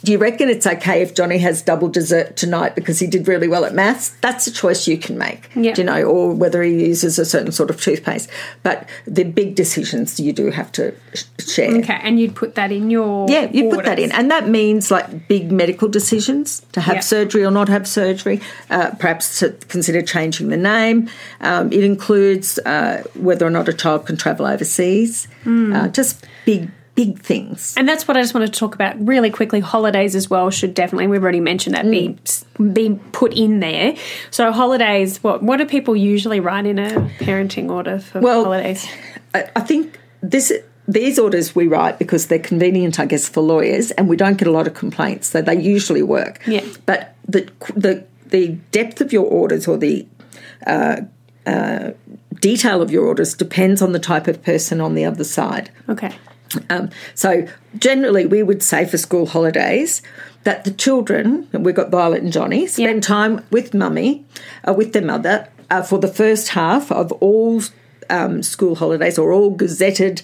do 0.05 0.13
you 0.13 0.19
reckon 0.19 0.49
it's 0.49 0.67
okay 0.67 1.03
if 1.03 1.15
Johnny 1.15 1.39
has 1.39 1.63
double 1.63 1.89
dessert 1.89 2.37
tonight 2.37 2.75
because 2.75 2.99
he 2.99 3.07
did 3.07 3.29
really 3.29 3.49
well 3.49 3.65
at 3.65 3.75
maths? 3.75 4.11
That's 4.21 4.47
a 4.47 4.53
choice 4.53 4.89
you 4.89 4.99
can 4.99 5.17
make, 5.17 5.49
Yeah. 5.55 5.75
you 5.77 5.85
know, 5.85 6.03
or 6.03 6.33
whether 6.35 6.63
he 6.63 6.87
uses 6.87 7.19
a 7.19 7.25
certain 7.25 7.53
sort 7.53 7.71
of 7.71 7.81
toothpaste. 7.81 8.29
But 8.63 8.89
the 9.07 9.25
big 9.25 9.55
decisions 9.55 10.19
you 10.19 10.33
do 10.33 10.51
have 10.51 10.73
to 10.73 10.95
share. 11.39 11.71
Okay, 11.77 11.99
and 12.03 12.19
you'd 12.19 12.35
put 12.35 12.55
that 12.57 12.73
in 12.73 12.91
your 12.91 13.29
Yeah, 13.31 13.49
you 13.53 13.71
put 13.71 13.85
that 13.85 13.99
in, 13.99 14.11
and 14.13 14.31
that 14.31 14.49
means 14.49 14.91
like 14.91 15.29
big 15.29 15.53
medical 15.53 15.89
decisions 15.89 16.63
to 16.73 16.81
have 16.81 16.97
Yeah. 16.97 17.01
surgery 17.01 17.45
or 17.45 17.51
not 17.51 17.69
have 17.69 17.87
surgery. 17.87 18.41
Uh, 18.71 18.91
perhaps 18.99 19.39
to 19.41 19.51
consider 19.69 20.03
changing 20.03 20.49
the 20.49 20.57
name. 20.57 21.09
Um, 21.41 21.73
it 21.73 21.85
includes 21.85 22.59
uh, 22.67 23.03
whether 23.15 23.47
or 23.47 23.51
not 23.51 23.69
a 23.69 23.73
child 23.73 24.07
can 24.07 24.17
travel 24.17 24.47
overseas. 24.47 25.29
Hmm. 25.45 25.73
Uh, 25.73 25.89
just 25.89 26.25
big, 26.45 26.71
big 26.95 27.21
things. 27.21 27.75
And 27.77 27.89
that's 27.89 28.07
what 28.07 28.17
I 28.17 28.21
just 28.21 28.35
wanted 28.35 28.53
to 28.53 28.59
talk 28.59 28.75
about 28.75 29.05
really 29.05 29.31
quickly. 29.31 29.61
Holidays 29.61 30.15
as 30.15 30.29
well 30.29 30.51
should 30.51 30.75
definitely 30.75 31.07
we've 31.07 31.23
already 31.23 31.41
mentioned 31.41 31.75
that 31.75 31.91
be 31.91 32.19
mm. 32.59 32.75
be 32.75 33.01
put 33.13 33.33
in 33.35 33.61
there. 33.61 33.97
So 34.31 34.53
holidays, 34.53 35.23
what 35.23 35.43
what 35.43 35.57
do 35.59 35.67
people 35.67 35.97
usually 35.97 36.41
write 36.41 36.67
in 36.67 36.79
a 36.79 36.91
parenting 37.19 37.71
order 37.71 37.99
for 37.99 38.21
Well, 38.21 38.45
holidays? 38.45 38.87
I, 39.35 39.49
I 39.57 39.61
think 39.61 39.99
this. 40.23 40.53
These 40.89 41.17
orders 41.21 41.55
we 41.55 41.69
write 41.69 42.01
because 42.01 42.27
they're 42.27 42.41
convenient, 42.41 42.99
I 42.99 43.07
guess, 43.07 43.29
for 43.29 43.41
lawyers, 43.41 43.93
and 43.93 44.09
we 44.09 44.17
don't 44.17 44.37
get 44.37 44.49
a 44.49 44.51
lot 44.51 44.67
of 44.67 44.75
complaints, 44.75 45.29
so 45.29 45.41
they 45.41 45.55
usually 45.55 46.03
work. 46.03 46.45
Yeah. 46.45 46.65
But 46.87 47.15
the 47.27 47.49
the 47.77 48.05
the 48.27 48.49
depth 48.73 49.01
of 49.01 49.13
your 49.13 49.25
orders 49.25 49.69
or 49.69 49.77
the 49.79 50.05
uh, 50.67 51.03
uh, 51.47 51.93
detail 52.41 52.83
of 52.83 52.91
your 52.91 53.07
orders 53.07 53.35
depends 53.35 53.81
on 53.81 53.93
the 53.93 54.01
type 54.01 54.27
of 54.27 54.43
person 54.43 54.81
on 54.81 54.95
the 54.95 55.05
other 55.05 55.23
side. 55.23 55.71
Okay. 55.89 56.13
Um, 56.71 56.91
so 57.15 57.47
generally, 57.79 58.27
we 58.27 58.43
would 58.43 58.63
say 58.63 58.85
for 58.85 58.99
school 58.99 59.27
holidays 59.27 60.03
that 60.45 60.65
the 60.65 60.71
children, 60.71 61.49
we've 61.53 61.75
got 61.75 61.91
Violet 61.91 62.23
and 62.23 62.33
Johnny, 62.33 62.67
spend 62.67 62.97
Yeah. 62.97 63.01
time 63.01 63.45
with 63.51 63.75
mummy, 63.75 64.25
uh, 64.67 64.73
with 64.73 64.93
their 64.93 65.03
mother, 65.03 65.49
uh, 65.71 65.83
for 65.83 65.99
the 65.99 66.09
first 66.09 66.51
half 66.51 66.91
of 66.91 67.13
all 67.13 67.63
um, 68.11 68.43
school 68.43 68.75
holidays 68.75 69.19
or 69.19 69.33
all 69.33 69.57
gazetted 69.57 70.23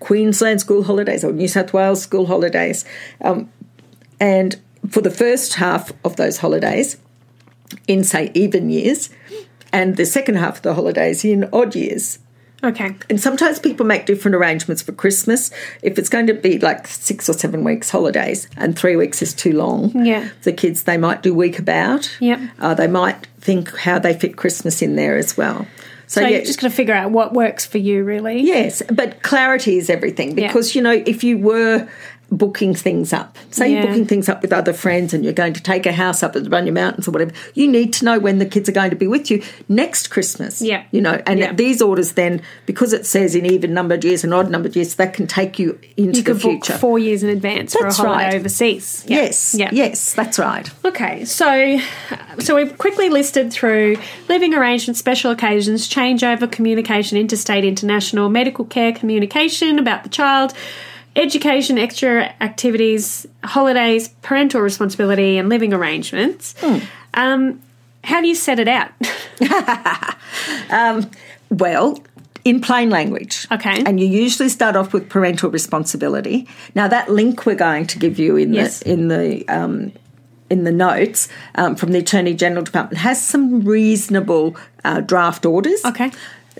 Queensland 0.00 0.60
school 0.60 0.84
holidays 0.84 1.22
or 1.24 1.32
New 1.32 1.48
South 1.48 1.72
Wales 1.72 2.02
school 2.02 2.26
holidays. 2.26 2.84
Um, 3.20 3.50
and 4.18 4.56
for 4.88 5.00
the 5.00 5.10
first 5.10 5.54
half 5.54 5.92
of 6.04 6.16
those 6.16 6.38
holidays, 6.38 6.96
in 7.86 8.04
say 8.04 8.30
even 8.34 8.70
years, 8.70 9.10
and 9.72 9.96
the 9.96 10.06
second 10.06 10.36
half 10.36 10.56
of 10.56 10.62
the 10.62 10.74
holidays 10.74 11.24
in 11.24 11.48
odd 11.52 11.74
years. 11.74 12.18
Okay. 12.64 12.94
And 13.10 13.20
sometimes 13.20 13.58
people 13.58 13.84
make 13.86 14.06
different 14.06 14.34
arrangements 14.34 14.82
for 14.82 14.92
Christmas. 14.92 15.50
If 15.82 15.98
it's 15.98 16.08
going 16.08 16.26
to 16.28 16.34
be 16.34 16.58
like 16.58 16.86
six 16.86 17.28
or 17.28 17.32
seven 17.32 17.64
weeks 17.64 17.90
holidays 17.90 18.48
and 18.56 18.78
three 18.78 18.96
weeks 18.96 19.20
is 19.22 19.34
too 19.34 19.52
long, 19.52 20.04
Yeah. 20.06 20.28
the 20.42 20.52
kids 20.52 20.84
they 20.84 20.96
might 20.96 21.22
do 21.22 21.34
week 21.34 21.58
about. 21.58 22.10
Yep. 22.20 22.40
Uh, 22.60 22.74
they 22.74 22.86
might 22.86 23.26
think 23.40 23.76
how 23.76 23.98
they 23.98 24.14
fit 24.14 24.36
Christmas 24.36 24.80
in 24.82 24.94
there 24.96 25.16
as 25.16 25.36
well. 25.36 25.66
So, 26.06 26.20
So 26.20 26.26
yeah, 26.26 26.36
you're 26.36 26.44
just 26.44 26.60
got 26.60 26.68
to 26.68 26.74
figure 26.74 26.94
out 26.94 27.10
what 27.10 27.32
works 27.32 27.64
for 27.64 27.78
you, 27.78 28.04
really. 28.04 28.40
yes, 28.42 28.82
but 28.92 29.22
clarity 29.22 29.78
is 29.78 29.88
everything 29.88 30.36
Yeah. 30.38 30.46
because 30.48 30.74
you 30.74 30.82
know 30.82 31.02
if 31.06 31.24
you 31.24 31.38
were 31.38 31.88
booking 32.32 32.74
things 32.74 33.12
up, 33.12 33.36
say 33.50 33.70
Yeah. 33.70 33.80
you're 33.80 33.88
booking 33.88 34.06
things 34.06 34.26
up 34.26 34.40
with 34.40 34.52
other 34.54 34.72
friends 34.72 35.12
and 35.12 35.22
you're 35.22 35.34
going 35.34 35.52
to 35.52 35.62
take 35.62 35.84
a 35.84 35.92
house 35.92 36.22
up 36.22 36.34
at 36.34 36.42
the 36.44 36.48
Bunya 36.50 36.72
Mountains 36.72 37.06
or 37.06 37.10
whatever, 37.10 37.32
you 37.52 37.68
need 37.68 37.92
to 37.92 38.06
know 38.06 38.18
when 38.18 38.38
the 38.38 38.46
kids 38.46 38.68
are 38.70 38.72
going 38.72 38.88
to 38.88 38.96
be 38.96 39.06
with 39.06 39.30
you 39.30 39.42
next 39.68 40.08
Christmas. 40.08 40.62
Yeah. 40.62 40.84
you 40.92 41.00
know, 41.02 41.20
and 41.26 41.38
Yeah. 41.38 41.52
these 41.52 41.82
orders 41.82 42.12
then 42.12 42.40
because 42.64 42.94
it 42.94 43.04
says 43.04 43.34
in 43.34 43.44
even 43.44 43.74
numbered 43.74 44.02
years 44.02 44.24
and 44.24 44.32
odd 44.32 44.50
numbered 44.50 44.74
years, 44.74 44.94
that 44.94 45.12
can 45.12 45.26
take 45.26 45.58
you 45.58 45.78
into 45.98 46.18
You 46.20 46.24
the 46.24 46.34
future. 46.34 46.72
four 46.72 46.98
years 46.98 47.22
in 47.22 47.28
advance 47.28 47.74
That's 47.78 47.98
for 47.98 48.04
a 48.04 48.06
holiday 48.08 48.24
right. 48.30 48.34
overseas. 48.36 49.04
Yeah. 49.06 49.16
Yes, 49.18 49.54
Yeah. 49.58 49.68
yes, 49.70 50.14
that's 50.14 50.38
right. 50.38 50.70
Okay, 50.86 51.26
so 51.26 51.78
so 52.38 52.56
we've 52.56 52.76
quickly 52.78 53.10
listed 53.10 53.52
through 53.52 53.96
living 54.30 54.54
arrangements, 54.54 54.98
special 54.98 55.30
occasions, 55.30 55.86
changeover, 55.88 56.50
communication, 56.50 57.18
interstate, 57.18 57.64
international, 57.66 58.30
medical 58.30 58.64
care, 58.64 58.92
communication 58.92 59.78
about 59.78 60.02
the 60.02 60.08
child, 60.08 60.54
education, 61.16 61.78
extra 61.78 62.34
activities, 62.40 63.26
holidays, 63.44 64.08
parental 64.22 64.60
responsibility, 64.60 65.38
and 65.38 65.48
living 65.48 65.72
arrangements. 65.74 66.54
Um, 67.14 67.60
how 68.04 68.20
do 68.20 68.28
you 68.28 68.34
set 68.34 68.58
it 68.58 68.68
out? 68.68 68.90
Well, 71.50 71.98
in 72.44 72.60
plain 72.60 72.90
language. 72.90 73.46
Okay. 73.52 73.82
And 73.84 74.00
you 74.00 74.06
usually 74.06 74.48
start 74.48 74.74
off 74.74 74.92
with 74.92 75.08
parental 75.08 75.50
responsibility. 75.50 76.48
Now 76.74 76.88
that 76.88 77.10
link 77.10 77.44
we're 77.46 77.54
going 77.54 77.86
to 77.88 77.98
give 77.98 78.18
you 78.18 78.36
in 78.36 78.52
Yes. 78.54 78.80
the 78.80 78.90
in 78.90 79.08
the 79.08 79.48
um, 79.48 79.92
in 80.50 80.64
the 80.64 80.72
notes 80.72 81.28
um, 81.54 81.76
from 81.76 81.92
the 81.92 81.98
Attorney 81.98 82.34
General 82.34 82.64
Department 82.64 82.98
has 82.98 83.22
some 83.24 83.60
reasonable 83.60 84.56
uh, 84.84 85.00
draft 85.00 85.44
orders. 85.46 85.84
Okay. 85.84 86.10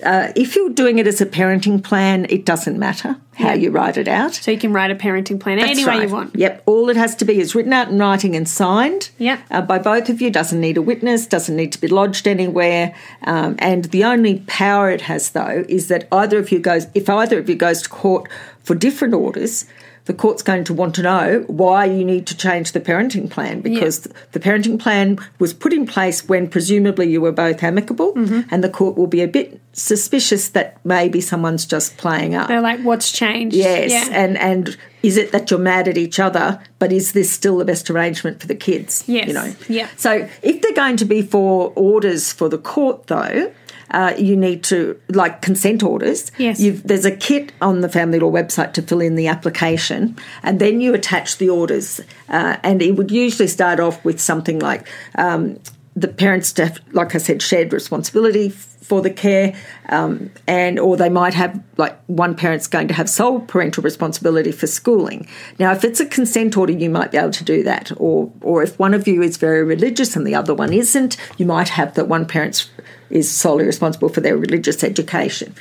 Uh, 0.03 0.33
if 0.35 0.57
you're 0.57 0.71
doing 0.71 0.99
it 0.99 1.07
as 1.07 1.21
a 1.21 1.27
parenting 1.27 1.83
plan, 1.83 2.27
it 2.31 2.47
doesn't 2.47 2.79
matter 2.79 3.17
how 3.35 3.49
Yeah. 3.49 3.55
you 3.55 3.71
write 3.71 3.97
it 3.97 4.09
out. 4.09 4.35
So 4.35 4.51
you 4.51 4.59
can 4.59 4.73
write 4.73 4.91
a 4.91 4.95
parenting 4.95 5.39
plan 5.39 5.59
That's 5.59 5.71
any 5.73 5.85
way 5.85 6.03
you 6.03 6.09
want. 6.09 6.35
Yep. 6.35 6.63
All 6.67 6.89
it 6.89 6.97
has 6.97 7.15
to 7.17 7.25
be 7.25 7.39
is 7.41 7.55
written 7.55 7.73
out 7.73 7.89
in 7.91 7.99
writing 7.99 8.35
and 8.35 8.49
signed 8.49 9.11
Yep. 9.19 9.39
uh, 9.51 9.61
by 9.63 9.79
both 9.79 10.09
of 10.09 10.23
you. 10.23 10.31
Doesn't 10.31 10.61
need 10.61 10.77
a 10.77 10.83
witness, 10.83 11.27
doesn't 11.27 11.55
need 11.57 11.73
to 11.73 11.81
be 11.81 11.89
lodged 11.89 12.27
anywhere. 12.27 12.95
Um, 13.25 13.57
and 13.59 13.87
the 13.87 14.05
only 14.05 14.43
power 14.47 14.91
it 14.91 15.03
has, 15.03 15.31
though, 15.31 15.65
is 15.69 15.89
that 15.89 16.09
either 16.11 16.39
of 16.39 16.51
you 16.53 16.59
goes, 16.59 16.87
if 16.95 17.11
either 17.11 17.39
of 17.39 17.49
you 17.49 17.55
goes 17.55 17.83
to 17.83 17.89
court 17.89 18.29
for 18.63 18.75
different 18.75 19.13
orders, 19.15 19.67
the 20.07 20.15
court's 20.15 20.43
going 20.43 20.65
to 20.65 20.75
want 20.75 20.95
to 20.97 21.03
know 21.03 21.45
why 21.47 21.85
you 21.85 22.05
need 22.05 22.27
to 22.27 22.37
change 22.37 22.73
the 22.73 22.81
parenting 22.81 23.31
plan 23.31 23.61
because 23.61 24.01
the 24.33 24.41
parenting 24.41 24.79
plan 24.79 25.19
was 25.39 25.55
put 25.55 25.73
in 25.73 25.87
place 25.87 26.29
when 26.29 26.49
presumably 26.49 27.09
you 27.11 27.21
were 27.21 27.33
both 27.33 27.63
amicable, 27.63 28.13
Mm-hmm. 28.15 28.41
and 28.51 28.65
the 28.65 28.69
court 28.69 28.97
will 28.97 29.07
be 29.07 29.23
a 29.23 29.29
bit 29.29 29.61
suspicious 29.73 30.49
that 30.51 30.79
maybe 30.85 31.21
someone's 31.21 31.65
just 31.67 31.97
playing 31.97 32.35
up. 32.35 32.49
They're 32.49 32.61
like, 32.61 32.81
what's 32.81 33.11
changed? 33.13 33.57
Yes, 33.57 33.91
Yeah. 33.91 34.09
and 34.13 34.37
and 34.39 34.77
is 35.03 35.17
it 35.17 35.33
that 35.33 35.51
you're 35.51 35.59
mad 35.61 35.89
at 35.89 35.97
each 35.99 36.19
other, 36.21 36.61
but 36.79 36.93
is 36.93 37.13
this 37.13 37.31
still 37.33 37.57
the 37.59 37.65
best 37.65 37.91
arrangement 37.91 38.41
for 38.41 38.47
the 38.47 38.55
kids? 38.55 39.05
Yes, 39.07 39.27
you 39.29 39.35
know. 39.35 39.55
yeah. 39.69 39.89
So 39.97 40.29
if 40.43 40.63
they're 40.63 40.73
going 40.75 40.97
to 40.99 41.05
be 41.05 41.23
for 41.23 41.73
orders 41.75 42.33
for 42.33 42.49
the 42.49 42.59
court, 42.59 43.07
though. 43.09 43.53
Uh, 43.93 44.15
you 44.19 44.37
need 44.37 44.65
to 44.65 44.99
like 45.09 45.43
consent 45.43 45.83
orders. 45.83 46.33
Yes. 46.39 46.59
You've, 46.61 46.83
there's 46.83 47.05
a 47.05 47.15
kit 47.15 47.53
on 47.61 47.81
the 47.81 47.89
Family 47.89 48.19
Law 48.19 48.31
website 48.31 48.73
to 48.73 48.83
fill 48.83 49.01
in 49.01 49.15
the 49.15 49.29
application, 49.29 50.17
and 50.43 50.59
then 50.61 50.81
you 50.81 50.95
attach 50.95 51.39
the 51.39 51.51
orders. 51.51 52.01
Uh, 52.29 52.57
and 52.63 52.83
it 52.83 52.93
would 52.97 53.11
usually 53.11 53.49
start 53.49 53.81
off 53.81 54.05
with 54.05 54.21
something 54.21 54.59
like 54.59 54.89
um, 55.17 55.59
the 55.95 56.09
parents, 56.09 56.57
have, 56.57 56.81
like 56.93 57.15
I 57.15 57.19
said, 57.19 57.43
shared 57.43 57.73
responsibility 57.73 58.53
for 58.83 59.01
the 59.01 59.11
care, 59.11 59.55
um, 59.89 60.31
and 60.47 60.79
or 60.79 60.97
they 60.97 61.09
might 61.09 61.35
have 61.35 61.63
like 61.77 61.97
one 62.09 62.35
parent's 62.35 62.67
going 62.67 62.89
to 62.89 62.95
have 62.95 63.09
sole 63.09 63.41
parental 63.41 63.83
responsibility 63.83 64.53
for 64.53 64.67
schooling. 64.67 65.27
Now, 65.59 65.73
if 65.73 65.85
it's 65.85 66.01
a 66.01 66.07
consent 66.07 66.57
order, 66.57 66.73
you 66.73 66.91
might 66.91 67.13
be 67.13 67.19
able 67.19 67.31
to 67.31 67.45
do 67.45 67.63
that, 67.63 67.93
or 67.97 68.33
or 68.41 68.63
if 68.63 68.79
one 68.79 68.93
of 68.93 69.07
you 69.07 69.23
is 69.23 69.37
very 69.37 69.63
religious 69.63 70.17
and 70.17 70.27
the 70.27 70.35
other 70.35 70.53
one 70.55 70.73
isn't, 70.73 71.17
you 71.39 71.47
might 71.47 71.69
have 71.71 71.95
that 71.95 72.09
one 72.09 72.27
parent 72.27 72.69
is 73.09 73.31
solely 73.31 73.65
responsible 73.65 74.09
for 74.09 74.21
their 74.21 74.37
religious 74.37 74.83
education, 74.83 75.55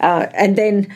uh, 0.00 0.26
and 0.34 0.56
then 0.56 0.86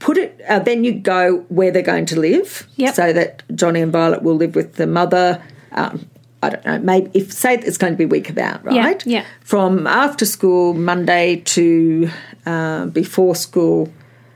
put 0.00 0.18
it. 0.18 0.40
Uh, 0.48 0.58
then 0.58 0.82
you 0.82 0.92
go 0.92 1.38
where 1.48 1.70
they're 1.70 1.82
going 1.82 2.06
to 2.06 2.18
live, 2.18 2.66
Yep. 2.76 2.94
so 2.94 3.12
that 3.12 3.42
Johnny 3.54 3.80
and 3.80 3.92
Violet 3.92 4.22
will 4.22 4.34
live 4.36 4.56
with 4.56 4.74
the 4.74 4.86
mother. 4.86 5.40
Um, 5.72 6.08
I 6.42 6.50
don't 6.50 6.64
know. 6.64 6.78
Maybe 6.78 7.10
if 7.14 7.32
say 7.32 7.54
it's 7.54 7.78
going 7.78 7.92
to 7.92 7.96
be 7.96 8.04
week 8.04 8.28
about, 8.28 8.64
right? 8.64 8.74
yeah. 9.06 9.20
yeah. 9.20 9.24
From 9.40 9.86
after 9.86 10.24
school 10.24 10.74
Monday 10.74 11.36
to 11.36 12.10
uh, 12.44 12.86
before 12.86 13.36
school 13.36 13.92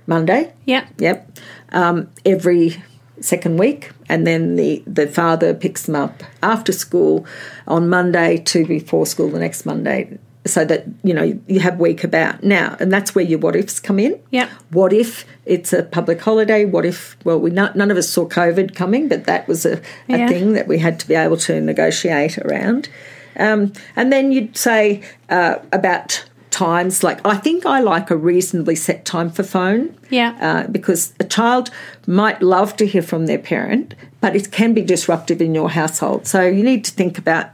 Monday. 0.07 0.53
Yeah. 0.65 0.87
Yep. 0.99 1.39
Um, 1.71 2.09
every 2.25 2.83
second 3.21 3.59
week, 3.59 3.91
and 4.09 4.27
then 4.27 4.57
the 4.57 4.83
the 4.87 5.07
father 5.09 5.53
picks 5.53 5.87
them 5.87 5.97
up 5.97 6.23
after 6.43 6.73
school 6.73 7.27
on 7.67 7.89
Monday 7.89 8.39
to 8.39 8.65
before 8.65 9.07
school 9.07 9.29
the 9.31 9.41
next 9.41 9.67
Monday, 9.67 10.19
so 10.47 10.65
that 10.65 10.85
you 11.03 11.13
know 11.15 11.39
you 11.47 11.61
have 11.61 11.79
week 11.79 12.05
about 12.05 12.43
now, 12.43 12.77
and 12.81 12.93
that's 12.93 13.15
where 13.15 13.25
your 13.25 13.39
what 13.39 13.57
ifs 13.57 13.81
come 13.81 13.99
in. 13.99 14.19
yeah 14.31 14.49
What 14.71 14.93
if 14.93 15.25
it's 15.45 15.73
a 15.73 15.83
public 15.83 16.21
holiday? 16.21 16.65
What 16.65 16.85
if 16.85 17.17
well, 17.25 17.39
we 17.39 17.51
not, 17.51 17.77
none 17.77 17.91
of 17.91 17.97
us 17.97 18.09
saw 18.09 18.27
COVID 18.29 18.75
coming, 18.75 19.09
but 19.09 19.25
that 19.27 19.47
was 19.49 19.65
a, 19.67 19.79
a 20.09 20.19
Yeah. 20.19 20.29
thing 20.29 20.53
that 20.55 20.67
we 20.67 20.79
had 20.79 20.99
to 21.01 21.09
be 21.09 21.15
able 21.15 21.37
to 21.39 21.61
negotiate 21.61 22.39
around. 22.39 22.89
Um, 23.39 23.73
and 23.95 24.13
then 24.13 24.33
you'd 24.33 24.57
say 24.57 25.03
uh, 25.29 25.57
about 25.73 26.25
times 26.51 27.05
like 27.05 27.21
I 27.27 27.37
think 27.37 27.67
I 27.67 27.81
like 27.81 28.11
a 28.11 28.17
reasonably 28.17 28.77
set 28.77 29.05
time 29.05 29.31
for 29.31 29.43
phone. 29.43 29.95
Yeah. 30.11 30.37
Uh, 30.41 30.67
because 30.71 31.13
a 31.21 31.25
child 31.25 31.71
might 32.07 32.41
love 32.41 32.77
to 32.77 32.87
hear 32.87 33.03
from 33.03 33.27
their 33.27 33.39
parent, 33.39 33.95
but 34.23 34.35
it 34.35 34.51
can 34.51 34.73
be 34.75 34.83
disruptive 34.83 35.43
in 35.43 35.55
your 35.55 35.69
household. 35.71 36.27
So 36.27 36.41
you 36.47 36.63
need 36.63 36.85
to 36.87 36.93
think 36.93 37.19
about 37.19 37.47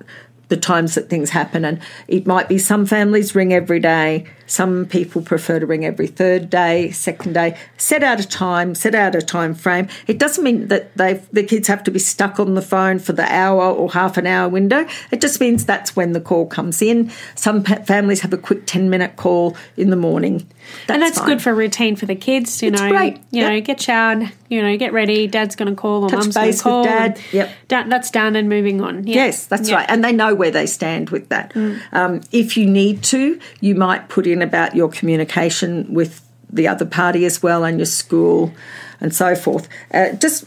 the 0.48 0.56
times 0.56 0.94
that 0.94 1.08
things 1.08 1.30
happen, 1.30 1.64
and 1.64 1.80
it 2.08 2.26
might 2.26 2.48
be 2.48 2.58
some 2.58 2.86
families 2.86 3.34
ring 3.34 3.52
every 3.52 3.80
day. 3.80 4.26
Some 4.46 4.86
people 4.86 5.22
prefer 5.22 5.58
to 5.60 5.66
ring 5.66 5.84
every 5.84 6.06
third 6.06 6.50
day, 6.50 6.90
second 6.90 7.32
day. 7.34 7.56
Set 7.76 8.02
out 8.02 8.20
a 8.20 8.26
time, 8.26 8.74
set 8.74 8.94
out 8.94 9.14
a 9.14 9.22
time 9.22 9.54
frame. 9.54 9.88
It 10.06 10.18
doesn't 10.18 10.42
mean 10.44 10.68
that 10.68 10.96
they 10.96 11.22
the 11.32 11.42
kids 11.42 11.68
have 11.68 11.82
to 11.84 11.90
be 11.90 11.98
stuck 11.98 12.38
on 12.40 12.54
the 12.54 12.62
phone 12.62 12.98
for 12.98 13.12
the 13.12 13.24
hour 13.32 13.62
or 13.62 13.90
half 13.90 14.16
an 14.16 14.26
hour 14.26 14.48
window. 14.48 14.86
It 15.10 15.20
just 15.20 15.40
means 15.40 15.64
that's 15.64 15.94
when 15.96 16.12
the 16.12 16.20
call 16.20 16.46
comes 16.46 16.82
in. 16.82 17.10
Some 17.34 17.62
families 17.64 18.20
have 18.20 18.32
a 18.32 18.38
quick 18.38 18.66
10 18.66 18.90
minute 18.90 19.16
call 19.16 19.56
in 19.76 19.90
the 19.90 19.96
morning. 19.96 20.46
and 20.88 21.02
that's 21.02 21.18
fine. 21.18 21.28
good 21.28 21.42
for 21.42 21.54
routine 21.54 21.96
for 21.96 22.06
the 22.06 22.14
kids. 22.14 22.62
You 22.62 22.68
It's 22.68 22.80
know, 22.80 22.90
great, 22.90 23.18
you 23.30 23.42
know, 23.48 23.60
get 23.60 23.80
showered. 23.80 24.30
You 24.48 24.60
know, 24.60 24.76
get 24.76 24.92
ready. 24.92 25.26
Dad's 25.26 25.56
going 25.56 25.74
to 25.74 25.80
call 25.80 26.04
or 26.04 26.10
Touch 26.10 26.20
mum's 26.20 26.34
going 26.34 26.52
to 26.52 26.62
call. 26.62 26.80
with 26.82 26.90
Dad, 26.90 27.20
yep. 27.32 27.50
da- 27.68 27.84
that's 27.88 28.10
done 28.10 28.36
and 28.36 28.50
moving 28.50 28.82
on. 28.82 29.06
Yeah. 29.06 29.14
Yes, 29.14 29.46
that's 29.46 29.70
Yeah. 29.70 29.76
right. 29.76 29.86
And 29.88 30.04
they 30.04 30.12
know 30.12 30.34
where 30.34 30.50
they 30.50 30.66
stand 30.66 31.08
with 31.08 31.30
that. 31.30 31.54
Mm. 31.54 31.80
Um, 31.92 32.20
if 32.32 32.58
you 32.58 32.66
need 32.66 33.02
to, 33.04 33.40
you 33.60 33.74
might 33.74 34.10
put 34.10 34.26
in 34.26 34.41
about 34.42 34.74
your 34.74 34.88
communication 34.88 35.92
with 35.92 36.20
the 36.50 36.68
other 36.68 36.84
party 36.84 37.24
as 37.24 37.42
well 37.42 37.64
and 37.64 37.78
your 37.78 37.86
school 37.86 38.52
and 39.00 39.14
so 39.14 39.34
forth. 39.34 39.68
Uh, 39.92 40.12
just 40.12 40.44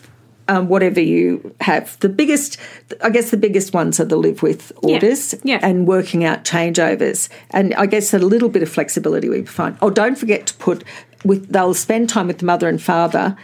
um, 0.48 0.68
whatever 0.68 1.02
you 1.02 1.56
have. 1.62 2.00
The 2.02 2.10
biggest, 2.10 2.58
I 3.04 3.10
guess, 3.10 3.32
the 3.32 3.38
biggest 3.38 3.74
ones 3.74 4.00
are 4.00 4.06
the 4.06 4.16
live 4.16 4.44
with 4.44 4.72
orders 4.84 5.34
Yeah. 5.44 5.60
and 5.64 5.88
working 5.88 6.24
out 6.24 6.44
changeovers. 6.44 7.30
And 7.50 7.74
I 7.74 7.88
guess 7.88 8.14
a 8.14 8.20
little 8.20 8.50
bit 8.50 8.62
of 8.62 8.70
flexibility 8.70 9.28
we 9.30 9.44
find. 9.46 9.76
Oh, 9.82 9.90
don't 9.90 10.16
forget 10.18 10.46
to 10.48 10.54
put 10.56 10.84
with 11.24 11.52
they'll 11.52 11.74
spend 11.74 12.08
time 12.10 12.28
with 12.28 12.38
the 12.38 12.46
mother 12.46 12.70
and 12.70 12.80
father 12.80 13.36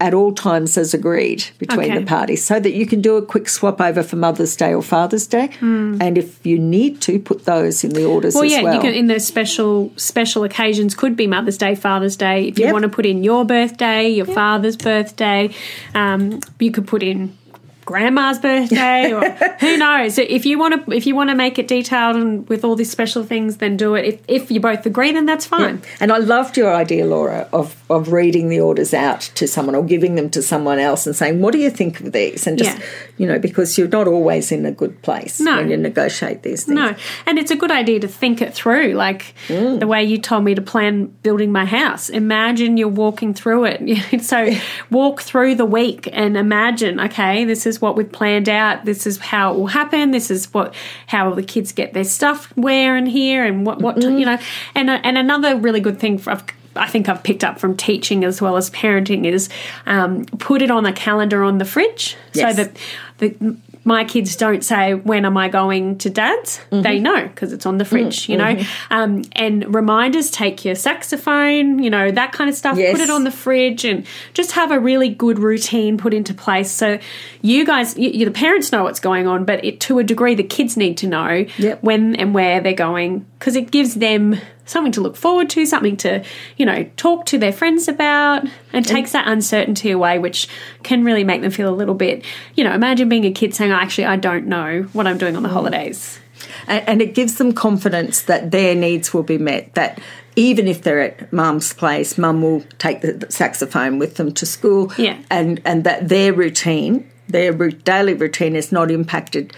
at 0.00 0.12
all 0.12 0.32
times 0.32 0.76
as 0.76 0.92
agreed 0.92 1.44
between 1.58 1.90
Okay. 1.92 1.98
the 2.00 2.04
parties 2.04 2.44
so 2.44 2.58
that 2.58 2.72
you 2.74 2.84
can 2.84 3.00
do 3.00 3.16
a 3.16 3.22
quick 3.24 3.48
swap 3.48 3.80
over 3.80 4.02
for 4.02 4.16
Mother's 4.16 4.56
Day 4.56 4.74
or 4.74 4.82
Father's 4.82 5.26
Day. 5.26 5.50
And 5.60 6.18
if 6.18 6.44
you 6.44 6.58
need 6.58 7.00
to, 7.02 7.18
put 7.20 7.44
those 7.44 7.84
in 7.84 7.90
the 7.90 8.04
orders. 8.04 8.34
Well, 8.34 8.42
as 8.44 8.50
yeah, 8.52 8.62
well. 8.62 8.74
you 8.74 8.80
can 8.80 8.92
in 8.92 9.06
those 9.06 9.24
special 9.24 9.92
special 9.96 10.42
occasions 10.44 10.94
could 10.96 11.16
be 11.16 11.26
Mother's 11.28 11.56
Day, 11.56 11.74
Father's 11.76 12.16
Day. 12.16 12.48
If 12.48 12.58
you 12.58 12.64
Yep. 12.66 12.72
want 12.72 12.82
to 12.82 12.88
put 12.88 13.06
in 13.06 13.22
your 13.22 13.44
birthday, 13.44 14.08
your 14.08 14.26
father's 14.26 14.76
birthday, 14.76 15.50
um, 15.94 16.40
you 16.58 16.70
could 16.72 16.86
put 16.88 17.02
in 17.02 17.36
grandma's 17.84 18.38
birthday 18.38 19.12
or 19.12 19.28
who 19.60 19.76
knows 19.76 20.18
if 20.18 20.46
you 20.46 20.58
want 20.58 20.84
to 20.86 20.92
if 20.92 21.06
you 21.06 21.14
want 21.14 21.30
to 21.30 21.34
make 21.36 21.58
it 21.58 21.68
detailed 21.68 22.16
and 22.16 22.48
with 22.48 22.64
all 22.64 22.76
these 22.76 22.90
special 22.90 23.22
things 23.24 23.58
then 23.58 23.76
do 23.76 23.94
it 23.94 24.04
if, 24.04 24.20
if 24.28 24.50
you 24.50 24.60
both 24.60 24.86
agree 24.86 25.12
then 25.12 25.26
that's 25.26 25.46
fine 25.46 25.82
And 26.00 26.10
I 26.12 26.18
loved 26.18 26.56
your 26.56 26.74
idea, 26.74 27.04
Laura, 27.06 27.48
of, 27.52 27.76
of 27.90 28.12
reading 28.12 28.48
the 28.48 28.60
orders 28.60 28.94
out 28.94 29.20
to 29.34 29.46
someone 29.46 29.74
or 29.74 29.84
giving 29.84 30.14
them 30.14 30.30
to 30.30 30.42
someone 30.42 30.78
else 30.78 31.06
and 31.06 31.14
saying, 31.16 31.40
What 31.40 31.52
do 31.52 31.58
you 31.58 31.70
think 31.70 32.00
of 32.00 32.12
these? 32.12 32.46
And 32.46 32.58
just, 32.58 32.78
Yeah. 32.78 32.84
you 33.18 33.26
know, 33.26 33.38
because 33.38 33.76
you're 33.78 33.88
not 33.88 34.06
always 34.08 34.50
in 34.52 34.66
a 34.66 34.72
good 34.72 35.00
place 35.02 35.40
No. 35.40 35.56
when 35.56 35.70
you 35.70 35.76
negotiate 35.76 36.42
these 36.42 36.64
things. 36.64 36.74
No, 36.76 36.94
and 37.26 37.38
it's 37.38 37.50
a 37.50 37.56
good 37.56 37.70
idea 37.70 38.00
to 38.00 38.08
think 38.08 38.40
it 38.42 38.54
through, 38.54 38.92
like 38.94 39.34
Mm. 39.48 39.78
the 39.80 39.86
way 39.86 40.02
you 40.04 40.18
told 40.18 40.44
me 40.44 40.54
to 40.54 40.62
plan 40.62 41.06
building 41.22 41.52
my 41.52 41.64
house. 41.64 42.08
Imagine 42.08 42.76
you're 42.76 42.88
walking 43.06 43.34
through 43.34 43.64
it. 43.66 44.22
so 44.22 44.50
walk 44.90 45.20
through 45.22 45.54
the 45.56 45.64
week 45.66 46.08
and 46.12 46.36
imagine, 46.36 47.00
okay, 47.00 47.44
this 47.44 47.66
is 47.66 47.73
what 47.80 47.96
we've 47.96 48.10
planned 48.10 48.48
out. 48.48 48.84
This 48.84 49.06
is 49.06 49.18
how 49.18 49.52
it 49.52 49.56
will 49.58 49.66
happen. 49.68 50.10
This 50.10 50.30
is 50.30 50.52
what 50.54 50.74
how 51.06 51.32
the 51.34 51.42
kids 51.42 51.72
get 51.72 51.92
their 51.94 52.04
stuff 52.04 52.46
where 52.56 52.96
and 52.96 53.08
here 53.08 53.44
and 53.44 53.64
what 53.66 53.80
what 53.80 53.96
Mm-hmm. 53.96 54.18
you 54.18 54.26
know. 54.26 54.38
And 54.74 54.90
uh, 54.90 55.00
and 55.04 55.16
another 55.18 55.56
really 55.56 55.80
good 55.80 55.98
thing 55.98 56.18
for. 56.18 56.40
I 56.76 56.88
think 56.88 57.08
I've 57.08 57.22
picked 57.22 57.44
up 57.44 57.60
from 57.60 57.76
teaching 57.76 58.24
as 58.24 58.42
well 58.42 58.56
as 58.56 58.68
parenting 58.70 59.26
is 59.26 59.48
um, 59.86 60.24
put 60.40 60.60
it 60.60 60.72
on 60.72 60.84
a 60.86 60.92
calendar 60.92 61.44
on 61.44 61.58
the 61.58 61.64
fridge 61.64 62.16
Yes. 62.32 62.56
so 62.56 62.64
that 62.64 62.76
the, 63.18 63.56
my 63.84 64.04
kids 64.04 64.34
don't 64.36 64.64
say 64.64 64.94
when 64.94 65.24
am 65.24 65.36
I 65.36 65.48
going 65.48 65.98
to 65.98 66.10
dad's. 66.10 66.58
Mm-hmm. 66.70 66.82
They 66.82 66.98
know 66.98 67.28
because 67.28 67.52
it's 67.52 67.66
on 67.66 67.78
the 67.78 67.84
fridge, 67.84 68.28
you 68.28 68.36
know. 68.36 68.58
Um, 68.90 69.22
and 69.32 69.74
reminders: 69.74 70.30
take 70.30 70.64
your 70.64 70.74
saxophone, 70.74 71.82
you 71.82 71.90
know 71.90 72.10
that 72.10 72.32
kind 72.32 72.48
of 72.48 72.56
stuff. 72.56 72.78
Yes. 72.78 72.92
Put 72.92 73.00
it 73.00 73.10
on 73.10 73.24
the 73.24 73.30
fridge 73.30 73.84
and 73.84 74.06
just 74.32 74.52
have 74.52 74.70
a 74.70 74.80
really 74.80 75.08
good 75.08 75.38
routine 75.38 75.98
put 75.98 76.14
into 76.14 76.32
place. 76.34 76.70
So 76.70 76.98
you 77.42 77.66
guys, 77.66 77.96
you, 77.98 78.10
you, 78.10 78.24
the 78.24 78.30
parents 78.30 78.72
know 78.72 78.84
what's 78.84 79.00
going 79.00 79.26
on, 79.26 79.44
but 79.44 79.64
it, 79.64 79.80
to 79.80 79.98
a 79.98 80.04
degree, 80.04 80.34
the 80.34 80.42
kids 80.42 80.76
need 80.76 80.96
to 80.98 81.06
know 81.06 81.44
Yep. 81.58 81.82
when 81.82 82.16
and 82.16 82.34
where 82.34 82.60
they're 82.60 82.72
going 82.72 83.26
because 83.38 83.54
it 83.56 83.70
gives 83.70 83.94
them 83.94 84.36
something 84.66 84.92
to 84.92 85.00
look 85.00 85.16
forward 85.16 85.50
to, 85.50 85.66
something 85.66 85.96
to, 85.98 86.24
you 86.56 86.66
know, 86.66 86.84
talk 86.96 87.26
to 87.26 87.38
their 87.38 87.52
friends 87.52 87.88
about, 87.88 88.46
and 88.72 88.86
takes 88.86 89.12
that 89.12 89.28
uncertainty 89.28 89.90
away, 89.90 90.18
which 90.18 90.48
can 90.82 91.04
really 91.04 91.24
make 91.24 91.42
them 91.42 91.50
feel 91.50 91.68
a 91.68 91.74
little 91.74 91.94
bit, 91.94 92.24
you 92.54 92.64
know, 92.64 92.72
imagine 92.72 93.08
being 93.08 93.24
a 93.24 93.32
kid 93.32 93.54
saying, 93.54 93.72
oh, 93.72 93.76
actually, 93.76 94.06
I 94.06 94.16
don't 94.16 94.46
know 94.46 94.82
what 94.92 95.06
I'm 95.06 95.18
doing 95.18 95.36
on 95.36 95.42
the 95.42 95.48
mm. 95.48 95.52
holidays. 95.52 96.18
and, 96.66 96.88
and 96.88 97.02
it 97.02 97.14
gives 97.14 97.36
them 97.36 97.52
confidence 97.52 98.22
that 98.22 98.50
their 98.50 98.74
needs 98.74 99.12
will 99.14 99.22
be 99.22 99.38
met. 99.38 99.74
That 99.74 100.00
even 100.36 100.66
if 100.66 100.82
they're 100.82 101.00
at 101.00 101.32
mum's 101.32 101.72
place, 101.72 102.18
mum 102.18 102.42
will 102.42 102.62
take 102.78 103.00
the 103.02 103.26
saxophone 103.30 103.98
with 103.98 104.16
them 104.16 104.32
to 104.32 104.46
school, 104.46 104.92
Yeah. 104.98 105.18
and 105.30 105.60
and 105.64 105.84
that 105.84 106.08
their 106.08 106.32
routine, 106.32 107.08
their 107.28 107.52
daily 107.52 108.14
routine, 108.14 108.56
is 108.56 108.72
not 108.72 108.90
impacted. 108.90 109.54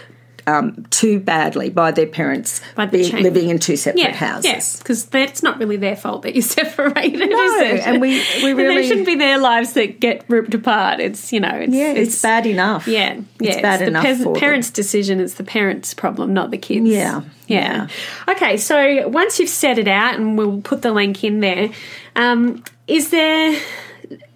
Um, 0.47 0.85
too 0.91 1.19
badly 1.19 1.69
by 1.69 1.91
their 1.91 2.07
parents 2.07 2.61
By 2.73 2.85
the 2.85 2.99
being, 2.99 3.21
living 3.21 3.49
in 3.49 3.59
two 3.59 3.75
separate 3.75 4.01
Yeah, 4.01 4.13
houses. 4.13 4.45
yes, 4.45 4.77
because 4.77 5.03
that's 5.07 5.43
not 5.43 5.59
really 5.59 5.75
their 5.75 5.97
fault 5.97 6.21
that 6.21 6.35
you're 6.35 6.41
separated, 6.61 7.29
No, 7.29 7.43
is 7.43 7.61
it? 7.81 7.85
and 7.85 7.99
we- 7.99 8.23
we 8.41 8.51
And 8.51 8.57
really- 8.57 8.87
shouldn't 8.87 9.05
be 9.05 9.15
their 9.15 9.39
lives 9.39 9.73
that 9.73 9.99
get 9.99 10.23
ripped 10.29 10.53
apart. 10.53 11.01
It's 11.01 11.33
you 11.33 11.41
know, 11.41 11.49
it's 11.53 11.73
Yeah, 11.73 11.91
it's, 11.91 12.21
bad 12.21 12.45
enough. 12.45 12.87
Yeah, 12.87 13.15
yeah. 13.41 13.51
it's 13.51 13.61
bad 13.61 13.81
enough 13.81 14.03
pes- 14.05 14.19
for 14.23 14.31
them. 14.33 14.39
parents' 14.39 14.69
decision. 14.71 15.19
It's 15.19 15.33
the 15.33 15.43
parents' 15.43 15.93
problem, 15.93 16.33
not 16.33 16.49
the 16.51 16.57
kids. 16.57 16.85
Yeah, 16.87 17.23
yeah. 17.47 17.87
Okay, 18.29 18.55
so 18.55 19.05
once 19.09 19.39
you've 19.41 19.49
set 19.49 19.77
it 19.77 19.89
out, 19.89 20.15
and 20.15 20.37
we'll 20.37 20.61
put 20.61 20.81
the 20.81 20.93
link 20.93 21.25
in 21.25 21.41
there. 21.41 21.71
Um, 22.15 22.63
is 22.87 23.09
there? 23.09 23.59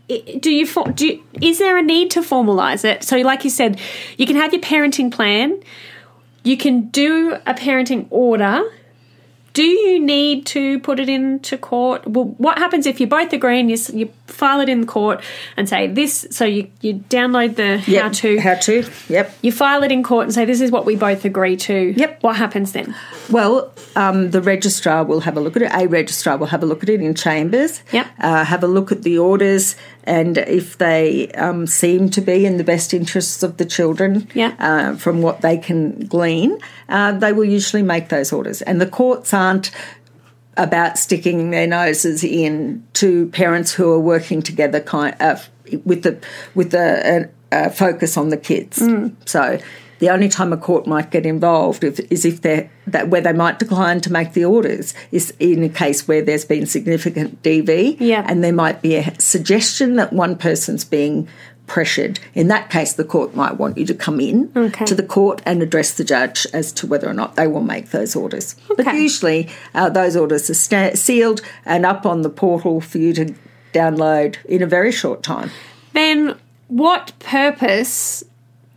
Do 0.10 0.52
you, 0.52 0.66
do 0.94 1.06
you 1.08 1.24
is 1.42 1.60
there 1.60 1.78
a 1.78 1.82
need 1.82 2.12
to 2.12 2.20
formalize 2.22 2.84
it? 2.84 3.02
So, 3.06 3.16
like 3.20 3.46
you 3.46 3.50
said, 3.50 3.80
you 4.18 4.26
can 4.28 4.36
have 4.36 4.52
your 4.52 4.62
parenting 4.62 5.10
plan. 5.10 5.64
You 6.44 6.58
can 6.58 6.90
do 6.90 7.34
a 7.46 7.54
parenting 7.54 8.08
order. 8.10 8.64
Do 9.54 9.64
you 9.64 10.00
need 10.00 10.46
to 10.46 10.80
put 10.80 10.98
it 10.98 11.10
into 11.10 11.58
court? 11.58 12.08
Well, 12.08 12.24
what 12.38 12.58
happens 12.58 12.86
if 12.86 13.02
you 13.02 13.08
both 13.08 13.34
agree 13.34 13.60
and 13.60 13.70
you, 13.70 13.76
you 13.94 14.10
file 14.26 14.62
it 14.62 14.70
in 14.70 14.86
court 14.88 15.22
and 15.58 15.68
say 15.68 15.88
this? 15.88 16.26
So 16.32 16.46
you, 16.46 16.70
you 16.80 17.04
download 17.10 17.58
the 17.58 17.84
Yep. 17.86 18.02
how 18.02 18.10
to, 18.10 18.40
How 18.40 18.56
to? 18.56 18.90
Yep. 19.10 19.34
you 19.42 19.52
file 19.52 19.84
it 19.84 19.92
in 19.92 20.04
court 20.04 20.24
and 20.24 20.34
say 20.34 20.46
this 20.46 20.62
is 20.62 20.72
what 20.72 20.86
we 20.86 20.96
both 20.96 21.26
agree 21.26 21.58
to. 21.58 21.94
Yep. 21.98 22.24
What 22.24 22.38
happens 22.38 22.72
then? 22.72 22.96
Well, 23.30 23.74
um, 23.98 24.32
the 24.32 24.42
registrar 24.42 25.04
will 25.04 25.20
have 25.20 25.36
a 25.36 25.42
look 25.42 25.58
at 25.58 25.64
it. 25.64 25.72
A 25.74 25.86
registrar 25.88 26.38
will 26.38 26.48
have 26.48 26.64
a 26.64 26.66
look 26.66 26.82
at 26.82 26.88
it 26.88 27.02
in 27.02 27.14
chambers. 27.14 27.84
Yep. 27.92 28.08
Uh, 28.22 28.46
have 28.46 28.64
a 28.64 28.68
look 28.68 28.94
at 28.94 29.04
the 29.04 29.18
orders, 29.20 29.76
and 30.04 30.38
if 30.38 30.78
they 30.78 31.30
um, 31.34 31.68
seem 31.68 32.10
to 32.10 32.22
be 32.22 32.46
in 32.46 32.58
the 32.58 32.64
best 32.64 32.94
interests 32.94 33.44
of 33.44 33.58
the 33.58 33.66
children, 33.66 34.28
Yeah. 34.34 34.54
uh, 34.60 34.96
from 34.96 35.22
what 35.22 35.42
they 35.42 35.58
can 35.58 36.06
glean, 36.08 36.58
uh, 36.90 37.12
they 37.14 37.34
will 37.34 37.46
usually 37.46 37.84
make 37.84 38.10
those 38.10 38.32
orders. 38.34 38.62
And 38.62 38.82
the 38.82 38.88
courts 38.88 39.34
aren't 39.34 39.72
about 40.58 40.98
sticking 40.98 41.52
their 41.52 41.68
noses 41.68 42.24
in 42.24 42.84
to 42.94 43.28
parents 43.28 43.74
who 43.74 43.92
are 43.92 44.00
working 44.00 44.42
together, 44.42 44.80
kind 44.80 45.16
uh, 45.20 45.38
with 45.86 46.04
the 46.04 46.18
with 46.56 46.72
the 46.72 47.30
uh, 47.52 47.56
uh, 47.56 47.70
focus 47.70 48.18
on 48.18 48.30
the 48.30 48.38
kids. 48.38 48.80
Mm. 48.80 49.14
So 49.26 49.60
the 50.02 50.10
only 50.10 50.28
time 50.28 50.52
a 50.52 50.58
court 50.58 50.86
might 50.88 51.12
get 51.12 51.26
involved 51.26 51.84
if, 51.84 52.00
is 52.12 52.26
if 52.26 52.42
they're 52.42 52.70
that 52.88 53.08
where 53.10 53.22
they 53.22 53.32
might 53.34 53.60
decline 53.60 54.02
to 54.02 54.12
make 54.12 54.34
the 54.34 54.44
orders 54.44 54.94
is 55.12 55.34
in 55.40 55.64
a 55.64 55.70
case 55.70 56.08
where 56.08 56.22
there's 56.22 56.44
been 56.44 56.66
significant 56.66 57.42
DV, 57.44 57.98
Yeah. 58.00 58.26
and 58.28 58.44
there 58.44 58.52
might 58.52 58.82
be 58.82 58.96
a 58.96 59.14
suggestion 59.20 59.96
that 59.98 60.12
one 60.12 60.36
person's 60.36 60.84
being 60.84 61.28
pressured. 61.68 62.20
In 62.34 62.48
that 62.50 62.70
case, 62.70 62.92
the 62.94 63.04
court 63.06 63.34
might 63.36 63.58
want 63.58 63.78
you 63.78 63.86
to 63.86 63.94
come 63.94 64.20
in 64.20 64.52
Okay. 64.56 64.84
to 64.86 64.96
the 64.96 65.04
court 65.04 65.42
and 65.46 65.62
address 65.64 65.92
the 65.94 66.04
judge 66.04 66.46
as 66.52 66.74
to 66.74 66.88
whether 66.88 67.08
or 67.08 67.14
not 67.14 67.36
they 67.36 67.48
will 67.48 67.62
make 67.64 67.92
those 67.92 68.14
orders. 68.16 68.56
But 68.76 68.94
usually, 68.94 69.48
uh, 69.74 69.90
those 69.90 70.18
orders 70.18 70.50
are 70.50 70.54
sta- 70.56 70.96
sealed 70.98 71.42
and 71.66 71.86
up 71.86 72.06
on 72.06 72.24
the 72.24 72.30
portal 72.30 72.82
for 72.82 72.98
you 72.98 73.14
to 73.14 73.34
download 73.74 74.36
in 74.46 74.62
a 74.62 74.66
very 74.68 74.92
short 74.92 75.24
time. 75.24 75.50
Then 75.94 76.36
what 76.68 77.14
purpose 77.20 78.24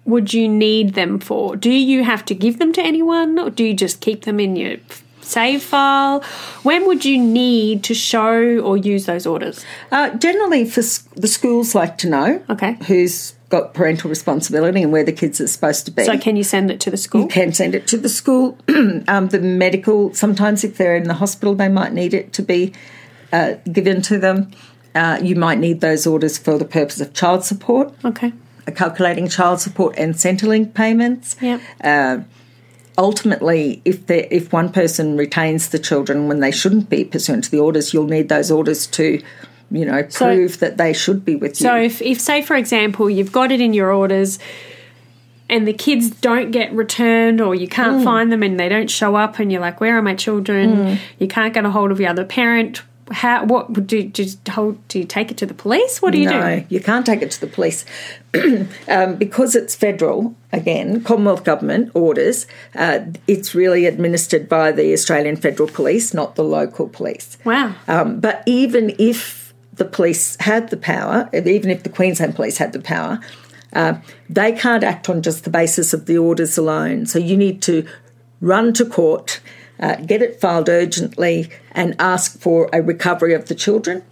would 0.05 0.35
you 0.35 0.49
need 0.49 0.95
them 0.95 1.19
for? 1.19 1.57
Do 1.57 1.71
you 1.71 2.05
have 2.05 2.25
to 2.27 2.35
give 2.35 2.59
them 2.59 2.73
to 2.75 2.83
anyone 2.83 3.39
or 3.39 3.51
do 3.51 3.65
you 3.65 3.75
just 3.75 4.01
keep 4.01 4.25
them 4.25 4.39
in 4.41 4.57
your 4.57 4.77
save 5.23 5.63
file? 5.63 6.23
When 6.63 6.87
would 6.87 7.05
you 7.05 7.19
need 7.19 7.83
to 7.85 7.95
show 7.95 8.59
or 8.61 8.77
use 8.77 9.07
those 9.07 9.27
orders? 9.27 9.65
Uh, 9.91 10.11
generally, 10.11 10.65
for 10.67 10.83
the 11.19 11.27
schools 11.29 11.75
like 11.75 11.97
to 11.99 12.09
know 12.09 12.43
Okay. 12.51 12.77
who's 12.87 13.35
got 13.49 13.73
parental 13.73 14.11
responsibility 14.11 14.83
and 14.83 14.93
where 14.93 15.05
the 15.05 15.13
kids 15.13 15.41
are 15.41 15.47
supposed 15.47 15.85
to 15.87 15.91
be. 15.93 16.05
So 16.05 16.19
can 16.19 16.37
you 16.37 16.45
send 16.45 16.71
it 16.71 16.81
to 16.81 16.91
the 16.91 16.97
school? 16.97 17.23
You 17.23 17.29
can 17.29 17.53
send 17.53 17.75
it 17.75 17.87
to 17.89 17.97
the 17.97 18.09
school. 18.09 18.59
um, 19.09 19.29
the 19.29 19.41
medical, 19.41 20.13
sometimes 20.13 20.65
if 20.65 20.77
they're 20.77 20.97
in 20.97 21.05
the 21.05 21.15
hospital, 21.15 21.55
they 21.55 21.69
might 21.69 21.93
need 21.93 22.13
it 22.15 22.33
to 22.35 22.43
be 22.43 22.73
uh, 23.33 23.55
given 23.73 24.03
to 24.03 24.19
them. 24.19 24.51
Uh, 24.95 25.19
you 25.23 25.35
might 25.37 25.59
need 25.59 25.81
those 25.81 26.07
orders 26.07 26.37
for 26.37 26.59
the 26.59 26.65
purpose 26.65 27.01
of 27.01 27.13
child 27.15 27.45
support, 27.45 27.93
Okay. 28.05 28.33
Calculating 28.73 29.29
child 29.29 29.61
support 29.61 29.95
and 29.99 30.15
Centrelink 30.15 30.75
payments. 30.75 31.37
Yep. 31.41 31.61
Uh, 31.83 32.19
ultimately, 32.97 33.83
if 33.85 34.09
if 34.11 34.53
one 34.53 34.71
person 34.73 35.17
retains 35.17 35.69
the 35.71 35.79
children 35.79 36.29
when 36.29 36.41
they 36.41 36.51
shouldn't 36.51 36.89
be 36.89 37.05
pursuant 37.05 37.45
to 37.45 37.51
the 37.51 37.59
orders, 37.59 37.93
you'll 37.93 38.07
need 38.07 38.29
those 38.29 38.51
orders 38.51 38.87
to, 38.89 39.23
you 39.71 39.85
know, 39.85 40.03
prove 40.05 40.61
that 40.61 40.77
they 40.77 40.93
should 40.93 41.25
be 41.25 41.37
with 41.37 41.61
you. 41.61 41.65
So 41.67 41.77
if, 41.77 42.01
if 42.03 42.21
say 42.21 42.43
for 42.43 42.57
example 42.57 43.11
you've 43.11 43.33
got 43.33 43.51
it 43.53 43.61
in 43.61 43.73
your 43.75 43.93
orders 43.93 44.39
and 45.49 45.69
the 45.69 45.73
kids 45.75 46.11
don't 46.11 46.53
get 46.53 46.73
returned 46.73 47.41
or 47.41 47.55
you 47.55 47.69
can't 47.69 48.01
Mm. 48.01 48.05
find 48.05 48.33
them 48.33 48.43
and 48.43 48.59
they 48.59 48.69
don't 48.69 48.89
show 48.91 49.15
up 49.15 49.39
and 49.39 49.53
you're 49.53 49.61
like 49.61 49.79
where 49.81 49.99
are 49.99 50.03
my 50.03 50.15
children 50.15 50.99
you 51.19 51.29
can't 51.29 51.53
get 51.53 51.67
a 51.67 51.71
hold 51.71 51.91
of 51.91 51.99
the 51.99 52.07
other 52.07 52.25
parent 52.25 52.83
how 53.11 53.45
what 53.45 53.87
do 53.87 53.99
you 53.99 54.27
hold 54.51 54.89
do 54.89 54.99
you 54.99 55.05
take 55.05 55.31
it 55.31 55.37
to 55.37 55.45
the 55.45 55.55
police 55.55 56.01
what 56.01 56.13
do 56.13 56.19
you 56.19 56.29
no, 56.29 56.61
do 56.61 56.67
you 56.69 56.81
can't 56.81 57.05
take 57.05 57.21
it 57.21 57.31
to 57.31 57.41
the 57.41 57.47
police 57.47 57.85
um, 58.89 59.17
because 59.17 59.55
it's 59.55 59.75
federal. 59.75 60.35
Again, 60.53 61.03
Commonwealth 61.03 61.45
government 61.45 61.91
orders. 61.95 62.47
Uh, 62.75 63.01
it's 63.27 63.55
really 63.55 63.87
administered 63.87 64.49
by 64.49 64.73
the 64.73 64.93
Australian 64.93 65.37
Federal 65.37 65.69
Police, 65.69 66.15
not 66.15 66.37
the 66.37 66.45
local 66.45 66.89
police. 66.89 67.39
wow 67.45 67.75
Um, 67.89 68.21
but 68.21 68.43
even 68.47 68.95
if 68.99 69.53
the 69.73 69.85
police 69.85 70.37
had 70.41 70.71
the 70.71 70.77
power, 70.77 71.29
even 71.33 71.71
if 71.71 71.83
the 71.83 71.89
Queensland 71.89 72.37
Police 72.37 72.59
had 72.59 72.73
the 72.73 72.81
power, 72.81 73.21
uh, 73.73 73.95
they 74.31 74.53
can't 74.53 74.85
act 74.85 75.09
on 75.09 75.23
just 75.23 75.45
the 75.45 75.51
basis 75.51 75.93
of 75.93 76.07
the 76.07 76.17
orders 76.17 76.57
alone. 76.57 77.07
So 77.07 77.19
you 77.19 77.37
need 77.37 77.61
to 77.63 77.87
run 78.41 78.73
to 78.75 78.85
court, 78.85 79.41
uh, 79.79 79.97
get 79.97 80.23
it 80.23 80.41
filed 80.41 80.69
urgently, 80.69 81.51
and 81.73 81.95
ask 81.99 82.39
for 82.39 82.69
a 82.73 82.83
recovery 82.83 83.35
of 83.35 83.49
the 83.49 83.55
children. 83.55 84.03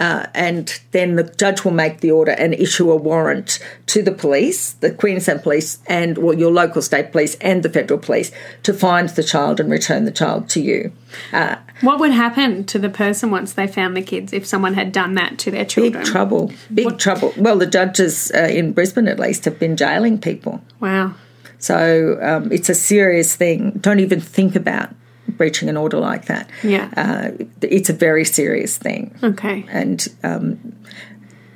Uh, 0.00 0.26
and 0.34 0.80
then 0.90 1.16
the 1.16 1.22
judge 1.22 1.64
will 1.64 1.72
make 1.72 2.00
the 2.00 2.10
order 2.10 2.32
and 2.32 2.52
issue 2.52 2.90
a 2.90 2.96
warrant 2.96 3.58
to 3.86 4.02
the 4.02 4.12
police, 4.12 4.72
the 4.72 4.90
Queensland 4.90 5.42
Police, 5.42 5.78
and 5.86 6.18
well, 6.18 6.36
your 6.36 6.50
local 6.50 6.82
state 6.82 7.12
police 7.12 7.36
and 7.36 7.62
the 7.62 7.70
federal 7.70 7.98
police 7.98 8.32
to 8.64 8.74
find 8.74 9.08
the 9.10 9.22
child 9.22 9.60
and 9.60 9.70
return 9.70 10.04
the 10.04 10.10
child 10.10 10.48
to 10.50 10.60
you. 10.60 10.92
Uh, 11.32 11.56
what 11.80 12.00
would 12.00 12.10
happen 12.10 12.64
to 12.64 12.78
the 12.78 12.90
person 12.90 13.30
once 13.30 13.52
they 13.52 13.66
found 13.66 13.96
the 13.96 14.02
kids 14.02 14.32
if 14.32 14.44
someone 14.44 14.74
had 14.74 14.92
done 14.92 15.14
that 15.14 15.38
to 15.38 15.50
their 15.50 15.64
children 15.64 16.02
Big 16.02 16.12
trouble. 16.12 16.52
Big 16.74 16.98
trouble. 16.98 17.32
Well, 17.36 17.56
the 17.56 17.66
judges 17.66 18.30
uh, 18.34 18.40
in 18.40 18.72
Brisbane, 18.72 19.08
at 19.08 19.18
least, 19.18 19.44
have 19.46 19.58
been 19.58 19.76
jailing 19.76 20.18
people. 20.18 20.60
wow 20.80 21.14
So 21.58 22.18
um, 22.20 22.52
it's 22.52 22.68
a 22.68 22.74
serious 22.74 23.36
thing. 23.36 23.78
Don't 23.80 24.00
even 24.00 24.20
think 24.20 24.56
about 24.56 24.90
breaching 25.28 25.68
an 25.68 25.76
order 25.76 25.98
like 25.98 26.26
that. 26.26 26.48
Yeah. 26.62 26.90
Uh, 26.96 27.44
it's 27.62 27.88
a 27.90 27.92
very 27.94 28.24
serious 28.24 28.76
thing. 28.78 29.14
okay 29.22 29.64
And 29.70 30.06
um, 30.22 30.74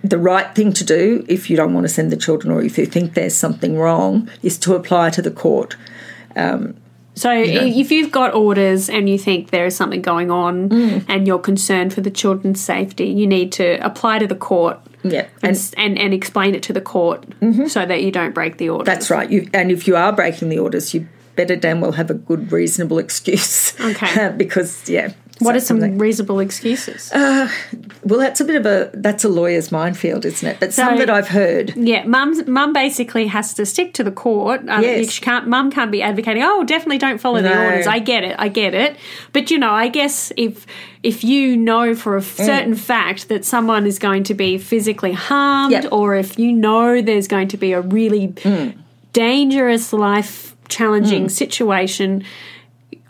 the 0.02 0.18
right 0.18 0.54
thing 0.54 0.72
to 0.74 0.84
do, 0.84 1.24
if 1.28 1.50
you 1.50 1.56
don't 1.56 1.74
want 1.74 1.84
to 1.84 1.92
send 1.92 2.10
the 2.12 2.16
children 2.16 2.52
or 2.52 2.62
if 2.62 2.78
you 2.78 2.86
think 2.86 3.14
there's 3.14 3.34
something 3.34 3.76
wrong, 3.78 4.30
is 4.42 4.56
to 4.58 4.74
apply 4.74 5.10
to 5.10 5.22
the 5.22 5.30
court. 5.32 5.76
So 7.18 7.32
if 7.32 7.90
you've 7.90 8.12
got 8.12 8.34
orders 8.34 8.90
and 8.90 9.08
you 9.08 9.16
think 9.18 9.48
there 9.50 9.64
is 9.64 9.74
something 9.74 10.02
going 10.02 10.30
on 10.30 10.68
Mm. 10.68 11.04
and 11.08 11.26
you're 11.26 11.38
concerned 11.38 11.94
for 11.94 12.02
the 12.02 12.10
children's 12.10 12.60
safety, 12.60 13.06
you 13.06 13.26
need 13.26 13.52
to 13.52 13.78
apply 13.84 14.18
to 14.18 14.26
the 14.26 14.34
court 14.34 14.78
Yeah. 15.02 15.26
and 15.42 15.56
And 15.56 15.74
and, 15.78 15.98
and 15.98 16.12
explain 16.14 16.54
it 16.54 16.62
to 16.64 16.72
the 16.74 16.80
court 16.82 17.24
so 17.68 17.86
that 17.86 18.02
you 18.02 18.10
don't 18.12 18.34
break 18.34 18.58
the 18.58 18.68
order. 18.68 18.84
that's 18.84 19.08
right. 19.10 19.30
You, 19.30 19.48
and 19.54 19.70
if 19.72 19.88
you 19.88 19.96
are 19.96 20.12
breaking 20.12 20.50
the 20.50 20.58
orders, 20.58 20.92
you 20.94 21.06
better 21.36 21.54
damn 21.56 21.80
well 21.80 21.92
have 21.92 22.10
a 22.10 22.14
good, 22.14 22.50
reasonable 22.50 22.98
excuse. 22.98 23.78
Okay. 23.80 24.32
because, 24.36 24.88
yeah. 24.88 25.12
What 25.38 25.52
so 25.52 25.56
are 25.56 25.60
some 25.60 25.80
something- 25.80 25.98
reasonable 25.98 26.40
excuses? 26.40 27.10
Well, 27.14 28.18
that's 28.20 28.40
a 28.40 28.44
bit 28.46 28.56
of 28.56 28.64
a 28.64 28.90
that's 28.94 29.22
a 29.22 29.28
lawyer's 29.28 29.70
minefield, 29.70 30.24
isn't 30.24 30.48
it? 30.48 30.58
But 30.60 30.72
some 30.72 30.96
that 30.96 31.10
I've 31.10 31.28
heard. 31.28 31.76
yeah, 31.76 32.04
mum 32.04 32.42
mum 32.50 32.72
basically 32.72 33.26
has 33.26 33.52
to 33.54 33.66
stick 33.66 33.92
to 33.94 34.02
the 34.04 34.10
court. 34.10 34.62
Um, 34.66 34.82
Yes. 34.82 35.10
she 35.10 35.20
can't 35.20 35.46
mum 35.46 35.70
can't 35.70 35.90
be 35.92 36.00
advocating. 36.00 36.42
Oh, 36.42 36.64
definitely 36.64 36.96
don't 36.96 37.18
follow 37.20 37.42
the 37.42 37.50
orders. 37.54 37.86
I 37.86 37.98
get 37.98 38.24
it. 38.24 38.34
I 38.38 38.48
get 38.48 38.72
it. 38.72 38.96
But 39.34 39.50
you 39.50 39.58
know, 39.58 39.72
I 39.72 39.88
guess 39.88 40.32
if 40.38 40.64
if 41.02 41.22
you 41.22 41.54
know 41.54 41.94
for 41.94 42.16
a 42.16 42.20
Mm. 42.22 42.46
certain 42.46 42.74
fact 42.74 43.28
that 43.28 43.44
someone 43.44 43.86
is 43.86 43.98
going 43.98 44.22
to 44.22 44.34
be 44.34 44.56
physically 44.56 45.12
harmed, 45.12 45.72
Yep. 45.72 45.88
or 45.92 46.16
if 46.16 46.38
you 46.38 46.50
know 46.50 47.02
there's 47.02 47.28
going 47.28 47.48
to 47.48 47.58
be 47.58 47.72
a 47.72 47.82
really 47.82 48.28
Mm. 48.28 48.72
dangerous 49.12 49.92
life 49.92 50.55
challenging 50.68 51.28
situation. 51.28 52.24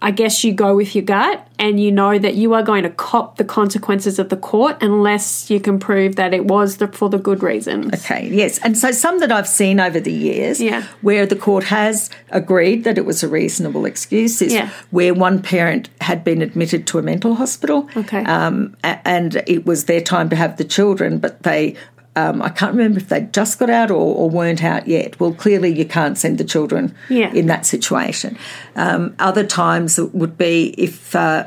I 0.02 0.10
guess 0.10 0.44
you 0.44 0.52
go 0.52 0.76
with 0.76 0.94
your 0.94 1.04
gut 1.04 1.48
and 1.58 1.80
you 1.80 1.90
know 1.90 2.18
that 2.18 2.34
you 2.34 2.52
are 2.52 2.62
going 2.62 2.82
to 2.82 2.90
cop 2.90 3.38
the 3.38 3.44
consequences 3.44 4.18
of 4.18 4.28
the 4.28 4.36
court 4.36 4.76
unless 4.82 5.48
you 5.50 5.58
can 5.58 5.78
prove 5.78 6.16
that 6.16 6.34
it 6.34 6.44
was 6.44 6.76
the, 6.76 6.88
for 6.88 7.08
the 7.08 7.16
good 7.18 7.42
reasons. 7.42 7.94
Okay, 8.04 8.28
yes. 8.28 8.58
And 8.58 8.76
so 8.76 8.90
some 8.92 9.20
that 9.20 9.32
I've 9.32 9.48
seen 9.48 9.80
over 9.80 9.98
the 9.98 10.12
years 10.12 10.60
Yeah. 10.60 10.82
where 11.00 11.24
the 11.24 11.34
court 11.34 11.64
has 11.64 12.10
agreed 12.28 12.84
that 12.84 12.98
it 12.98 13.06
was 13.06 13.22
a 13.22 13.28
reasonable 13.28 13.86
excuse 13.86 14.42
is 14.42 14.52
Yeah. 14.52 14.68
where 14.90 15.14
one 15.14 15.40
parent 15.40 15.88
had 16.02 16.22
been 16.22 16.42
admitted 16.42 16.86
to 16.88 16.98
a 16.98 17.02
mental 17.02 17.34
hospital. 17.34 17.88
Okay. 17.96 18.22
Um, 18.24 18.76
and 18.84 19.42
it 19.46 19.64
was 19.64 19.86
their 19.86 20.02
time 20.02 20.28
to 20.28 20.36
have 20.36 20.58
the 20.58 20.64
children, 20.64 21.18
but 21.18 21.42
they. 21.42 21.74
Um, 22.16 22.40
I 22.40 22.48
can't 22.48 22.72
remember 22.72 22.98
if 22.98 23.08
they'd 23.08 23.32
just 23.32 23.58
got 23.58 23.68
out 23.68 23.90
or, 23.90 24.14
or 24.16 24.30
weren't 24.30 24.64
out 24.64 24.88
yet. 24.88 25.20
Well, 25.20 25.34
clearly 25.34 25.70
you 25.72 25.84
can't 25.84 26.16
send 26.16 26.38
the 26.38 26.44
children 26.44 26.94
Yeah. 27.10 27.30
in 27.32 27.46
that 27.46 27.66
situation. 27.66 28.38
Um, 28.74 29.14
other 29.18 29.44
times 29.44 29.98
it 29.98 30.14
would 30.14 30.38
be 30.38 30.74
if 30.78 31.14
uh, 31.14 31.44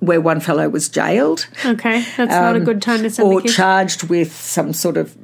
where 0.00 0.20
one 0.20 0.40
fellow 0.40 0.68
was 0.68 0.88
jailed 0.88 1.46
Okay, 1.64 2.04
that's 2.16 2.30
not 2.32 2.56
a 2.56 2.60
good 2.60 2.82
time 2.82 3.02
to 3.02 3.10
send 3.10 3.28
Um, 3.28 3.34
or 3.34 3.40
charged 3.42 4.08
with 4.08 4.32
some 4.32 4.72
sort 4.72 4.96
of 4.96 5.16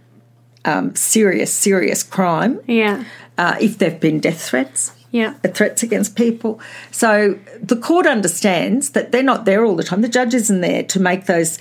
um, 0.65 0.95
serious, 0.95 1.53
serious 1.53 2.03
crime, 2.03 2.59
yeah, 2.67 3.05
uh, 3.37 3.57
if 3.61 3.79
there 3.79 3.91
have 3.91 4.01
been 4.01 4.19
death 4.19 4.41
threats, 4.49 4.93
yeah, 5.11 5.35
uh, 5.45 5.49
threats 5.49 5.83
against 5.83 6.17
people. 6.17 6.59
So 6.91 7.39
the 7.63 7.77
court 7.77 8.07
understands 8.07 8.91
that 8.91 9.13
they're 9.13 9.23
not 9.23 9.45
there 9.45 9.65
all 9.65 9.77
the 9.77 9.85
time. 9.85 10.01
The 10.03 10.09
judge 10.09 10.35
isn't 10.35 10.61
there 10.61 10.83
to 10.85 10.99
make 11.01 11.27
those 11.27 11.59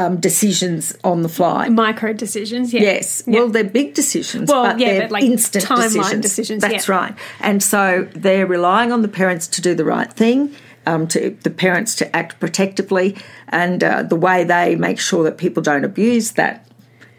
um, 0.00 0.16
decisions 0.18 0.96
on 1.04 1.22
the 1.22 1.28
fly. 1.28 1.68
micro 1.68 2.12
decisions. 2.12 2.72
Yeah. 2.72 2.80
Yes. 2.80 3.22
Yeah. 3.26 3.40
Well, 3.40 3.48
they're 3.48 3.64
big 3.64 3.94
decisions, 3.94 4.48
Well, 4.50 4.64
but 4.64 4.78
yeah, 4.78 4.86
they're 4.92 5.00
but 5.02 5.10
like 5.10 5.24
instant 5.24 5.64
timeline 5.64 6.22
decisions. 6.22 6.22
decisions, 6.22 6.62
That's 6.62 6.88
right. 6.88 7.14
And 7.40 7.62
so 7.62 8.08
they're 8.14 8.46
relying 8.46 8.92
on 8.92 9.02
the 9.02 9.08
parents 9.08 9.46
to 9.48 9.60
do 9.60 9.74
the 9.74 9.84
right 9.84 10.10
thing, 10.10 10.54
um, 10.86 11.06
to 11.08 11.36
the 11.42 11.50
parents 11.50 11.94
to 11.96 12.16
act 12.16 12.40
protectively, 12.40 13.16
and 13.48 13.84
uh, 13.84 14.02
the 14.02 14.16
way 14.16 14.44
they 14.44 14.74
make 14.76 14.98
sure 14.98 15.24
that 15.24 15.36
people 15.36 15.62
don't 15.62 15.84
abuse 15.84 16.32
that 16.32 16.66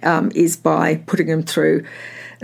um, 0.01 0.31
is 0.33 0.57
by 0.57 0.95
putting 0.95 1.27
them 1.27 1.43
through 1.43 1.85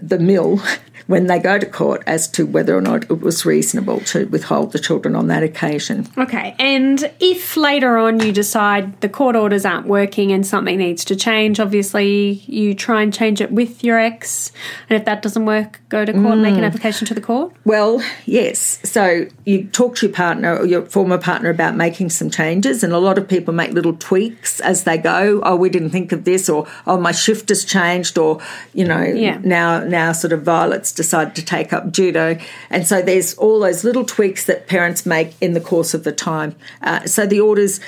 the 0.02 0.20
mill 0.20 0.60
when 1.08 1.28
they 1.28 1.40
go 1.40 1.58
to 1.58 1.66
court 1.66 2.04
as 2.06 2.28
to 2.28 2.46
whether 2.46 2.76
or 2.76 2.82
not 2.82 3.04
it 3.04 3.22
was 3.22 3.46
reasonable 3.46 4.02
to 4.02 4.26
withhold 4.26 4.74
the 4.74 4.80
children 4.80 5.16
on 5.16 5.28
that 5.28 5.42
occasion. 5.42 6.06
Okay, 6.18 6.54
and 6.60 7.10
if 7.22 7.56
later 7.56 7.98
on 7.98 8.20
you 8.20 8.34
decide 8.34 9.00
the 9.00 9.08
court 9.08 9.36
orders 9.36 9.66
aren't 9.66 9.88
working 9.88 10.34
and 10.34 10.46
something 10.46 10.78
needs 10.78 11.06
to 11.06 11.16
change, 11.16 11.60
obviously 11.62 12.32
you 12.48 12.74
try 12.76 13.02
and 13.02 13.14
change 13.14 13.40
it 13.40 13.52
with 13.52 13.84
your 13.86 13.98
ex, 13.98 14.52
and 14.90 14.98
if 15.00 15.06
that 15.06 15.22
doesn't 15.22 15.46
work, 15.46 15.80
go 15.88 16.04
to 16.04 16.12
court 16.12 16.26
and 16.34 16.42
make 16.42 16.56
an 16.56 16.62
Mm. 16.62 16.66
application 16.68 17.08
to 17.08 17.14
the 17.14 17.22
court. 17.22 17.54
Well, 17.64 18.02
yes. 18.26 18.80
So 18.84 19.28
you 19.46 19.64
talk 19.66 19.96
to 19.98 20.08
your 20.08 20.14
partner 20.16 20.58
or 20.58 20.66
your 20.66 20.82
former 20.88 21.18
partner 21.18 21.50
about 21.50 21.76
making 21.78 22.10
some 22.10 22.30
changes, 22.30 22.84
and 22.84 22.92
a 22.92 22.98
lot 23.00 23.18
of 23.18 23.28
people 23.30 23.54
make 23.54 23.72
little 23.72 23.94
tweaks 23.94 24.60
as 24.60 24.84
they 24.84 24.98
go. 24.98 25.40
Oh, 25.44 25.56
we 25.56 25.70
didn't 25.70 25.92
think 25.92 26.12
of 26.12 26.26
this, 26.26 26.50
or 26.50 26.68
oh, 26.86 27.00
my 27.00 27.14
shift 27.14 27.48
has 27.48 27.64
changed, 27.64 28.18
or 28.18 28.40
you 28.74 28.84
know, 28.86 29.02
Yeah. 29.04 29.38
now 29.44 29.80
now 29.90 30.12
sort 30.12 30.34
of 30.34 30.44
Violet's 30.44 30.92
decided 30.92 31.36
to 31.36 31.46
take 31.46 31.74
up 31.74 31.92
judo, 31.92 32.38
and 32.70 32.88
so 32.88 33.02
there's 33.02 33.34
all 33.36 33.60
those 33.60 33.84
little 33.84 34.06
tweaks 34.06 34.46
that 34.46 34.68
parents 34.68 35.06
make 35.06 35.34
in 35.42 35.54
the 35.54 35.62
course 35.62 35.94
of 35.94 36.04
the 36.04 36.12
time. 36.12 36.56
Uh, 36.82 37.06
so 37.06 37.26
the 37.26 37.40
orders 37.40 37.80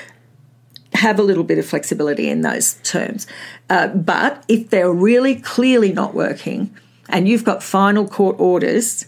have 0.94 1.18
a 1.18 1.22
little 1.22 1.44
bit 1.44 1.58
of 1.58 1.64
flexibility 1.66 2.28
in 2.28 2.40
those 2.40 2.74
terms. 2.82 3.26
Uh, 3.68 3.86
but 3.88 4.44
if 4.48 4.70
they're 4.70 4.92
really 4.92 5.36
clearly 5.36 5.92
not 5.92 6.14
working 6.14 6.74
and 7.08 7.28
you've 7.28 7.44
got 7.44 7.62
final 7.62 8.06
court 8.08 8.34
orders, 8.40 9.06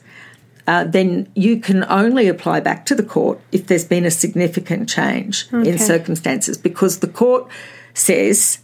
uh, 0.69 0.85
then 0.85 1.29
you 1.35 1.59
can 1.59 1.85
only 1.89 2.29
apply 2.29 2.61
back 2.61 2.87
to 2.87 2.95
the 2.95 3.03
court 3.03 3.41
if 3.51 3.67
there's 3.67 3.85
been 3.85 4.05
a 4.07 4.11
significant 4.13 4.89
change 4.89 5.49
Okay. 5.53 5.71
in 5.71 5.79
circumstances 5.79 6.57
because 6.57 7.01
the 7.01 7.09
court 7.09 7.49
says 7.95 8.61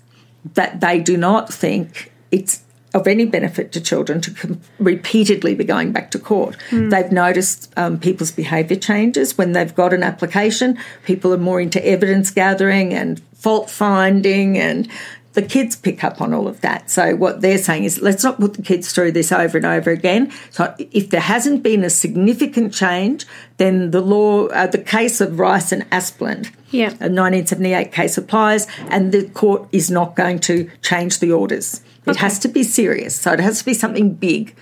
that 0.54 0.80
they 0.80 1.00
do 1.00 1.16
not 1.16 1.52
think 1.52 2.12
it's 2.30 2.62
of 2.94 3.06
any 3.06 3.26
benefit 3.26 3.70
to 3.72 3.80
children 3.80 4.20
to 4.22 4.30
com- 4.30 4.60
repeatedly 4.78 5.54
be 5.54 5.64
going 5.64 5.92
back 5.92 6.10
to 6.12 6.18
court. 6.18 6.56
They've 6.70 7.12
noticed 7.12 7.72
um, 7.76 7.98
people's 8.00 8.32
behaviour 8.32 8.76
changes 8.76 9.36
when 9.36 9.52
they've 9.52 9.74
got 9.74 9.92
an 9.92 10.02
application. 10.02 10.78
People 11.04 11.32
are 11.34 11.38
more 11.38 11.60
into 11.60 11.84
evidence 11.86 12.30
gathering 12.30 12.94
and 12.94 13.20
fault 13.34 13.70
finding, 13.70 14.58
and 14.58 14.88
the 15.34 15.42
kids 15.42 15.76
pick 15.76 16.02
up 16.02 16.20
on 16.20 16.32
all 16.34 16.48
of 16.48 16.60
that. 16.62 16.90
So 16.90 17.14
what 17.14 17.42
they're 17.42 17.58
saying 17.58 17.84
is, 17.84 18.00
let's 18.00 18.24
not 18.24 18.40
put 18.40 18.54
the 18.54 18.62
kids 18.62 18.90
through 18.92 19.12
this 19.12 19.30
over 19.30 19.58
and 19.58 19.66
over 19.66 19.90
again. 19.90 20.32
So 20.50 20.74
if 20.78 21.10
there 21.10 21.20
hasn't 21.20 21.62
been 21.62 21.84
a 21.84 21.90
significant 21.90 22.72
change, 22.72 23.26
then 23.58 23.90
the 23.90 24.00
law, 24.00 24.46
uh, 24.46 24.66
the 24.66 24.78
case 24.78 25.20
of 25.20 25.38
Rice 25.38 25.70
and 25.72 25.88
Asplund, 25.90 26.50
Yeah. 26.70 26.88
a 27.00 27.08
1978 27.08 27.92
case 27.92 28.16
applies, 28.18 28.66
and 28.88 29.12
the 29.12 29.24
court 29.28 29.68
is 29.72 29.90
not 29.90 30.16
going 30.16 30.38
to 30.40 30.68
change 30.82 31.20
the 31.20 31.30
orders. 31.32 31.82
It 32.10 32.16
has 32.16 32.38
to 32.40 32.48
be 32.48 32.62
serious. 32.62 33.14
So 33.18 33.32
it 33.32 33.40
has 33.40 33.58
to 33.60 33.64
be 33.64 33.74
something 33.74 34.14
big, 34.14 34.54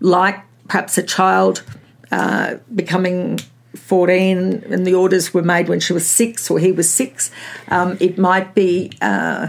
like 0.00 0.40
perhaps 0.68 0.96
a 0.98 1.02
child 1.02 1.62
uh, 2.10 2.56
becoming 2.74 3.38
14 3.76 4.64
and 4.70 4.86
the 4.86 4.94
orders 4.94 5.34
were 5.34 5.42
made 5.42 5.68
when 5.68 5.80
she 5.80 5.92
was 5.92 6.06
six 6.06 6.50
or 6.50 6.58
he 6.58 6.72
was 6.72 6.88
six. 6.88 7.30
Um, 7.68 7.96
it 8.00 8.16
might 8.18 8.54
be 8.54 8.92
uh, 9.02 9.48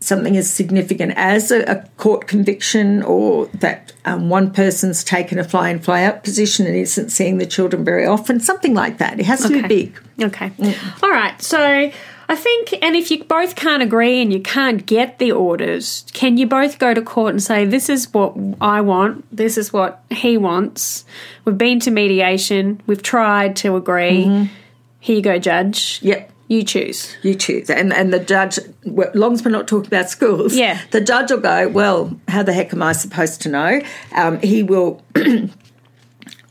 something 0.00 0.36
as 0.36 0.52
significant 0.52 1.12
as 1.16 1.50
a, 1.50 1.62
a 1.62 1.88
court 1.96 2.26
conviction 2.26 3.02
or 3.04 3.46
that 3.54 3.92
um, 4.04 4.28
one 4.28 4.52
person's 4.52 5.02
taken 5.04 5.38
a 5.38 5.44
fly 5.44 5.70
in, 5.70 5.78
fly 5.80 6.04
out 6.04 6.22
position 6.24 6.66
and 6.66 6.74
isn't 6.76 7.10
seeing 7.10 7.38
the 7.38 7.46
children 7.46 7.84
very 7.84 8.04
often, 8.04 8.40
something 8.40 8.74
like 8.74 8.98
that. 8.98 9.18
It 9.18 9.26
has 9.26 9.40
to 9.40 9.46
Okay. 9.46 9.62
be 9.62 9.68
big. 9.68 10.00
Okay. 10.20 10.52
All 11.02 11.10
right. 11.10 11.40
So 11.40 11.90
I 12.28 12.36
think, 12.36 12.72
and 12.82 12.96
if 12.96 13.10
you 13.10 13.24
both 13.24 13.54
can't 13.56 13.82
agree 13.82 14.20
and 14.22 14.32
you 14.32 14.40
can't 14.40 14.84
get 14.86 15.18
the 15.18 15.32
orders, 15.32 16.04
can 16.12 16.36
you 16.36 16.46
both 16.46 16.78
go 16.78 16.94
to 16.94 17.02
court 17.02 17.30
and 17.34 17.42
say, 17.42 17.64
this 17.64 17.88
is 17.88 18.12
what 18.14 18.34
I 18.60 18.80
want, 18.80 19.24
this 19.34 19.58
is 19.58 19.72
what 19.72 20.02
he 20.10 20.36
wants? 20.36 21.04
We've 21.44 21.58
been 21.58 21.80
to 21.80 21.90
mediation, 21.90 22.80
we've 22.86 23.02
tried 23.02 23.56
to 23.56 23.76
agree. 23.76 24.24
Mm-hmm. 24.24 24.54
Here 25.00 25.16
you 25.16 25.22
go, 25.22 25.38
judge. 25.38 26.00
Yep. 26.02 26.30
You 26.48 26.62
choose. 26.62 27.16
You 27.22 27.34
choose, 27.34 27.70
and 27.70 27.90
and 27.90 28.12
the 28.12 28.18
judge, 28.20 28.58
well, 28.84 29.10
long 29.14 29.32
as 29.32 29.42
we're 29.42 29.50
not 29.50 29.66
talking 29.66 29.86
about 29.86 30.10
schools, 30.10 30.54
Yeah. 30.54 30.78
the 30.90 31.00
judge 31.00 31.30
will 31.30 31.40
go. 31.40 31.68
Well, 31.68 32.18
how 32.28 32.42
the 32.42 32.52
heck 32.52 32.72
am 32.74 32.82
I 32.82 32.92
supposed 32.92 33.40
to 33.42 33.48
know? 33.48 33.80
Um, 34.14 34.38
he 34.40 34.62
will. 34.62 35.00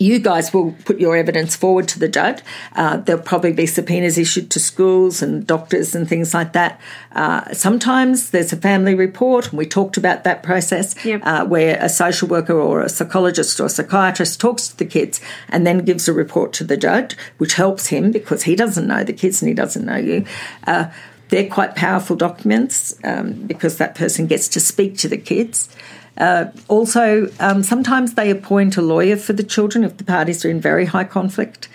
You 0.04 0.20
guys 0.20 0.54
will 0.54 0.74
put 0.84 1.00
your 1.00 1.16
evidence 1.16 1.56
forward 1.56 1.88
to 1.94 2.00
the 2.00 2.10
judge. 2.10 2.42
Uh, 2.76 2.98
there'll 2.98 3.22
probably 3.22 3.54
be 3.54 3.66
subpoenas 3.66 4.18
issued 4.18 4.52
to 4.52 4.60
schools 4.60 5.22
and 5.22 5.48
doctors 5.48 5.96
and 5.96 6.08
things 6.10 6.34
like 6.34 6.52
that. 6.54 6.80
Uh, 7.14 7.54
sometimes 7.54 8.32
there's 8.32 8.52
a 8.52 8.58
family 8.58 8.96
report, 8.96 9.50
and 9.50 9.58
we 9.58 9.66
talked 9.66 9.96
about 9.96 10.26
that 10.26 10.44
process, 10.44 10.94
Yep. 11.06 11.22
uh, 11.24 11.46
where 11.46 11.78
a 11.82 11.88
social 11.88 12.28
worker 12.28 12.60
or 12.60 12.82
a 12.82 12.90
psychologist 12.90 13.60
or 13.62 13.66
a 13.68 13.70
psychiatrist 13.70 14.42
talks 14.42 14.68
to 14.68 14.78
the 14.78 14.86
kids 14.86 15.22
and 15.48 15.66
then 15.66 15.86
gives 15.86 16.10
a 16.10 16.14
report 16.14 16.52
to 16.54 16.66
the 16.66 16.76
judge, 16.76 17.16
which 17.38 17.54
helps 17.54 17.88
him 17.88 18.12
because 18.12 18.44
he 18.44 18.56
doesn't 18.58 18.88
know 18.88 19.04
the 19.06 19.14
kids 19.14 19.42
and 19.42 19.48
he 19.48 19.56
doesn't 19.56 19.86
know 19.86 19.96
you. 19.96 20.26
Uh, 20.68 20.86
they're 21.30 21.50
quite 21.50 21.76
powerful 21.76 22.16
documents 22.18 22.94
um, 23.04 23.34
because 23.48 23.78
that 23.78 23.96
person 23.96 24.28
gets 24.28 24.48
to 24.50 24.60
speak 24.60 24.98
to 24.98 25.08
the 25.08 25.18
kids. 25.18 25.70
Uh, 26.18 26.46
also, 26.68 27.30
um, 27.40 27.64
sometimes 27.64 28.14
they 28.14 28.30
appoint 28.30 28.78
a 28.78 28.82
lawyer 28.82 29.18
for 29.18 29.34
the 29.34 29.44
children 29.44 29.84
if 29.84 29.98
the 29.98 30.04
parties 30.04 30.46
are 30.46 30.50
in 30.50 30.62
very 30.62 30.86
high 30.86 31.04
conflict, 31.04 31.68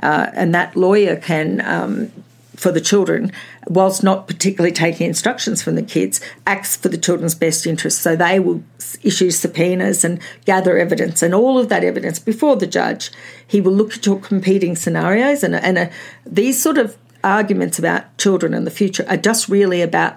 uh, 0.00 0.30
and 0.34 0.54
that 0.54 0.74
lawyer 0.74 1.16
can, 1.16 1.60
um, 1.60 2.10
for 2.56 2.72
the 2.72 2.80
children, 2.80 3.30
whilst 3.66 4.02
not 4.02 4.26
particularly 4.26 4.72
taking 4.72 5.06
instructions 5.06 5.62
from 5.62 5.74
the 5.76 5.82
kids, 5.82 6.20
acts 6.46 6.76
for 6.76 6.88
the 6.88 6.98
children's 6.98 7.34
best 7.34 7.66
interests. 7.66 8.00
So 8.00 8.16
they 8.16 8.40
will 8.40 8.62
issue 9.02 9.30
subpoenas 9.30 10.04
and 10.04 10.20
gather 10.44 10.76
evidence, 10.76 11.22
and 11.22 11.34
all 11.34 11.58
of 11.58 11.68
that 11.68 11.84
evidence 11.84 12.18
before 12.18 12.56
the 12.56 12.66
judge. 12.66 13.12
He 13.46 13.60
will 13.60 13.72
look 13.72 13.94
at 13.94 14.06
your 14.06 14.18
competing 14.18 14.76
scenarios, 14.76 15.44
and 15.44 15.54
and 15.54 15.78
uh, 15.78 15.90
these 16.26 16.60
sort 16.60 16.78
of 16.78 16.96
arguments 17.22 17.78
about 17.78 18.16
children 18.18 18.54
and 18.54 18.66
the 18.66 18.70
future 18.70 19.06
are 19.08 19.16
just 19.16 19.48
really 19.48 19.80
about 19.80 20.16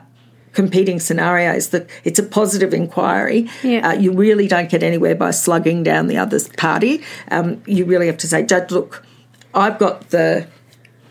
competing 0.57 0.99
scenarios 0.99 1.69
that 1.69 1.87
it's 2.03 2.17
a 2.17 2.23
positive 2.23 2.73
inquiry. 2.73 3.47
Yeah. 3.61 3.89
uh, 3.89 3.93
you 3.93 4.11
really 4.11 4.47
don't 4.47 4.71
get 4.71 4.81
anywhere 4.81 5.13
by 5.13 5.29
slugging 5.29 5.83
down 5.83 6.07
the 6.07 6.17
other 6.17 6.39
party. 6.57 7.03
Um, 7.29 7.61
you 7.67 7.85
really 7.85 8.07
have 8.07 8.17
to 8.17 8.27
say 8.27 8.43
judge 8.43 8.71
look 8.71 9.05
i've 9.53 9.77
got 9.77 10.09
the 10.09 10.47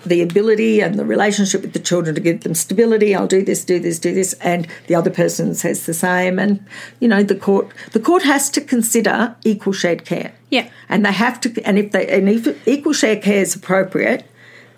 the 0.04 0.20
ability 0.20 0.80
and 0.80 0.98
the 0.98 1.04
relationship 1.04 1.62
with 1.62 1.74
the 1.74 1.78
children 1.78 2.14
to 2.14 2.20
give 2.20 2.42
them 2.42 2.54
stability. 2.54 3.14
I'll 3.14 3.26
do 3.38 3.42
this 3.44 3.64
do 3.64 3.78
this 3.78 3.98
do 4.00 4.12
this 4.14 4.32
and 4.52 4.66
the 4.88 4.96
other 4.96 5.10
person 5.10 5.54
says 5.54 5.86
the 5.86 5.94
same. 5.94 6.40
And 6.40 6.64
you 6.98 7.08
know 7.12 7.22
the 7.22 7.36
court 7.36 7.68
the 7.92 8.00
court 8.00 8.24
has 8.24 8.50
to 8.50 8.60
consider 8.60 9.36
equal 9.44 9.72
shared 9.72 10.04
care. 10.04 10.32
Yeah. 10.50 10.68
and 10.88 11.04
they 11.06 11.12
have 11.12 11.40
to 11.42 11.48
and 11.64 11.78
if 11.78 11.92
they 11.92 12.04
and 12.08 12.28
if 12.28 12.44
equal 12.66 12.94
shared 12.94 13.22
care 13.22 13.42
is 13.42 13.54
appropriate 13.54 14.24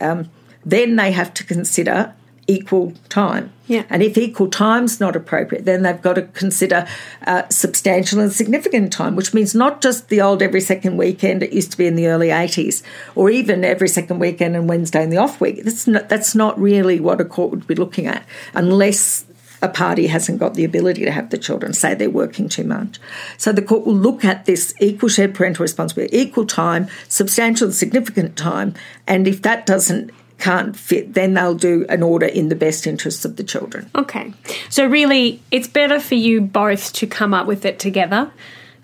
um, 0.00 0.30
then 0.64 0.96
they 0.96 1.12
have 1.12 1.32
to 1.38 1.44
consider 1.54 2.14
equal 2.48 2.94
time 3.10 3.52
Yeah. 3.66 3.84
and 3.90 4.02
if 4.02 4.16
equal 4.16 4.48
time's 4.48 4.98
not 4.98 5.14
appropriate 5.14 5.66
then 5.66 5.82
they've 5.82 6.00
got 6.00 6.14
to 6.14 6.22
consider 6.22 6.88
uh, 7.26 7.42
substantial 7.50 8.20
and 8.20 8.32
significant 8.32 8.90
time 8.92 9.14
which 9.14 9.34
means 9.34 9.54
not 9.54 9.82
just 9.82 10.08
the 10.08 10.20
old 10.22 10.42
every 10.42 10.62
second 10.62 10.96
weekend 10.96 11.42
it 11.42 11.52
used 11.52 11.70
to 11.72 11.78
be 11.78 11.86
in 11.86 11.94
the 11.94 12.06
early 12.08 12.28
80s 12.28 12.82
or 13.14 13.28
even 13.30 13.64
every 13.64 13.88
second 13.88 14.18
weekend 14.18 14.56
and 14.56 14.68
wednesday 14.68 15.02
in 15.02 15.10
the 15.10 15.18
off 15.18 15.40
week 15.40 15.62
that's 15.62 15.86
not, 15.86 16.08
that's 16.08 16.34
not 16.34 16.58
really 16.58 16.98
what 16.98 17.20
a 17.20 17.24
court 17.24 17.50
would 17.50 17.66
be 17.66 17.74
looking 17.74 18.06
at 18.06 18.24
unless 18.54 19.26
a 19.60 19.68
party 19.68 20.06
hasn't 20.06 20.38
got 20.38 20.54
the 20.54 20.64
ability 20.64 21.04
to 21.04 21.10
have 21.10 21.30
the 21.30 21.38
children 21.38 21.72
say 21.72 21.94
they're 21.94 22.08
working 22.08 22.48
too 22.48 22.62
much. 22.62 23.00
So 23.36 23.50
the 23.52 23.60
court 23.60 23.84
will 23.84 23.96
look 23.96 24.24
at 24.24 24.44
this 24.44 24.72
equal 24.80 25.08
shared 25.08 25.34
parental 25.34 25.64
responsibility, 25.64 26.16
equal 26.16 26.46
time, 26.46 26.86
substantial 27.08 27.66
and 27.66 27.74
significant 27.74 28.36
time, 28.36 28.74
and 29.06 29.26
if 29.26 29.42
that 29.42 29.66
doesn't 29.66 30.12
can't 30.38 30.76
fit, 30.76 31.14
then 31.14 31.34
they'll 31.34 31.54
do 31.54 31.84
an 31.88 32.02
order 32.02 32.26
in 32.26 32.48
the 32.48 32.54
best 32.54 32.86
interests 32.86 33.24
of 33.24 33.36
the 33.36 33.44
children. 33.44 33.90
Okay. 33.94 34.32
So 34.70 34.86
really, 34.86 35.42
it's 35.50 35.68
better 35.68 36.00
for 36.00 36.14
you 36.14 36.40
both 36.40 36.92
to 36.94 37.06
come 37.06 37.34
up 37.34 37.46
with 37.46 37.64
it 37.64 37.78
together. 37.78 38.30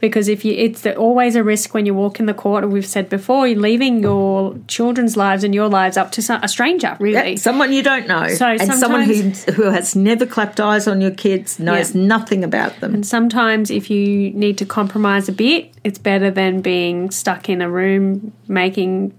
Because 0.01 0.29
if 0.29 0.45
you, 0.45 0.53
it's 0.53 0.85
always 0.87 1.35
a 1.35 1.43
risk 1.43 1.73
when 1.73 1.87
you 1.87 1.95
walk 1.95 2.21
in 2.21 2.27
the 2.27 2.35
court, 2.35 2.63
and 2.63 2.71
we've 2.71 2.85
said 2.85 3.09
before, 3.09 3.49
you're 3.49 3.59
leaving 3.59 4.03
your 4.03 4.59
children's 4.69 5.17
lives 5.17 5.45
and 5.45 5.55
your 5.55 5.69
lives 5.69 5.97
up 5.97 6.13
to 6.13 6.21
some, 6.21 6.43
a 6.43 6.49
stranger, 6.49 6.95
really. 7.01 7.31
Yep, 7.31 7.39
someone 7.39 7.73
you 7.73 7.83
don't 7.83 8.07
know, 8.07 8.29
So 8.29 8.49
and 8.49 8.75
someone 8.75 9.03
who 9.03 9.31
who 9.53 9.71
has 9.71 9.97
never 9.97 10.27
clapped 10.27 10.61
eyes 10.61 10.87
on 10.87 11.01
your 11.01 11.13
kids, 11.13 11.59
knows 11.59 11.95
nothing 11.95 12.45
about 12.45 12.81
them. 12.81 12.93
And 12.93 13.07
sometimes, 13.07 13.71
if 13.71 13.89
you 13.89 14.31
need 14.33 14.59
to 14.59 14.67
compromise 14.67 15.31
a 15.31 15.33
bit, 15.33 15.73
it's 15.85 15.99
better 15.99 16.31
than 16.31 16.61
being 16.61 17.11
stuck 17.11 17.49
in 17.49 17.63
a 17.63 17.71
room 17.71 18.35
making 18.47 19.15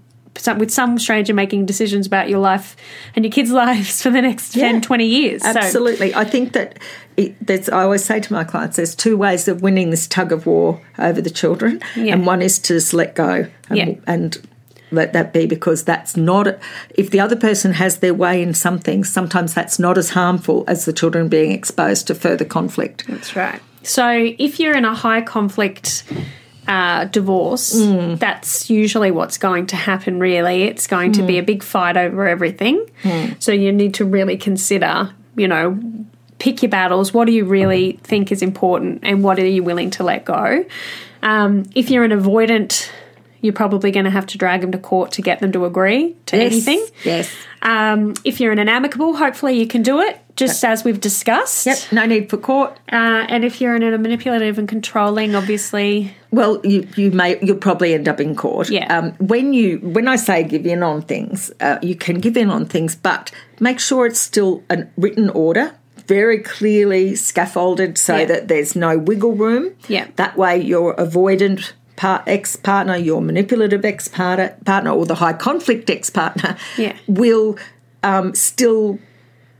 with 0.58 0.70
some 0.70 0.98
stranger 0.98 1.34
making 1.34 1.66
decisions 1.66 2.06
about 2.06 2.28
your 2.28 2.38
life 2.38 2.76
and 3.14 3.24
your 3.24 3.32
kids' 3.32 3.50
lives 3.64 4.02
for 4.02 4.10
the 4.10 4.20
next 4.22 4.52
10, 4.52 4.80
20 4.82 5.04
years. 5.06 5.42
So- 5.42 5.48
Absolutely. 5.48 6.14
I 6.14 6.24
think 6.24 6.52
that 6.52 6.78
it, 7.16 7.34
there's, 7.46 7.68
I 7.68 7.82
always 7.82 8.04
say 8.04 8.20
to 8.20 8.32
my 8.32 8.44
clients, 8.44 8.76
there's 8.76 8.94
two 8.94 9.16
ways 9.16 9.48
of 9.48 9.62
winning 9.62 9.90
this 9.90 10.06
tug 10.06 10.32
of 10.32 10.46
war 10.46 10.80
over 10.98 11.20
the 11.20 11.30
children, 11.30 11.80
Yeah. 11.94 12.12
and 12.14 12.26
one 12.26 12.42
is 12.42 12.58
to 12.60 12.74
just 12.74 12.92
let 12.92 13.14
go 13.14 13.46
and, 13.68 13.78
Yeah. 13.78 13.94
and 14.06 14.36
let 14.92 15.12
that 15.14 15.32
be 15.32 15.46
because 15.46 15.82
that's 15.84 16.16
not, 16.16 16.46
if 16.94 17.10
the 17.10 17.18
other 17.20 17.34
person 17.36 17.72
has 17.72 17.98
their 17.98 18.14
way 18.14 18.40
in 18.42 18.54
something 18.54 19.02
sometimes 19.02 19.52
that's 19.54 19.78
not 19.78 19.98
as 19.98 20.10
harmful 20.10 20.62
as 20.68 20.84
the 20.84 20.92
children 20.92 21.28
being 21.28 21.50
exposed 21.52 22.06
to 22.06 22.14
further 22.14 22.44
conflict. 22.44 23.04
That's 23.08 23.34
right. 23.34 23.60
So 23.82 24.08
if 24.38 24.60
you're 24.60 24.76
in 24.76 24.84
a 24.84 24.94
high 24.94 25.22
conflict 25.22 26.04
uh, 26.68 27.04
divorce, 27.06 27.74
Mm. 27.80 28.18
that's 28.18 28.68
usually 28.70 29.10
what's 29.10 29.38
going 29.38 29.66
to 29.68 29.76
happen, 29.76 30.18
really. 30.18 30.64
It's 30.64 30.86
going 30.86 31.12
to 31.12 31.22
Mm. 31.22 31.26
be 31.26 31.38
a 31.38 31.42
big 31.42 31.62
fight 31.62 31.96
over 31.96 32.26
everything. 32.26 32.84
So 33.38 33.52
you 33.52 33.72
need 33.72 33.94
to 33.94 34.04
really 34.04 34.36
consider, 34.36 35.10
you 35.36 35.48
know, 35.48 35.78
pick 36.38 36.62
your 36.62 36.70
battles. 36.70 37.14
What 37.14 37.26
do 37.26 37.32
you 37.32 37.44
really 37.44 37.98
think 38.02 38.30
is 38.32 38.42
important 38.42 39.00
and 39.02 39.22
what 39.24 39.38
are 39.38 39.46
you 39.46 39.62
willing 39.62 39.90
to 39.90 40.02
let 40.04 40.24
go? 40.24 40.64
Um, 41.22 41.64
if 41.74 41.90
you're 41.90 42.04
an 42.04 42.10
avoidant, 42.12 42.90
you're 43.40 43.52
probably 43.52 43.90
going 43.90 44.04
to 44.04 44.10
have 44.10 44.26
to 44.26 44.38
drag 44.38 44.60
them 44.62 44.72
to 44.72 44.78
court 44.78 45.12
to 45.12 45.22
get 45.22 45.40
them 45.40 45.52
to 45.52 45.64
agree 45.64 46.16
to 46.26 46.36
Yes, 46.36 46.52
anything. 46.52 46.86
Yes. 47.04 47.30
Um, 47.62 48.14
if 48.24 48.40
you're 48.40 48.52
in 48.52 48.58
an 48.58 48.68
amicable, 48.68 49.16
hopefully 49.16 49.58
you 49.58 49.66
can 49.66 49.82
do 49.82 50.00
it, 50.00 50.20
just 50.36 50.64
as 50.64 50.84
we've 50.84 51.00
discussed. 51.00 51.66
Yep. 51.66 51.78
No 51.92 52.06
need 52.06 52.30
for 52.30 52.36
court. 52.36 52.72
Uh, 52.92 53.26
and 53.28 53.44
if 53.44 53.60
you're 53.60 53.74
in 53.74 53.82
a 53.82 53.98
manipulative 53.98 54.58
and 54.58 54.68
controlling, 54.68 55.34
obviously, 55.34 56.14
Well, 56.30 56.60
you 56.64 56.86
you 56.96 57.10
may 57.10 57.38
you'll 57.42 57.56
probably 57.56 57.94
end 57.94 58.08
up 58.08 58.20
in 58.20 58.36
court. 58.36 58.68
Yeah. 58.70 58.86
Um, 58.96 59.12
when 59.14 59.52
you 59.52 59.78
when 59.78 60.06
I 60.06 60.16
say 60.16 60.44
give 60.44 60.66
in 60.66 60.82
on 60.82 61.02
things, 61.02 61.50
uh, 61.60 61.78
you 61.82 61.96
can 61.96 62.20
give 62.20 62.36
in 62.36 62.50
on 62.50 62.66
things, 62.66 62.94
but 62.94 63.30
make 63.58 63.80
sure 63.80 64.06
it's 64.06 64.20
still 64.20 64.62
a 64.70 64.84
written 64.96 65.30
order, 65.30 65.74
very 66.06 66.38
clearly 66.38 67.16
scaffolded, 67.16 67.98
so 67.98 68.16
Yeah. 68.16 68.24
that 68.26 68.48
there's 68.48 68.76
no 68.76 68.96
wiggle 68.98 69.32
room. 69.32 69.72
Yeah. 69.88 70.06
That 70.16 70.36
way, 70.36 70.60
your 70.60 70.94
avoidant 70.96 71.72
ex 72.02 72.56
partner, 72.56 72.96
your 72.96 73.20
manipulative 73.22 73.84
ex 73.84 74.08
partner, 74.08 74.90
or 74.90 75.06
the 75.06 75.14
high 75.16 75.32
conflict 75.32 75.88
ex 75.90 76.10
partner, 76.10 76.56
Yeah. 76.76 76.96
will 77.06 77.56
um, 78.02 78.34
still. 78.34 78.98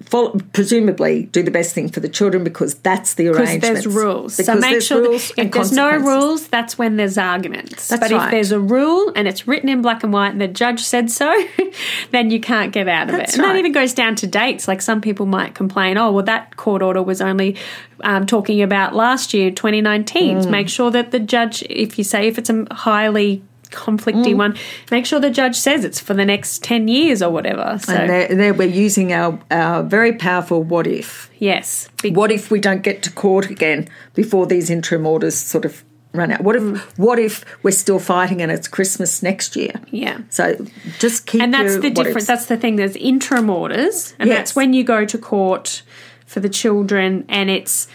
Follow, 0.07 0.39
presumably 0.53 1.25
do 1.25 1.43
the 1.43 1.51
best 1.51 1.75
thing 1.75 1.89
for 1.89 2.01
the 2.01 2.09
children 2.09 2.45
because 2.45 2.75
that's 2.77 3.15
the 3.15 3.25
because 3.25 3.41
arrangement. 3.41 3.75
there's 3.75 3.87
rules. 3.87 4.37
Because 4.37 4.47
so 4.47 4.61
make 4.61 4.71
there's 4.71 4.87
sure 4.87 5.03
that 5.03 5.09
rules 5.09 5.33
if 5.37 5.51
there's 5.51 5.73
no 5.73 5.97
rules, 5.97 6.47
that's 6.47 6.79
when 6.79 6.97
there's 6.97 7.19
arguments. 7.19 7.89
That's 7.89 8.01
but 8.01 8.11
right. 8.13 8.25
if 8.27 8.31
there's 8.31 8.53
a 8.53 8.61
rule 8.61 9.13
and 9.17 9.27
it's 9.27 9.49
written 9.49 9.69
in 9.69 9.83
black 9.83 10.05
and 10.05 10.13
white 10.13 10.31
and 10.31 10.41
the 10.41 10.49
judge 10.49 10.81
said 10.81 11.11
so, 11.11 11.33
then 12.13 12.31
you 12.31 12.41
can't 12.41 12.73
get 12.73 12.89
out 12.89 13.09
of 13.09 13.17
That's 13.17 13.35
it. 13.35 13.39
And 13.41 13.45
that 13.45 13.57
even 13.57 13.73
goes 13.73 13.95
down 13.95 14.15
to 14.17 14.27
dates. 14.27 14.69
Like 14.69 14.81
some 14.81 15.01
people 15.01 15.27
might 15.27 15.55
complain, 15.55 15.99
oh, 15.99 16.13
well, 16.13 16.25
that 16.25 16.57
court 16.57 16.83
order 16.83 17.03
was 17.03 17.21
only 17.21 17.57
um, 18.03 18.27
talking 18.27 18.63
about 18.63 18.95
last 18.95 19.35
year, 19.35 19.51
2019. 19.51 20.39
Mm. 20.39 20.51
Make 20.51 20.69
sure 20.69 20.91
that 20.91 21.11
the 21.11 21.19
judge, 21.19 21.63
if 21.69 21.99
you 21.99 22.05
say 22.05 22.29
if 22.29 22.39
it's 22.39 22.51
a 22.51 22.67
highly 22.73 23.43
conflicty 23.71 24.33
Mm. 24.35 24.37
one, 24.37 24.55
make 24.91 25.07
sure 25.07 25.21
the 25.21 25.31
judge 25.31 25.57
says 25.57 25.85
it's 25.85 26.01
for 26.01 26.15
the 26.15 26.25
next 26.25 26.63
10 26.65 26.89
years 26.89 27.23
or 27.23 27.31
whatever. 27.31 27.79
So, 27.83 27.93
And 27.95 28.09
there, 28.11 28.29
there 28.35 28.55
we're 28.55 28.69
using 28.69 29.13
our, 29.13 29.39
our 29.51 29.83
very 29.83 30.13
powerful 30.13 30.63
what 30.63 30.87
if. 30.87 31.31
yes. 31.39 31.89
Big 32.03 32.17
What 32.17 32.31
if 32.33 32.51
we 32.51 32.61
don't 32.61 32.83
get 32.83 33.03
to 33.05 33.11
court 33.11 33.51
again 33.51 33.89
before 34.15 34.47
these 34.47 34.71
interim 34.71 35.07
orders 35.07 35.35
sort 35.37 35.65
of 35.65 35.83
run 36.13 36.33
out? 36.33 36.41
What 36.41 36.57
if 36.57 36.99
what 36.99 37.19
if 37.19 37.45
we're 37.63 37.71
still 37.73 37.99
fighting 37.99 38.41
and 38.41 38.51
it's 38.51 38.69
Christmas 38.69 39.23
next 39.23 39.55
year? 39.57 39.73
Yeah. 39.91 40.19
So 40.31 40.57
just 40.99 41.27
keep 41.27 41.43
And 41.43 41.53
that's 41.53 41.75
the 41.79 41.91
difference. 41.91 42.17
ifs. 42.19 42.27
That's 42.27 42.47
the 42.47 42.57
thing. 42.57 42.77
There's 42.77 42.97
interim 42.97 43.51
orders, 43.51 44.15
and 44.19 44.29
Yes. 44.29 44.39
that's 44.39 44.57
when 44.57 44.73
you 44.73 44.83
go 44.85 45.05
to 45.05 45.19
court 45.19 45.83
for 46.27 46.41
the 46.41 46.49
children, 46.49 47.25
and 47.29 47.51
it's 47.51 47.87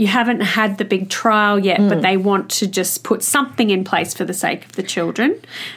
you 0.00 0.06
haven't 0.06 0.40
had 0.40 0.78
the 0.78 0.84
big 0.94 1.10
trial 1.10 1.58
yet, 1.58 1.78
Mm. 1.78 1.88
but 1.90 2.00
they 2.00 2.16
want 2.16 2.48
to 2.60 2.66
just 2.66 3.04
put 3.04 3.22
something 3.22 3.68
in 3.68 3.84
place 3.84 4.14
for 4.14 4.24
the 4.24 4.32
sake 4.32 4.64
of 4.64 4.72
the 4.72 4.82
children. 4.82 5.30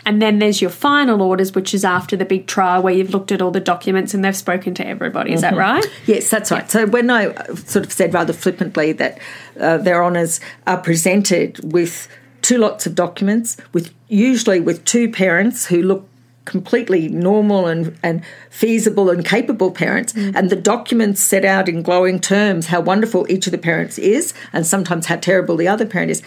And 0.05 0.21
then 0.21 0.39
there's 0.39 0.61
your 0.61 0.69
final 0.71 1.21
orders, 1.21 1.53
which 1.53 1.73
is 1.73 1.83
after 1.83 2.15
the 2.15 2.23
big 2.23 2.47
trial 2.47 2.81
where 2.81 2.93
you've 2.93 3.09
looked 3.09 3.31
at 3.33 3.41
all 3.41 3.51
the 3.51 3.59
documents 3.73 4.13
and 4.13 4.23
they've 4.23 4.41
spoken 4.47 4.73
to 4.75 4.87
everybody. 4.87 5.33
Is 5.33 5.41
Mm-hmm. 5.41 5.55
that 5.55 5.61
right? 5.61 5.85
Yes, 6.05 6.29
that's 6.29 6.51
right. 6.51 6.71
So 6.71 6.85
when 6.87 7.09
I 7.09 7.21
uh, 7.27 7.55
sort 7.55 7.85
of 7.85 7.91
said 7.91 8.13
rather 8.13 8.31
flippantly 8.33 8.93
that 8.93 9.19
uh, 9.59 9.77
their 9.79 10.01
honours 10.05 10.39
are 10.65 10.77
presented 10.77 11.73
with 11.73 12.07
two 12.41 12.57
lots 12.57 12.85
of 12.87 12.95
documents, 12.95 13.57
with 13.73 13.93
usually 14.07 14.61
with 14.61 14.85
two 14.85 15.09
parents 15.11 15.65
who 15.65 15.81
look 15.81 16.07
completely 16.45 17.07
normal 17.07 17.67
and, 17.67 17.97
and 18.03 18.21
feasible 18.49 19.09
and 19.09 19.25
capable 19.25 19.71
parents, 19.71 20.13
and 20.15 20.49
the 20.49 20.55
documents 20.55 21.21
set 21.21 21.45
out 21.45 21.69
in 21.69 21.81
glowing 21.81 22.19
terms 22.19 22.67
how 22.67 22.81
wonderful 22.81 23.25
each 23.29 23.47
of 23.47 23.51
the 23.51 23.57
parents 23.57 23.97
is, 23.97 24.33
and 24.51 24.65
sometimes 24.65 25.05
how 25.05 25.15
terrible 25.15 25.55
the 25.55 25.67
other 25.67 25.85
parent 25.85 26.11
is. 26.11 26.21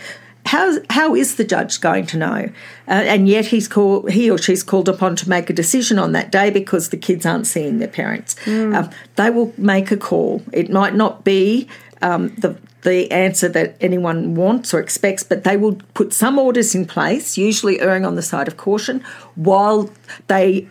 How, 0.46 0.76
how 0.90 1.16
is 1.16 1.36
the 1.36 1.44
judge 1.44 1.80
going 1.80 2.06
to 2.06 2.16
know? 2.16 2.50
Uh, 2.86 2.92
and 2.92 3.28
yet 3.28 3.46
he's 3.46 3.66
called, 3.66 4.10
he 4.10 4.30
or 4.30 4.38
she's 4.38 4.62
called 4.62 4.88
upon 4.88 5.16
to 5.16 5.28
make 5.28 5.50
a 5.50 5.52
decision 5.52 5.98
on 5.98 6.12
that 6.12 6.30
day 6.30 6.50
because 6.50 6.90
the 6.90 6.96
kids 6.96 7.26
aren't 7.26 7.48
seeing 7.48 7.78
their 7.78 7.88
parents. 7.88 8.36
Um, 8.46 8.90
they 9.16 9.28
will 9.28 9.52
make 9.58 9.90
a 9.90 9.96
call. 9.96 10.42
It 10.52 10.70
might 10.70 10.94
not 10.94 11.24
be 11.24 11.68
um, 12.00 12.28
the 12.36 12.56
the 12.82 13.10
answer 13.10 13.48
that 13.48 13.76
anyone 13.80 14.34
wants 14.34 14.72
or 14.72 14.80
expects, 14.80 15.22
but 15.22 15.44
they 15.44 15.56
will 15.56 15.76
put 15.94 16.12
some 16.12 16.38
orders 16.38 16.74
in 16.74 16.86
place, 16.86 17.36
usually 17.36 17.80
erring 17.80 18.04
on 18.04 18.14
the 18.14 18.22
side 18.22 18.48
of 18.48 18.56
caution, 18.56 19.02
while 19.34 19.90
they 20.28 20.68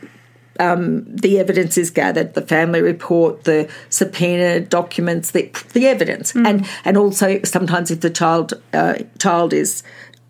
um, 0.59 1.03
the 1.13 1.39
evidence 1.39 1.77
is 1.77 1.89
gathered, 1.89 2.33
the 2.33 2.41
family 2.41 2.81
report, 2.81 3.43
the 3.43 3.69
subpoena 3.89 4.61
documents, 4.61 5.31
the, 5.31 5.51
the 5.73 5.87
evidence, 5.87 6.33
and 6.35 6.65
and 6.85 6.97
also 6.97 7.41
sometimes 7.43 7.91
if 7.91 8.01
the 8.01 8.09
child 8.09 8.53
uh, 8.73 8.95
child 9.19 9.53
is 9.53 9.83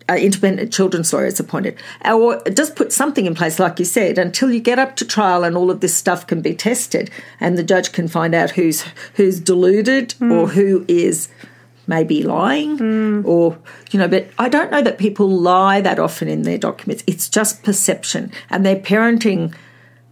uh, 0.08 0.14
independent 0.14 0.72
children's 0.72 1.12
lawyer 1.12 1.26
is 1.26 1.38
appointed, 1.38 1.76
or 2.04 2.42
just 2.50 2.76
put 2.76 2.92
something 2.92 3.26
in 3.26 3.34
place, 3.34 3.58
like 3.58 3.78
you 3.78 3.84
said, 3.84 4.18
until 4.18 4.50
you 4.50 4.60
get 4.60 4.78
up 4.78 4.96
to 4.96 5.04
trial 5.04 5.44
and 5.44 5.56
all 5.56 5.70
of 5.70 5.80
this 5.80 5.94
stuff 5.94 6.26
can 6.26 6.42
be 6.42 6.54
tested, 6.54 7.10
and 7.38 7.56
the 7.56 7.62
judge 7.62 7.92
can 7.92 8.08
find 8.08 8.34
out 8.34 8.50
who's 8.50 8.82
who's 9.14 9.38
deluded 9.38 10.14
or 10.20 10.48
who 10.48 10.84
is 10.88 11.28
maybe 11.86 12.22
lying 12.22 13.24
or 13.24 13.58
you 13.90 13.98
know 13.98 14.08
but 14.08 14.28
i 14.38 14.48
don't 14.48 14.70
know 14.70 14.82
that 14.82 14.98
people 14.98 15.28
lie 15.28 15.80
that 15.80 15.98
often 15.98 16.28
in 16.28 16.42
their 16.42 16.58
documents. 16.58 17.04
It's 17.06 17.28
just 17.28 17.62
perception. 17.62 18.32
And 18.50 18.64
their 18.64 18.76
parenting 18.76 19.54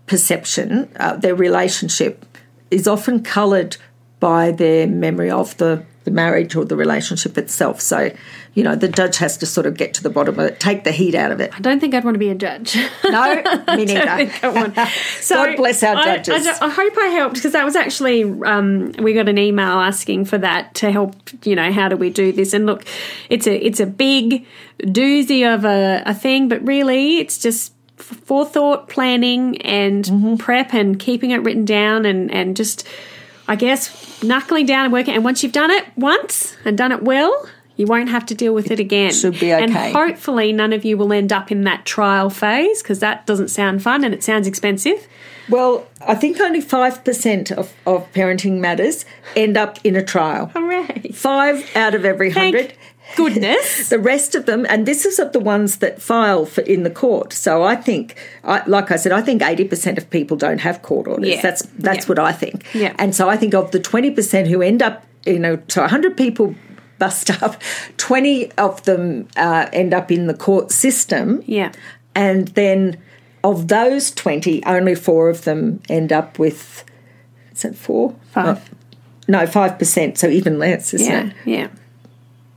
perception 0.07 0.89
uh, 0.97 1.17
their 1.17 1.35
relationship 1.35 2.25
is 2.71 2.87
often 2.87 3.23
coloured 3.23 3.77
by 4.21 4.51
their 4.51 4.87
memory 4.87 5.31
of 5.31 5.57
the, 5.59 5.85
the 6.05 6.11
marriage 6.11 6.55
or 6.55 6.65
the 6.65 6.77
relationship 6.77 7.37
itself 7.39 7.81
so 7.81 8.11
you 8.55 8.63
know 8.63 8.77
the 8.77 8.89
judge 8.89 9.17
has 9.17 9.37
to 9.39 9.47
sort 9.47 9.67
of 9.67 9.77
get 9.77 9.95
to 9.95 10.03
the 10.03 10.11
bottom 10.11 10.39
of 10.39 10.45
it 10.47 10.61
take 10.61 10.85
the 10.85 10.93
heat 10.93 11.15
out 11.15 11.33
of 11.33 11.41
it 11.41 11.51
I 11.57 11.61
don't 11.61 11.81
think 11.81 11.95
I'd 11.95 12.05
want 12.05 12.15
to 12.15 12.19
be 12.19 12.29
a 12.29 12.35
judge. 12.35 12.77
no 13.05 13.35
me 13.77 13.85
neither 13.87 14.09
I 14.09 14.27
think 14.27 14.45
I 14.45 14.49
want- 14.49 14.77
So 15.21 15.35
God 15.37 15.57
bless 15.57 15.83
our 15.83 15.97
I- 15.97 16.19
judges. 16.19 16.47
I, 16.47 16.67
I 16.67 16.69
hope 16.71 16.93
I 16.99 17.07
helped 17.07 17.35
because 17.37 17.53
that 17.53 17.65
was 17.65 17.75
actually 17.77 18.23
um, 18.25 18.93
we 18.99 19.15
got 19.15 19.29
an 19.29 19.39
email 19.39 19.79
asking 19.79 20.27
for 20.27 20.37
that 20.39 20.75
to 20.77 20.93
help. 20.93 21.17
You 21.45 21.57
know, 21.57 21.73
how 21.73 21.89
do 21.89 21.97
we 21.97 22.11
do 22.11 22.31
this? 22.33 22.53
And 22.53 22.67
look, 22.67 22.85
it's 23.31 23.47
a 23.47 23.55
it's 23.57 23.81
a 23.81 23.87
big 23.87 24.47
doozy 24.81 25.43
of 25.53 25.65
a, 25.65 26.03
a 26.05 26.13
thing, 26.15 26.49
but 26.49 26.65
really, 26.67 27.19
it's 27.19 27.39
just 27.39 27.73
forethought, 27.97 28.89
planning, 28.89 29.61
and 29.63 30.05
Mm-hmm. 30.05 30.37
prep, 30.37 30.75
and 30.75 30.99
keeping 30.99 31.31
it 31.31 31.39
written 31.39 31.65
down, 31.65 32.05
and 32.05 32.31
and 32.31 32.57
just 32.57 32.87
I 33.49 33.57
guess 33.57 34.14
knuckling 34.25 34.67
down 34.67 34.85
and 34.85 34.93
working. 34.93 35.15
And 35.15 35.25
once 35.25 35.43
you've 35.43 35.53
done 35.53 35.71
it 35.71 35.85
once 35.97 36.57
and 36.65 36.77
done 36.77 36.93
it 36.93 37.03
well. 37.03 37.49
You 37.77 37.87
won't 37.87 38.09
have 38.09 38.25
to 38.27 38.37
deal 38.37 38.55
with 38.55 38.71
it 38.71 38.79
again. 38.79 39.13
should 39.13 39.41
be 39.41 39.53
okay. 39.53 39.65
And 39.65 39.73
hopefully, 39.75 40.53
none 40.53 40.73
of 40.73 40.85
you 40.85 40.97
will 40.97 41.13
end 41.13 41.33
up 41.33 41.51
in 41.51 41.65
that 41.65 41.85
trial 41.85 42.31
phase 42.31 42.81
because 42.81 43.01
that 43.01 43.27
doesn't 43.27 43.49
sound 43.49 43.83
fun 43.83 44.05
and 44.05 44.15
it 44.15 44.23
sounds 44.23 44.47
expensive. 44.47 45.09
well 45.49 45.87
i 46.07 46.15
think 46.15 46.41
only 46.41 46.63
5% 46.63 47.53
of, 47.53 47.73
of 47.87 48.11
parenting 48.13 48.61
matters 48.61 49.05
end 49.35 49.57
up 49.57 49.79
in 49.85 49.97
a 49.97 50.05
trial 50.05 50.47
Hooray! 50.55 51.11
five 51.13 51.69
out 51.77 51.95
of 51.95 52.05
every 52.05 52.33
Thank 52.33 52.55
hundred 52.55 52.75
goodness. 53.17 53.89
The 53.95 53.99
rest 53.99 54.35
of 54.35 54.47
them, 54.47 54.67
and 54.69 54.87
this 54.87 55.05
is 55.05 55.19
of 55.19 55.33
the 55.33 55.41
ones 55.41 55.79
that 55.79 56.01
file 56.01 56.47
for 56.47 56.63
in 56.63 56.83
the 56.83 56.91
court. 56.91 57.33
So 57.33 57.63
I 57.63 57.77
think, 57.77 58.17
I, 58.43 58.63
like 58.67 58.91
I 58.91 58.97
said, 58.97 59.13
I 59.13 59.21
think 59.23 59.43
eighty 59.43 59.65
percent 59.65 59.99
of 59.99 60.09
people 60.11 60.37
don't 60.37 60.61
have 60.61 60.83
court 60.83 61.07
orders. 61.07 61.29
Yeah. 61.29 61.41
That's 61.43 61.63
that's 61.79 62.05
Yeah. 62.05 62.09
what 62.09 62.19
I 62.19 62.33
think. 62.33 62.65
Yeah. 62.75 62.95
And 62.99 63.15
so 63.15 63.29
I 63.29 63.37
think 63.37 63.55
of 63.55 63.71
the 63.71 63.81
twenty 63.81 64.11
percent 64.11 64.49
who 64.49 64.63
end 64.63 64.83
up, 64.83 65.05
you 65.27 65.39
know, 65.39 65.59
so 65.69 65.87
hundred 65.87 66.17
people 66.17 66.55
bust 66.99 67.31
up, 67.43 67.61
twenty 67.97 68.51
of 68.53 68.83
them 68.85 69.29
uh, 69.37 69.69
end 69.73 69.93
up 69.95 70.11
in 70.11 70.27
the 70.27 70.35
court 70.35 70.71
system. 70.71 71.43
Yeah. 71.47 71.73
And 72.15 72.49
then 72.49 72.99
of 73.43 73.69
those 73.69 74.11
twenty, 74.13 74.65
only 74.65 74.95
four 74.95 75.29
of 75.29 75.45
them 75.45 75.81
end 75.89 76.13
up 76.13 76.39
with. 76.39 76.85
Is 77.53 77.65
it 77.65 77.77
four? 77.77 78.15
Five. 78.33 78.69
Oh, 78.73 78.77
no, 79.29 79.47
five 79.47 79.79
percent. 79.79 80.19
So 80.19 80.27
even 80.29 80.59
less, 80.59 80.93
isn't 80.95 81.07
Yeah, 81.13 81.27
it? 81.27 81.35
yeah. 81.45 81.69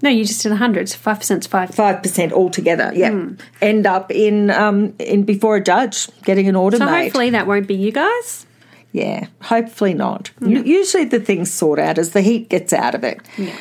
No, 0.01 0.09
you 0.09 0.25
just 0.25 0.43
did 0.43 0.49
a 0.51 0.55
100, 0.55 0.89
so 0.89 0.97
5% 0.99 1.39
is 1.39 1.47
5. 1.47 1.73
five 1.73 2.03
percent 2.03 2.31
altogether. 2.31 2.91
Yeah, 2.93 3.11
Hmm. 3.11 3.33
end 3.61 3.87
up 3.87 4.11
in 4.11 4.51
um 4.51 4.93
in 4.99 5.23
before 5.23 5.55
a 5.55 5.63
judge 5.63 6.07
getting 6.23 6.47
an 6.47 6.55
order 6.55 6.77
So 6.77 6.85
made. 6.85 7.03
hopefully 7.05 7.29
that 7.31 7.47
won't 7.47 7.67
be 7.67 7.75
you 7.75 7.91
guys. 7.91 8.45
yeah, 8.91 9.27
hopefully 9.41 9.93
not. 9.93 10.31
Usually 10.39 11.05
the 11.05 11.19
things 11.19 11.51
sort 11.51 11.79
out 11.79 11.97
as 11.97 12.11
the 12.11 12.21
heat 12.21 12.49
gets 12.49 12.73
out 12.73 12.93
of 12.95 13.03
it. 13.03 13.19
Yeah. 13.37 13.55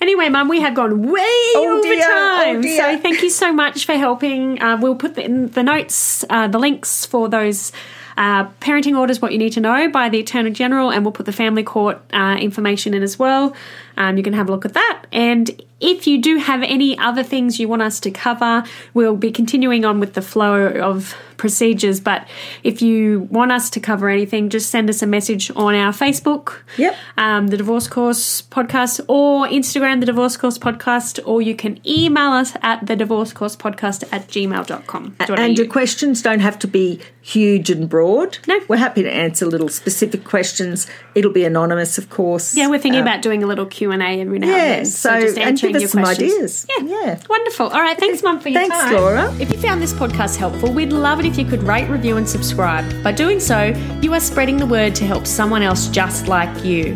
Anyway, 0.00 0.28
Mum, 0.28 0.48
we 0.48 0.60
have 0.60 0.74
gone 0.74 1.02
way 1.10 1.36
over 1.56 1.82
dear, 1.82 2.02
oh 2.04 2.42
time. 2.44 2.60
dear. 2.60 2.76
So 2.96 2.98
thank 3.00 3.22
you 3.22 3.30
so 3.30 3.52
much 3.52 3.86
for 3.86 3.94
helping. 3.94 4.60
Uh, 4.60 4.76
we'll 4.80 4.94
put 4.94 5.14
the, 5.14 5.24
in 5.24 5.48
the 5.52 5.62
notes, 5.62 6.24
uh, 6.28 6.48
the 6.48 6.58
links 6.58 7.06
for 7.06 7.28
those 7.30 7.72
uh, 8.18 8.44
parenting 8.60 8.96
orders, 8.98 9.22
what 9.22 9.32
you 9.32 9.38
need 9.38 9.52
to 9.54 9.60
know 9.60 9.88
by 9.90 10.08
the 10.10 10.20
Attorney 10.20 10.50
General, 10.50 10.90
and 10.90 11.04
we'll 11.04 11.12
put 11.12 11.26
the 11.26 11.32
family 11.32 11.62
court 11.62 11.98
uh, 12.12 12.36
information 12.38 12.92
in 12.94 13.02
as 13.02 13.18
well. 13.18 13.54
Um, 13.96 14.16
you 14.16 14.22
can 14.22 14.32
have 14.32 14.48
a 14.48 14.52
look 14.52 14.64
at 14.64 14.74
that. 14.74 15.06
And 15.12 15.50
if 15.80 16.06
you 16.06 16.20
do 16.22 16.36
have 16.36 16.62
any 16.62 16.98
other 16.98 17.22
things 17.22 17.60
you 17.60 17.68
want 17.68 17.82
us 17.82 18.00
to 18.00 18.10
cover, 18.10 18.64
we'll 18.94 19.16
be 19.16 19.30
continuing 19.30 19.84
on 19.84 20.00
with 20.00 20.14
the 20.14 20.22
flow 20.22 20.68
of 20.68 21.14
procedures. 21.36 22.00
But 22.00 22.26
if 22.62 22.80
you 22.80 23.28
want 23.30 23.52
us 23.52 23.68
to 23.70 23.80
cover 23.80 24.08
anything, 24.08 24.48
just 24.48 24.70
send 24.70 24.88
us 24.88 25.02
a 25.02 25.06
message 25.06 25.50
on 25.54 25.74
our 25.74 25.92
Facebook, 25.92 26.62
Yep. 26.78 26.96
um, 27.18 27.48
the 27.48 27.58
Divorce 27.58 27.88
Course 27.88 28.40
Podcast, 28.42 29.00
or 29.06 29.46
Instagram, 29.48 30.00
the 30.00 30.06
Divorce 30.06 30.38
Course 30.38 30.56
Podcast, 30.56 31.20
or 31.26 31.42
you 31.42 31.54
can 31.54 31.78
email 31.86 32.30
us 32.32 32.54
at 32.62 32.86
the 32.86 32.96
Divorce 32.96 33.34
Course 33.34 33.54
Podcast 33.54 34.04
at 34.12 34.28
gmail.com. 34.28 35.16
And 35.28 35.58
your 35.58 35.66
questions 35.66 36.22
don't 36.22 36.40
have 36.40 36.58
to 36.60 36.66
be 36.66 37.00
huge 37.20 37.68
and 37.70 37.86
broad. 37.88 38.38
No. 38.46 38.58
we're 38.68 38.76
happy 38.76 39.02
to 39.02 39.12
answer 39.12 39.44
little 39.44 39.68
specific 39.68 40.24
questions. 40.24 40.86
It'll 41.14 41.32
be 41.32 41.44
anonymous, 41.44 41.98
of 41.98 42.08
course. 42.08 42.56
yeah, 42.56 42.68
we're 42.68 42.78
thinking 42.78 43.00
Um, 43.02 43.06
about 43.08 43.20
doing 43.20 43.42
a 43.42 43.46
little 43.46 43.66
Q 43.66 43.85
and 43.92 44.02
A 44.02 44.20
every 44.20 44.38
now 44.38 44.48
Yeah, 44.48 44.54
and 44.56 44.70
then. 44.78 44.84
so, 44.86 45.20
just 45.20 45.36
and 45.38 45.46
answering 45.48 45.78
your 45.80 45.88
questions. 45.88 46.32
ideas. 46.32 46.66
Yeah. 46.78 46.84
yeah. 47.04 47.20
Wonderful. 47.28 47.66
All 47.68 47.80
right. 47.80 47.98
Thanks, 47.98 48.22
Mum, 48.22 48.40
for 48.40 48.48
your 48.48 48.60
Thanks, 48.60 48.76
time. 48.76 48.94
Laura. 48.94 49.34
If 49.40 49.50
you 49.52 49.58
found 49.58 49.80
this 49.82 49.92
podcast 49.92 50.36
helpful, 50.36 50.72
we'd 50.72 50.92
love 50.92 51.20
it 51.20 51.26
if 51.26 51.36
you 51.38 51.44
could 51.44 51.62
rate, 51.62 51.88
review, 51.88 52.16
and 52.16 52.28
subscribe. 52.28 52.84
By 53.02 53.12
doing 53.12 53.40
so, 53.40 53.66
you 54.02 54.12
are 54.14 54.20
spreading 54.20 54.56
the 54.56 54.66
word 54.66 54.94
to 54.96 55.04
help 55.06 55.26
someone 55.26 55.62
else 55.62 55.88
just 55.88 56.28
like 56.28 56.64
you. 56.64 56.94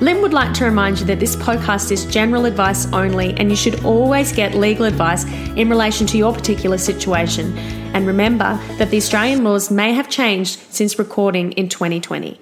Lyn 0.00 0.20
would 0.20 0.32
like 0.32 0.52
to 0.54 0.64
remind 0.64 0.98
you 0.98 1.06
that 1.06 1.20
this 1.20 1.36
podcast 1.36 1.92
is 1.92 2.04
general 2.06 2.44
advice 2.44 2.92
only, 2.92 3.34
and 3.34 3.50
you 3.50 3.56
should 3.56 3.84
always 3.84 4.32
get 4.32 4.54
legal 4.54 4.84
advice 4.84 5.24
in 5.56 5.68
relation 5.70 6.08
to 6.08 6.18
your 6.18 6.32
particular 6.32 6.76
situation. 6.76 7.56
And 7.94 8.04
remember 8.06 8.58
that 8.78 8.90
the 8.90 8.96
Australian 8.96 9.44
laws 9.44 9.70
may 9.70 9.92
have 9.92 10.08
changed 10.08 10.58
since 10.70 10.98
recording 10.98 11.52
in 11.52 11.68
2020. 11.68 12.40